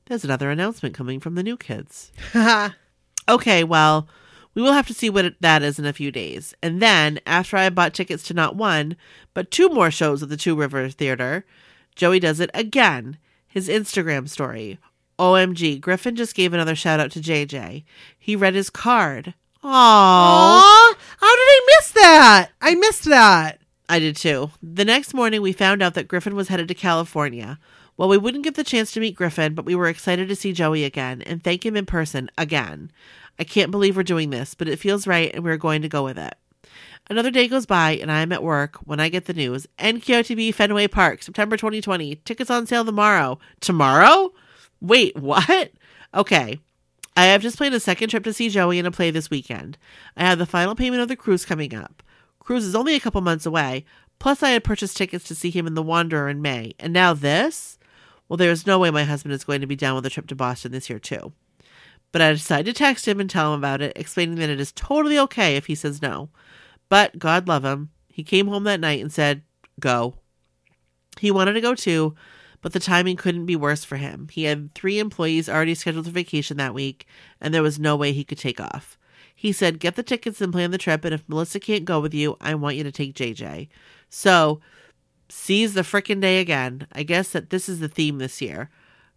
[0.06, 2.12] there's another announcement coming from the new kids.
[3.28, 4.08] Okay, well,
[4.54, 6.54] we will have to see what it, that is in a few days.
[6.62, 8.96] And then, after I bought tickets to not one,
[9.34, 11.44] but two more shows at the Two River Theater,
[11.96, 13.18] Joey does it again.
[13.56, 14.78] His Instagram story.
[15.18, 17.84] OMG, Griffin just gave another shout out to JJ.
[18.18, 19.32] He read his card.
[19.64, 19.70] Aww.
[19.72, 22.50] Aw, how did I miss that?
[22.60, 23.60] I missed that.
[23.88, 24.50] I did too.
[24.62, 27.58] The next morning, we found out that Griffin was headed to California.
[27.96, 30.52] Well, we wouldn't get the chance to meet Griffin, but we were excited to see
[30.52, 32.90] Joey again and thank him in person again.
[33.38, 36.04] I can't believe we're doing this, but it feels right and we're going to go
[36.04, 36.34] with it.
[37.08, 39.66] Another day goes by and I am at work when I get the news.
[39.78, 42.16] NKOTB Fenway Park, September 2020.
[42.24, 43.38] Tickets on sale tomorrow.
[43.60, 44.32] Tomorrow?
[44.80, 45.70] Wait, what?
[46.12, 46.58] Okay.
[47.16, 49.78] I have just planned a second trip to see Joey in a play this weekend.
[50.16, 52.02] I have the final payment of the cruise coming up.
[52.40, 53.84] Cruise is only a couple months away.
[54.18, 56.74] Plus, I had purchased tickets to see him in The Wanderer in May.
[56.78, 57.78] And now this?
[58.28, 60.26] Well, there is no way my husband is going to be down with a trip
[60.28, 61.32] to Boston this year, too.
[62.12, 64.72] But I decided to text him and tell him about it, explaining that it is
[64.72, 66.30] totally okay if he says no.
[66.88, 69.42] But God love him, he came home that night and said,
[69.78, 70.14] Go.
[71.18, 72.14] He wanted to go too,
[72.62, 74.28] but the timing couldn't be worse for him.
[74.30, 77.06] He had three employees already scheduled for vacation that week,
[77.40, 78.96] and there was no way he could take off.
[79.34, 82.14] He said, Get the tickets and plan the trip, and if Melissa can't go with
[82.14, 83.68] you, I want you to take JJ.
[84.08, 84.60] So,
[85.28, 86.86] seize the frickin' day again.
[86.92, 88.70] I guess that this is the theme this year.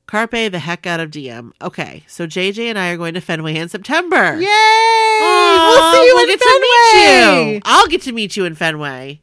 [0.10, 1.54] Carpe the heck out of diem.
[1.62, 4.40] Okay, so JJ and I are going to Fenway in September.
[4.42, 4.48] Yay!
[4.48, 6.56] Aw, we'll see you we'll in get Fenway.
[6.56, 7.62] to meet you.
[7.66, 9.22] I'll get to meet you in Fenway.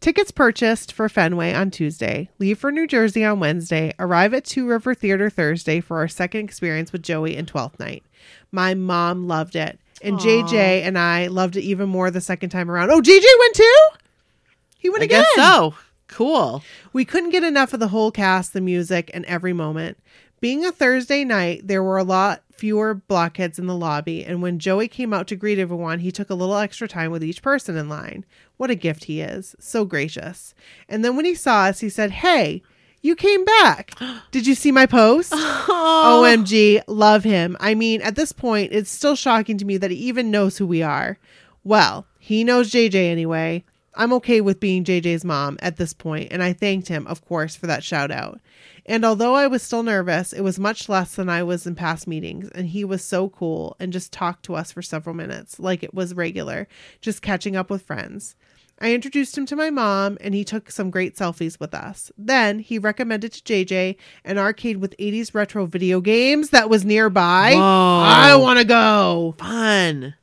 [0.00, 2.30] Tickets purchased for Fenway on Tuesday.
[2.38, 3.92] Leave for New Jersey on Wednesday.
[3.98, 8.04] Arrive at Two River Theater Thursday for our second experience with Joey and Twelfth Night.
[8.52, 10.18] My mom loved it, and Aw.
[10.18, 12.90] JJ and I loved it even more the second time around.
[12.90, 13.78] Oh, JJ went too.
[14.78, 15.24] He went I again.
[15.36, 15.74] guess so.
[16.14, 16.62] Cool.
[16.92, 19.98] We couldn't get enough of the whole cast, the music, and every moment.
[20.38, 24.60] Being a Thursday night, there were a lot fewer blockheads in the lobby, and when
[24.60, 27.76] Joey came out to greet everyone, he took a little extra time with each person
[27.76, 28.24] in line.
[28.58, 29.56] What a gift he is.
[29.58, 30.54] So gracious.
[30.88, 32.62] And then when he saw us, he said, Hey,
[33.02, 33.98] you came back.
[34.30, 35.32] Did you see my post?
[35.34, 37.56] Oh, OMG, love him.
[37.58, 40.66] I mean, at this point, it's still shocking to me that he even knows who
[40.68, 41.18] we are.
[41.64, 43.64] Well, he knows JJ anyway.
[43.96, 47.54] I'm okay with being JJ's mom at this point, and I thanked him, of course,
[47.56, 48.40] for that shout out.
[48.86, 52.06] And although I was still nervous, it was much less than I was in past
[52.06, 55.82] meetings, and he was so cool and just talked to us for several minutes, like
[55.82, 56.68] it was regular,
[57.00, 58.36] just catching up with friends.
[58.80, 62.10] I introduced him to my mom, and he took some great selfies with us.
[62.18, 67.52] Then he recommended to JJ an arcade with 80s retro video games that was nearby.
[67.54, 67.60] Whoa.
[67.60, 69.36] I want to go.
[69.38, 70.14] fun.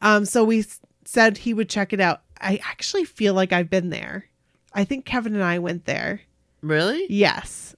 [0.00, 0.64] Um, so we
[1.04, 2.22] said he would check it out.
[2.40, 4.28] I actually feel like I've been there.
[4.72, 6.20] I think Kevin and I went there.
[6.62, 7.06] Really?
[7.08, 7.74] Yes.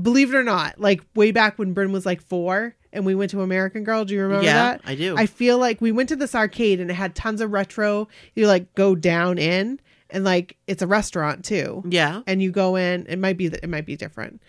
[0.00, 3.30] Believe it or not, like way back when Bryn was like four and we went
[3.32, 4.04] to American Girl.
[4.04, 4.80] Do you remember yeah, that?
[4.84, 5.16] I do.
[5.16, 8.08] I feel like we went to this arcade and it had tons of retro.
[8.34, 9.80] You like go down in
[10.10, 11.82] and like it's a restaurant too.
[11.88, 14.40] yeah, And you go in, it might be it might be different.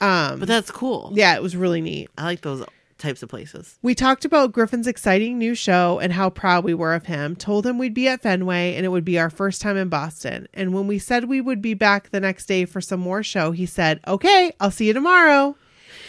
[0.00, 1.12] Um but that's cool.
[1.14, 2.10] yeah, it was really neat.
[2.16, 2.64] I like those
[3.00, 3.78] types of places.
[3.82, 7.34] We talked about Griffin's exciting new show and how proud we were of him.
[7.34, 10.46] Told him we'd be at Fenway and it would be our first time in Boston.
[10.54, 13.50] And when we said we would be back the next day for some more show,
[13.50, 15.56] he said, "Okay, I'll see you tomorrow."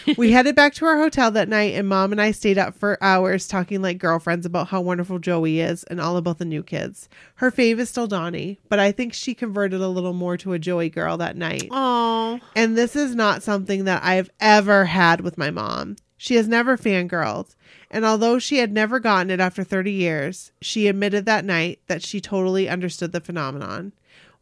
[0.17, 2.97] we headed back to our hotel that night and mom and I stayed up for
[3.03, 7.09] hours talking like girlfriends about how wonderful Joey is and all about the new kids.
[7.35, 10.59] Her fave is still Donnie, but I think she converted a little more to a
[10.59, 11.67] Joey girl that night.
[11.71, 15.97] Oh, And this is not something that I've ever had with my mom.
[16.23, 17.55] She has never fangirled.
[17.89, 22.03] And although she had never gotten it after 30 years, she admitted that night that
[22.03, 23.91] she totally understood the phenomenon.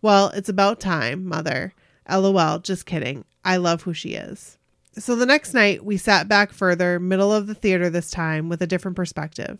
[0.01, 1.73] Well, it's about time, mother.
[2.09, 3.23] LOL, just kidding.
[3.45, 4.57] I love who she is.
[4.99, 8.61] So the next night, we sat back further, middle of the theater this time, with
[8.61, 9.59] a different perspective.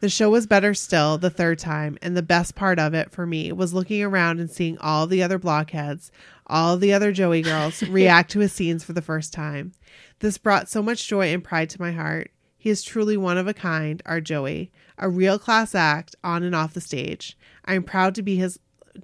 [0.00, 3.24] The show was better still the third time, and the best part of it for
[3.24, 6.10] me was looking around and seeing all the other blockheads,
[6.48, 9.72] all the other Joey girls react to his scenes for the first time.
[10.18, 12.32] This brought so much joy and pride to my heart.
[12.58, 16.54] He is truly one of a kind, our Joey, a real class act on and
[16.54, 17.38] off the stage.
[17.64, 18.58] I'm proud to be his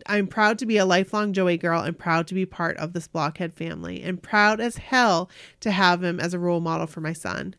[0.06, 3.08] I'm proud to be a lifelong Joey girl and proud to be part of this
[3.08, 7.12] blockhead family and proud as hell to have him as a role model for my
[7.12, 7.54] son.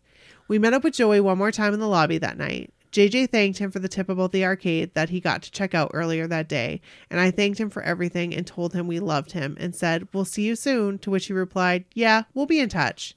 [0.48, 2.74] We met up with Joey one more time in the lobby that night.
[2.92, 5.92] JJ thanked him for the tip about the arcade that he got to check out
[5.94, 9.58] earlier that day, and I thanked him for everything and told him we loved him
[9.60, 13.16] and said, We'll see you soon, to which he replied, Yeah, we'll be in touch.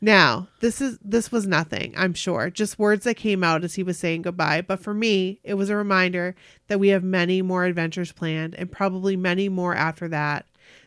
[0.00, 2.50] Now, this is this was nothing, I'm sure.
[2.50, 5.70] Just words that came out as he was saying goodbye, but for me, it was
[5.70, 6.34] a reminder
[6.68, 10.46] that we have many more adventures planned and probably many more after that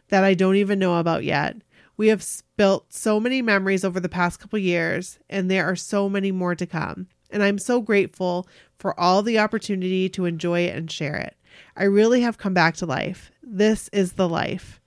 [0.10, 1.58] that I don't even know about yet.
[1.98, 2.26] We have
[2.58, 6.56] built so many memories over the past couple years, and there are so many more
[6.56, 7.08] to come.
[7.32, 8.48] And I'm so grateful
[8.78, 11.36] for all the opportunity to enjoy it and share it.
[11.76, 13.32] I really have come back to life.
[13.42, 14.80] This is the life.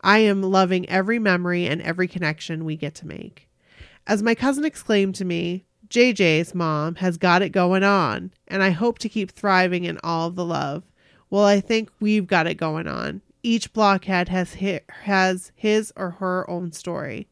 [0.00, 3.47] I am loving every memory and every connection we get to make.
[4.08, 8.70] As my cousin exclaimed to me, JJ's mom has got it going on, and I
[8.70, 10.84] hope to keep thriving in all the love.
[11.28, 13.20] Well, I think we've got it going on.
[13.42, 17.28] Each blockhead has hi- has his or her own story.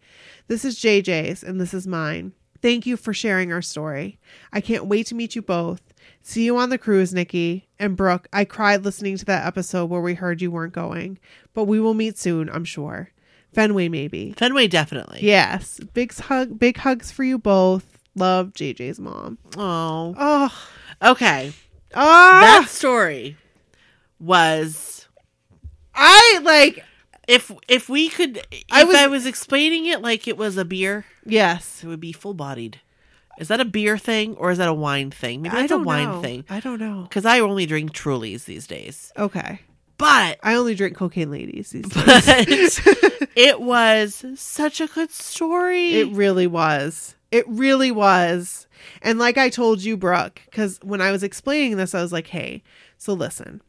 [0.49, 2.33] This is JJ's and this is mine.
[2.61, 4.19] Thank you for sharing our story.
[4.53, 5.95] I can't wait to meet you both.
[6.21, 7.69] See you on the cruise, Nikki.
[7.79, 11.19] And Brooke, I cried listening to that episode where we heard you weren't going,
[11.55, 13.13] but we will meet soon, I'm sure.
[13.55, 14.33] Fenway, maybe.
[14.37, 15.21] Fenway, definitely.
[15.23, 15.81] Yes.
[15.95, 17.99] Big hug, big hugs for you both.
[18.15, 19.39] Love JJ's mom.
[19.57, 20.15] Oh.
[20.19, 20.69] Oh,
[21.11, 21.53] Okay.
[21.95, 23.37] ah, That story
[24.19, 25.07] was
[25.95, 26.85] I like.
[27.29, 30.65] if if we could if I I was- was, explaining it like it was a
[30.65, 32.81] beer, Yes, it would be full bodied.
[33.39, 35.43] Is that a beer thing or is that a wine thing?
[35.43, 36.23] Maybe it's a wine know.
[36.23, 36.45] thing.
[36.49, 37.03] I don't know.
[37.03, 39.13] Because I only drink Trulies these days.
[39.19, 39.61] Okay,
[39.99, 42.81] But I only drink cocaine ladies these but days.
[43.37, 45.95] it was such a good story.
[45.95, 47.15] it really was.
[47.31, 48.67] It really was.
[49.03, 52.29] And like I told you, Brooke, because when I was explaining this, I was like,
[52.29, 52.63] "Hey,
[52.99, 53.63] so listen,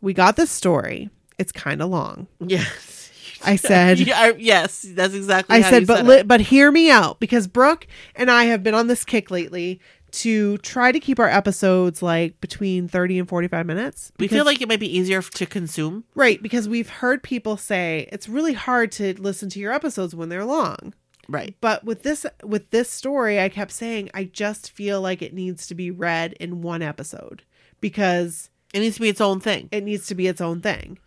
[0.00, 1.10] we got this story.
[1.38, 3.04] It's kind of long." yes.
[3.46, 7.20] I said, Yeah, yes, that's exactly I said, but said li- but hear me out
[7.20, 7.86] because Brooke
[8.16, 9.80] and I have been on this kick lately
[10.22, 14.12] to try to keep our episodes like between 30 and 45 minutes.
[14.18, 16.04] we feel like it might be easier to consume.
[16.14, 20.28] right because we've heard people say it's really hard to listen to your episodes when
[20.28, 20.94] they're long.
[21.28, 21.56] Right.
[21.62, 25.66] But with this with this story, I kept saying I just feel like it needs
[25.68, 27.42] to be read in one episode
[27.80, 29.68] because It needs to be its own thing.
[29.72, 30.98] it needs to be its own thing.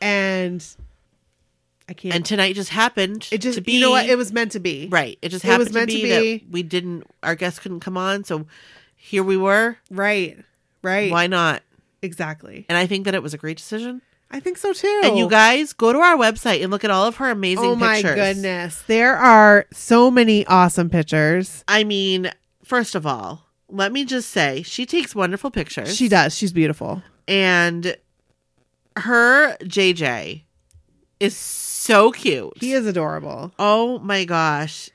[0.00, 0.64] And
[1.88, 4.32] I can't And tonight just happened it just to be you know what it was
[4.32, 4.88] meant to be.
[4.90, 5.18] right.
[5.22, 6.38] It just It was happened meant to to be, be.
[6.38, 7.04] that we didn't.
[7.22, 8.46] Our guests couldn't come on, so
[8.96, 9.76] here we were.
[9.90, 10.38] Right.
[10.82, 11.10] Right.
[11.12, 11.62] Why not?
[12.02, 12.66] Exactly.
[12.68, 14.02] And I think that it was a great decision.
[14.30, 15.00] I think so too.
[15.04, 17.72] And you guys go to our website and look at all of her amazing pictures.
[17.72, 18.14] Oh my pictures.
[18.14, 18.82] goodness.
[18.86, 21.62] There are so many awesome pictures.
[21.68, 22.30] I mean,
[22.64, 25.94] first of all, let me just say she takes wonderful pictures.
[25.96, 26.34] She does.
[26.36, 27.02] She's beautiful.
[27.28, 27.96] and
[28.96, 30.43] her JJ
[31.20, 32.54] is so cute.
[32.60, 33.52] He is adorable.
[33.58, 34.90] Oh my gosh.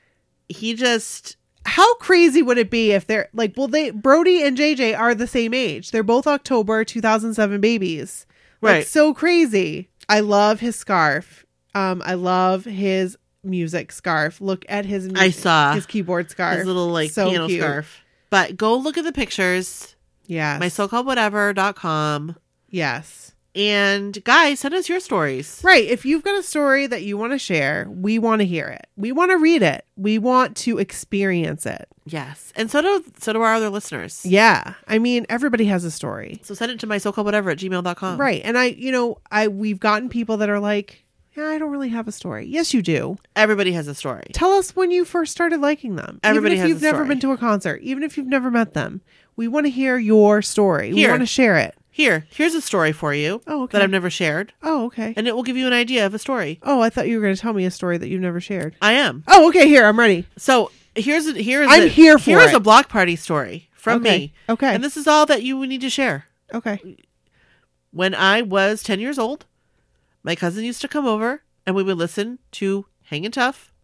[0.48, 1.36] He just
[1.66, 5.26] How crazy would it be if they're like, well, they Brody and JJ are the
[5.26, 5.90] same age.
[5.90, 8.26] They're both October 2007 babies.
[8.62, 8.86] Like, Right.
[8.86, 9.88] so crazy.
[10.08, 11.46] I love his scarf.
[11.74, 14.40] Um, I love his music scarf.
[14.40, 15.08] Look at his.
[15.14, 16.58] I saw his keyboard scarf.
[16.58, 17.60] his little like So piano cute.
[17.62, 18.02] scarf.
[18.28, 19.94] But go look at the pictures.
[20.26, 20.58] Yeah.
[20.58, 22.36] My so called whatever.com.
[22.68, 23.29] Yes.
[23.54, 25.60] And guys, send us your stories.
[25.64, 25.84] Right.
[25.84, 28.86] If you've got a story that you want to share, we want to hear it.
[28.96, 29.84] We want to read it.
[29.96, 31.88] We want to experience it.
[32.06, 32.52] Yes.
[32.56, 34.24] And so do so do our other listeners.
[34.24, 34.74] Yeah.
[34.86, 36.40] I mean, everybody has a story.
[36.44, 38.20] So send it to my so called whatever at gmail.com.
[38.20, 38.40] Right.
[38.44, 41.04] And I, you know, I we've gotten people that are like,
[41.36, 42.46] yeah, I don't really have a story.
[42.46, 43.16] Yes, you do.
[43.36, 44.24] Everybody has a story.
[44.32, 46.20] Tell us when you first started liking them.
[46.22, 49.00] Everybody even if you've never been to a concert, even if you've never met them.
[49.36, 50.92] We want to hear your story.
[50.92, 51.74] We want to share it.
[52.00, 53.72] Here, here's a story for you Oh, okay.
[53.76, 54.54] that I've never shared.
[54.62, 55.12] Oh, okay.
[55.18, 56.58] And it will give you an idea of a story.
[56.62, 58.74] Oh, I thought you were going to tell me a story that you've never shared.
[58.80, 59.22] I am.
[59.28, 59.68] Oh, okay.
[59.68, 60.24] Here, I'm ready.
[60.38, 62.56] So here's a, here's I'm a, here for here's it.
[62.56, 64.18] a block party story from Okay.
[64.18, 64.32] me.
[64.48, 64.74] Okay.
[64.74, 66.24] And this is all that you need to share.
[66.54, 66.96] Okay.
[67.90, 69.44] When I was 10 years old,
[70.22, 73.74] my cousin used to come over and we would listen to Hangin' Tough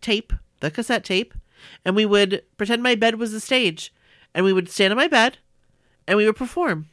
[0.00, 1.32] tape, the cassette tape,
[1.84, 3.94] and we would pretend my bed was the stage
[4.34, 5.38] and we would stand on my bed
[6.08, 6.88] and we would perform.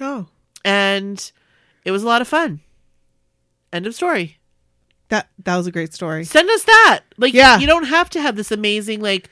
[0.00, 0.26] Oh,
[0.64, 1.30] And
[1.84, 2.60] it was a lot of fun.
[3.72, 4.38] End of story.
[5.08, 6.24] that that was a great story.
[6.24, 7.00] Send us that.
[7.18, 7.58] Like, Yeah.
[7.58, 9.28] you don't have to have this amazing, like,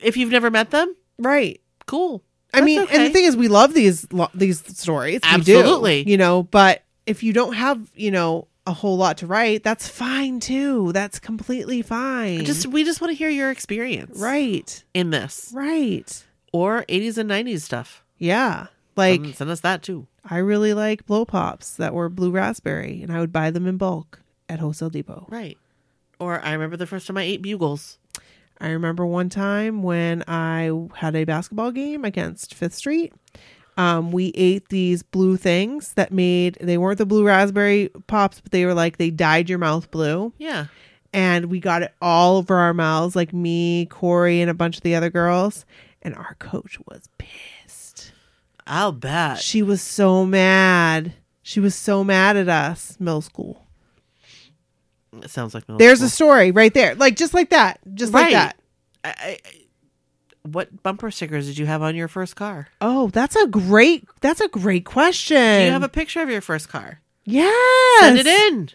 [0.00, 1.60] if you've never met them, Right.
[1.86, 2.22] cool.
[2.54, 5.20] I That's mean, and the thing is, we love these lo- these stories.
[5.24, 6.04] Absolutely.
[6.04, 6.42] do, you know.
[6.44, 10.92] But if you don't have, you know, a whole lot to write, that's fine too.
[10.92, 12.44] That's completely fine.
[12.44, 16.24] just we just want to hear your experience right, in this right.
[16.52, 18.04] or 80s and 90s stuff.
[18.18, 18.66] Yeah,
[18.96, 20.06] like Send, send us that too.
[20.24, 23.76] I really like blow pops that were blue raspberry, and I would buy them in
[23.76, 25.26] bulk at Wholesale Depot.
[25.28, 25.58] Right.
[26.18, 27.98] Or I remember the first time I ate bugles.
[28.60, 33.12] I remember one time when I had a basketball game against Fifth Street.
[33.76, 38.52] Um, we ate these blue things that made they weren't the blue raspberry pops, but
[38.52, 40.32] they were like they dyed your mouth blue.
[40.38, 40.66] Yeah.
[41.14, 44.82] and we got it all over our mouths, like me, Corey, and a bunch of
[44.82, 45.64] the other girls.
[46.02, 47.32] And our coach was pissed.
[48.66, 49.38] I'll bet.
[49.38, 51.14] She was so mad.
[51.42, 53.66] She was so mad at us, middle school.
[55.22, 56.94] It sounds like middle There's a story right there.
[56.94, 57.80] Like just like that.
[57.94, 58.56] Just like that.
[59.04, 59.38] I, I,
[60.42, 62.68] what bumper stickers did you have on your first car?
[62.80, 65.36] Oh, that's a great that's a great question.
[65.36, 67.00] Do you have a picture of your first car?
[67.24, 68.00] Yes.
[68.00, 68.68] Send it in.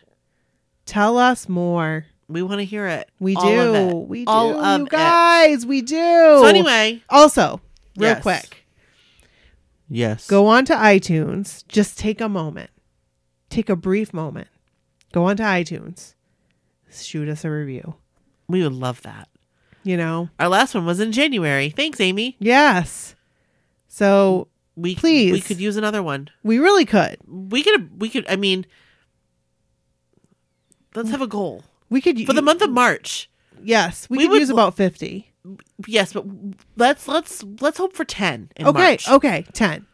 [0.86, 2.06] Tell us more.
[2.30, 3.10] We want to hear it.
[3.20, 3.74] We All do.
[3.76, 4.08] it.
[4.08, 4.26] We do.
[4.28, 4.92] Oh, All of you it.
[4.92, 5.96] guys, we do.
[5.96, 7.62] So anyway, also,
[7.98, 8.22] real Yes.
[8.22, 8.66] quick,
[9.90, 10.28] yes.
[10.28, 11.66] go on to iTunes.
[11.68, 12.70] Just take a moment.
[13.50, 14.48] Take a brief moment.
[15.14, 16.14] Go on to iTunes.
[16.92, 17.96] Shoot us a review.
[18.48, 19.30] We would love that.
[19.84, 20.30] You know?
[20.40, 21.70] Our last one was in January.
[21.70, 22.36] Thanks, Amy.
[22.40, 23.16] Yes.
[23.88, 25.32] So We Please.
[25.32, 26.30] we could use another one.
[26.44, 27.18] we really could.
[27.26, 28.26] We could we could.
[28.30, 28.66] I mean,
[30.96, 33.30] let's have a goal We could for the month of March.
[33.64, 35.27] Yes, we, We could use about fifty.
[35.88, 36.26] Yes, but
[36.76, 39.10] let's let's let's hope for ten in Okay, March.
[39.10, 39.86] okay, ten.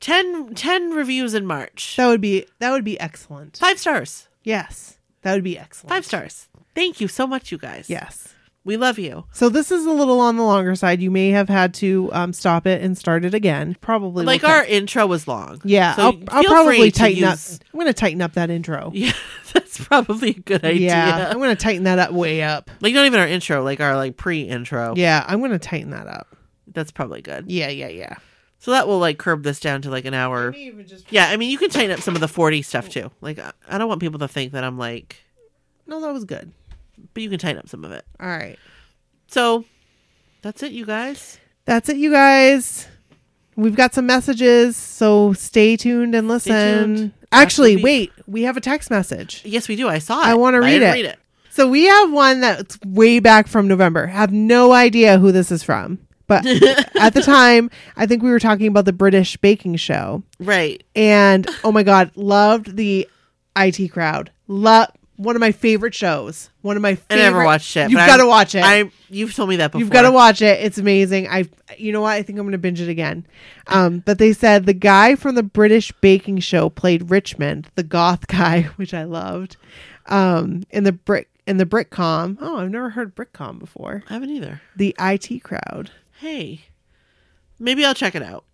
[0.00, 1.96] 10, 10 reviews in March.
[1.96, 3.56] That would be that would be excellent.
[3.58, 4.28] Five stars.
[4.44, 5.88] Yes, that would be excellent.
[5.90, 6.48] Five stars.
[6.74, 7.90] Thank you so much, you guys.
[7.90, 8.32] Yes.
[8.68, 9.24] We love you.
[9.32, 11.00] So this is a little on the longer side.
[11.00, 13.78] You may have had to um, stop it and start it again.
[13.80, 15.58] Probably Like our cut- intro was long.
[15.64, 15.96] yeah.
[15.96, 17.54] So I'll, I'll probably tighten use...
[17.54, 17.60] up.
[17.72, 18.92] I'm going to tighten up that intro.
[18.98, 19.12] Yeah,
[19.54, 20.88] that's probably a good idea.
[20.88, 22.70] Yeah, I'm going to tighten that up way up.
[22.80, 24.94] Like not even our intro, like our like pre-intro.
[24.96, 26.36] Yeah, I'm going to tighten that up.
[26.66, 27.50] That's probably good.
[27.50, 28.16] Yeah, yeah, yeah.
[28.58, 30.54] So that will like curb this down to like an hour.
[31.08, 33.10] Yeah, I mean you can tighten up some of the 40 stuff too.
[33.22, 35.16] Like I don't want people to think that I'm like,
[35.86, 36.52] No, that was good.
[37.14, 38.04] But you can tighten up some of it.
[38.20, 38.58] All right.
[39.28, 39.64] So
[40.42, 41.38] that's it, you guys.
[41.64, 42.88] That's it, you guys.
[43.56, 46.52] We've got some messages, so stay tuned and listen.
[46.96, 47.12] tuned.
[47.32, 49.42] Actually, we- wait, we have a text message.
[49.44, 49.88] Yes, we do.
[49.88, 50.26] I saw it.
[50.26, 50.92] I wanna read it.
[50.92, 51.18] Read it.
[51.50, 54.06] So we have one that's way back from November.
[54.06, 55.98] Have no idea who this is from.
[56.28, 56.46] But
[56.96, 60.22] at the time, I think we were talking about the British baking show.
[60.38, 60.84] Right.
[60.94, 63.08] And oh my god, loved the
[63.56, 64.30] IT crowd.
[64.46, 64.88] Love
[65.18, 66.48] one of my favorite shows.
[66.62, 67.90] One of my I never watched it.
[67.90, 68.62] You've got to watch it.
[68.64, 69.80] I you've told me that before.
[69.80, 70.64] You've got to watch it.
[70.64, 71.28] It's amazing.
[71.28, 71.44] I,
[71.76, 72.12] you know what?
[72.12, 73.26] I think I'm going to binge it again.
[73.66, 78.26] Um, but they said the guy from the British baking show played Richmond, the goth
[78.28, 79.56] guy, which I loved.
[80.06, 82.38] Um, in the brick in the Britcom.
[82.40, 84.04] Oh, I've never heard Britcom before.
[84.08, 84.62] I haven't either.
[84.76, 85.90] The IT crowd.
[86.20, 86.62] Hey,
[87.58, 88.44] maybe I'll check it out.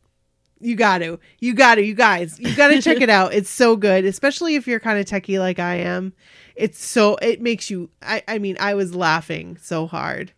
[0.61, 1.19] You got to.
[1.41, 1.85] You got to.
[1.85, 2.41] You guys.
[2.41, 3.35] You got to check it out.
[3.35, 6.15] It's so good, especially if you're kind of techie like I am.
[6.56, 7.90] It's so it makes you.
[8.02, 8.22] I.
[8.28, 10.32] I mean, I was laughing so hard.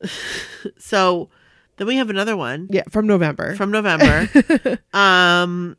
[0.78, 1.28] So
[1.76, 3.54] then we have another one Yeah, from November.
[3.56, 4.28] from November.
[4.92, 5.76] um,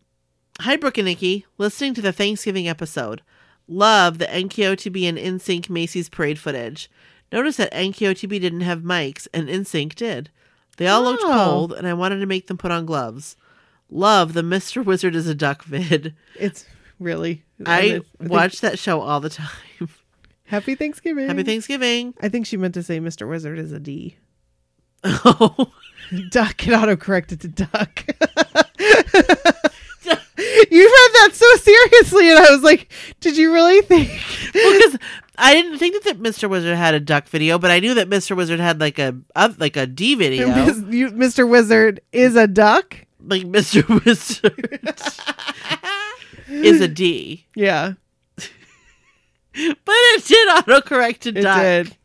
[0.60, 3.22] hi Brooke and Nikki, listening to the Thanksgiving episode.
[3.68, 6.90] Love the NKOTB and NSYNC Macy's parade footage.
[7.32, 10.30] Notice that NKOTB didn't have mics and NSYNC did.
[10.78, 11.34] They all looked Oh.
[11.45, 13.36] cold, and I wanted to make them put on gloves.
[13.90, 14.86] Love the Mr.
[14.86, 16.16] Wizard is a duck vid.
[16.40, 16.66] it's
[16.99, 17.44] really.
[17.66, 19.50] I watch that show all the time.
[20.46, 21.28] Happy Thanksgiving.
[21.28, 22.14] Happy Thanksgiving.
[22.22, 23.28] I think she meant to say Mr.
[23.28, 24.16] Wizard is a D.
[25.04, 25.72] Oh,
[26.30, 26.66] Duck.
[26.68, 28.06] It autocorrected to duck.
[28.80, 28.86] you
[30.86, 34.10] read that so seriously, and I was like, "Did you really think?"
[34.54, 34.98] because
[35.38, 36.50] I didn't think that Mr.
[36.50, 38.36] Wizard had a duck video, but I knew that Mr.
[38.36, 41.48] Wizard had like a, a like a D video, Mis- you- Mr.
[41.48, 42.96] Wizard is a duck.
[43.22, 43.88] like Mr.
[44.06, 44.80] Wizard
[46.49, 47.94] is a D, Yeah,
[48.36, 48.45] but
[49.88, 51.61] it did autocorrect to it duck.
[51.61, 51.98] did.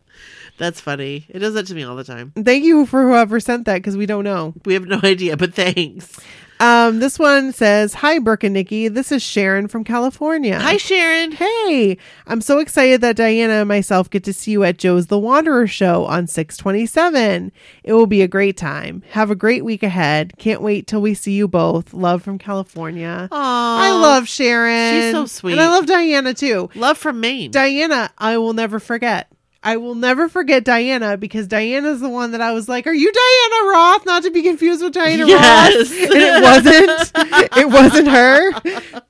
[0.58, 1.26] That's funny.
[1.28, 2.32] It does that to me all the time.
[2.36, 4.54] Thank you for whoever sent that because we don't know.
[4.64, 6.20] We have no idea, but thanks.
[6.62, 8.86] Um, this one says, "Hi, Brooke and Nikki.
[8.86, 10.60] This is Sharon from California.
[10.60, 11.32] Hi, Sharon.
[11.32, 11.98] Hey,
[12.28, 15.66] I'm so excited that Diana and myself get to see you at Joe's The Wanderer
[15.66, 17.50] show on 627.
[17.82, 19.02] It will be a great time.
[19.10, 20.34] Have a great week ahead.
[20.38, 21.92] Can't wait till we see you both.
[21.92, 23.28] Love from California.
[23.32, 23.36] Aww.
[23.36, 25.02] I love Sharon.
[25.02, 25.52] She's so sweet.
[25.54, 26.70] And I love Diana too.
[26.76, 27.50] love from Maine.
[27.50, 29.31] Diana, I will never forget.
[29.64, 33.12] I will never forget Diana because Diana's the one that I was like, "Are you
[33.12, 35.90] Diana Roth?" Not to be confused with Diana Yes.
[35.90, 36.00] Roth.
[36.02, 37.12] And it wasn't.
[37.56, 39.02] it wasn't her.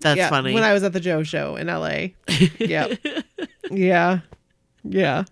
[0.00, 0.54] That's yeah, funny.
[0.54, 2.08] When I was at the Joe show in LA.
[2.58, 2.98] Yep.
[3.70, 4.20] yeah.
[4.84, 5.24] Yeah.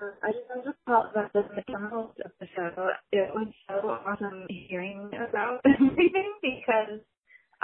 [0.00, 2.74] Uh, I just wanted to call about the McDonald's episode.
[3.12, 7.00] It was so awesome hearing about everything because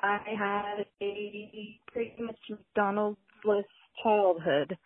[0.04, 3.64] I had a pretty much McDonald's-less
[4.02, 4.76] childhood.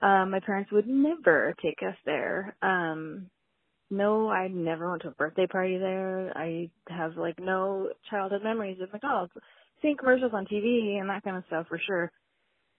[0.00, 2.56] Um, my parents would never take us there.
[2.62, 3.30] Um,
[3.90, 6.32] no, I never went to a birthday party there.
[6.36, 9.32] I have like no childhood memories of McDonald's.
[9.80, 12.12] Seeing commercials on TV and that kind of stuff for sure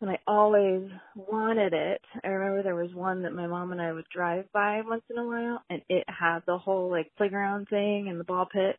[0.03, 2.01] and I always wanted it.
[2.26, 5.18] I remember there was one that my mom and I would drive by once in
[5.18, 8.76] a while, and it had the whole like playground thing and the ball pit.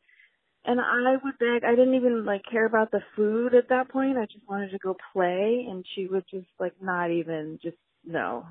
[0.66, 1.64] And I would beg.
[1.64, 4.16] I didn't even like care about the food at that point.
[4.16, 8.46] I just wanted to go play, and she would just like not even just no,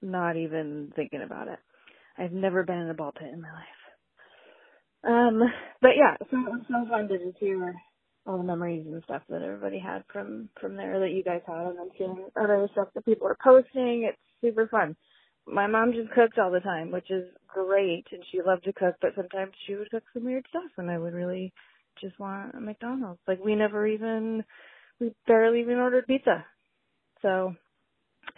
[0.00, 1.58] not even thinking about it.
[2.16, 3.66] I've never been in a ball pit in my life.
[5.04, 5.42] Um,
[5.82, 7.74] but yeah, so it was so fun to just hear
[8.26, 11.66] all the memories and stuff that everybody had from from there that you guys had
[11.66, 14.94] and then seeing other stuff that people are posting it's super fun
[15.46, 18.94] my mom just cooked all the time which is great and she loved to cook
[19.00, 21.52] but sometimes she would cook some weird stuff and i would really
[22.00, 23.20] just want a mcdonald's.
[23.26, 24.44] Like we never even
[25.00, 26.44] we barely even ordered pizza.
[27.22, 27.54] So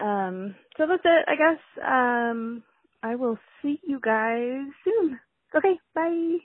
[0.01, 1.61] um so that's it i guess.
[1.87, 2.63] Um
[3.03, 5.19] i will see you guys soon.
[5.57, 6.37] Okay bye.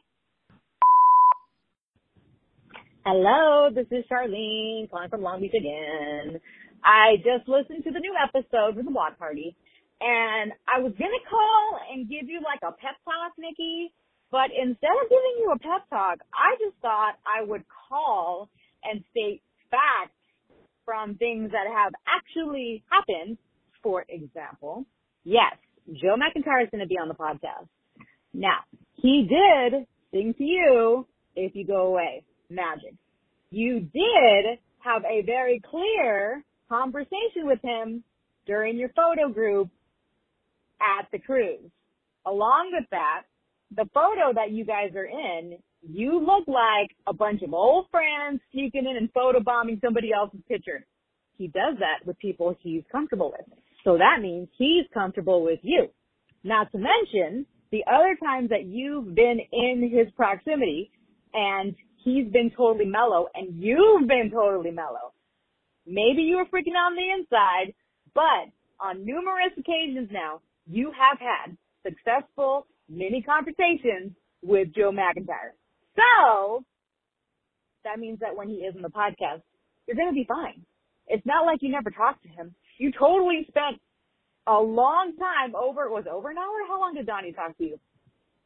[3.05, 6.39] Hello, this is Charlene calling from Long Beach again.
[6.83, 9.55] I just listened to the new episode with the Block Party,
[10.01, 13.93] and I was gonna call and give you like a pep talk, Nikki,
[14.31, 18.49] but instead of giving you a pep talk, I just thought I would call
[18.83, 20.15] and state facts
[20.85, 23.37] from things that have actually happened.
[23.83, 24.85] For example,
[25.23, 25.55] yes,
[25.87, 27.67] Joe McIntyre is to be on the podcast.
[28.33, 28.59] Now,
[28.95, 32.93] he did sing to you if you go away magic.
[33.51, 38.03] You did have a very clear conversation with him
[38.45, 39.69] during your photo group
[40.81, 41.71] at the cruise.
[42.25, 43.23] Along with that,
[43.75, 48.41] the photo that you guys are in, you look like a bunch of old friends
[48.51, 50.85] sneaking in and photobombing somebody else's picture.
[51.37, 53.47] He does that with people he's comfortable with.
[53.83, 55.87] So that means he's comfortable with you.
[56.43, 60.91] Not to mention the other times that you've been in his proximity
[61.33, 65.13] and he's been totally mellow and you've been totally mellow.
[65.85, 67.73] Maybe you were freaking out on the inside,
[68.13, 74.13] but on numerous occasions now, you have had successful mini conversations
[74.43, 75.57] with Joe McIntyre.
[75.95, 76.63] So,
[77.83, 79.41] that means that when he is in the podcast,
[79.87, 80.61] you're going to be fine.
[81.07, 82.53] It's not like you never talked to him.
[82.77, 83.81] You totally spent
[84.47, 86.67] a long time over, it was over an hour?
[86.67, 87.79] How long did Donnie talk to you?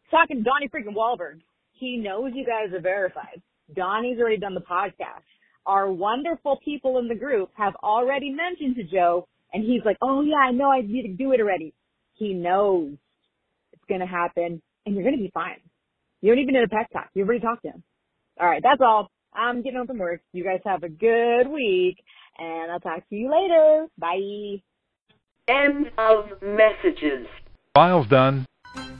[0.10, 1.42] Talking to Donnie freaking Wahlberg.
[1.74, 3.42] He knows you guys are verified.
[3.76, 5.24] Donnie's already done the podcast.
[5.66, 10.22] Our wonderful people in the group have already mentioned to Joe, and he's like, oh
[10.22, 11.74] yeah, I know I need to do it already.
[12.14, 12.94] He knows
[13.72, 15.60] it's going to happen, and you're going to be fine.
[16.22, 17.10] You don't even need a pep talk.
[17.14, 17.84] You already talked to him.
[18.40, 19.10] All right, that's all.
[19.34, 20.22] I'm getting home from work.
[20.32, 21.98] You guys have a good week,
[22.38, 23.88] and I'll talk to you later.
[23.98, 24.62] Bye.
[25.48, 27.28] End of messages.
[27.74, 28.46] File's done.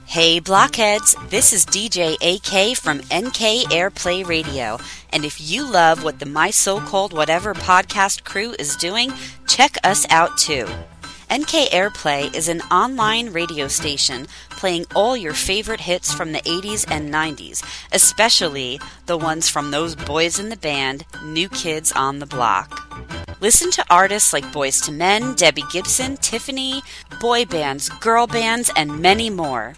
[0.06, 4.78] Hey blockheads, this is DJ AK from NK Airplay Radio.
[5.12, 9.12] And if you love what the My So Called Whatever podcast crew is doing,
[9.48, 10.68] check us out too.
[11.32, 16.84] NK Airplay is an online radio station playing all your favorite hits from the 80s
[16.90, 22.26] and 90s, especially the ones from those boys in the band, New Kids on the
[22.26, 22.80] Block.
[23.40, 26.82] Listen to artists like Boyz II Men, Debbie Gibson, Tiffany,
[27.20, 29.74] boy bands, girl bands, and many more.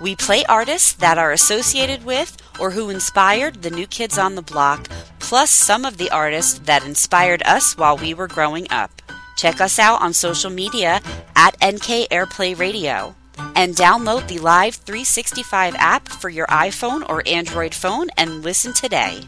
[0.00, 4.42] We play artists that are associated with or who inspired the new kids on the
[4.42, 4.88] block,
[5.18, 9.02] plus some of the artists that inspired us while we were growing up.
[9.36, 11.00] Check us out on social media
[11.36, 13.14] at NK Airplay Radio.
[13.56, 19.22] And download the Live 365 app for your iPhone or Android phone and listen today.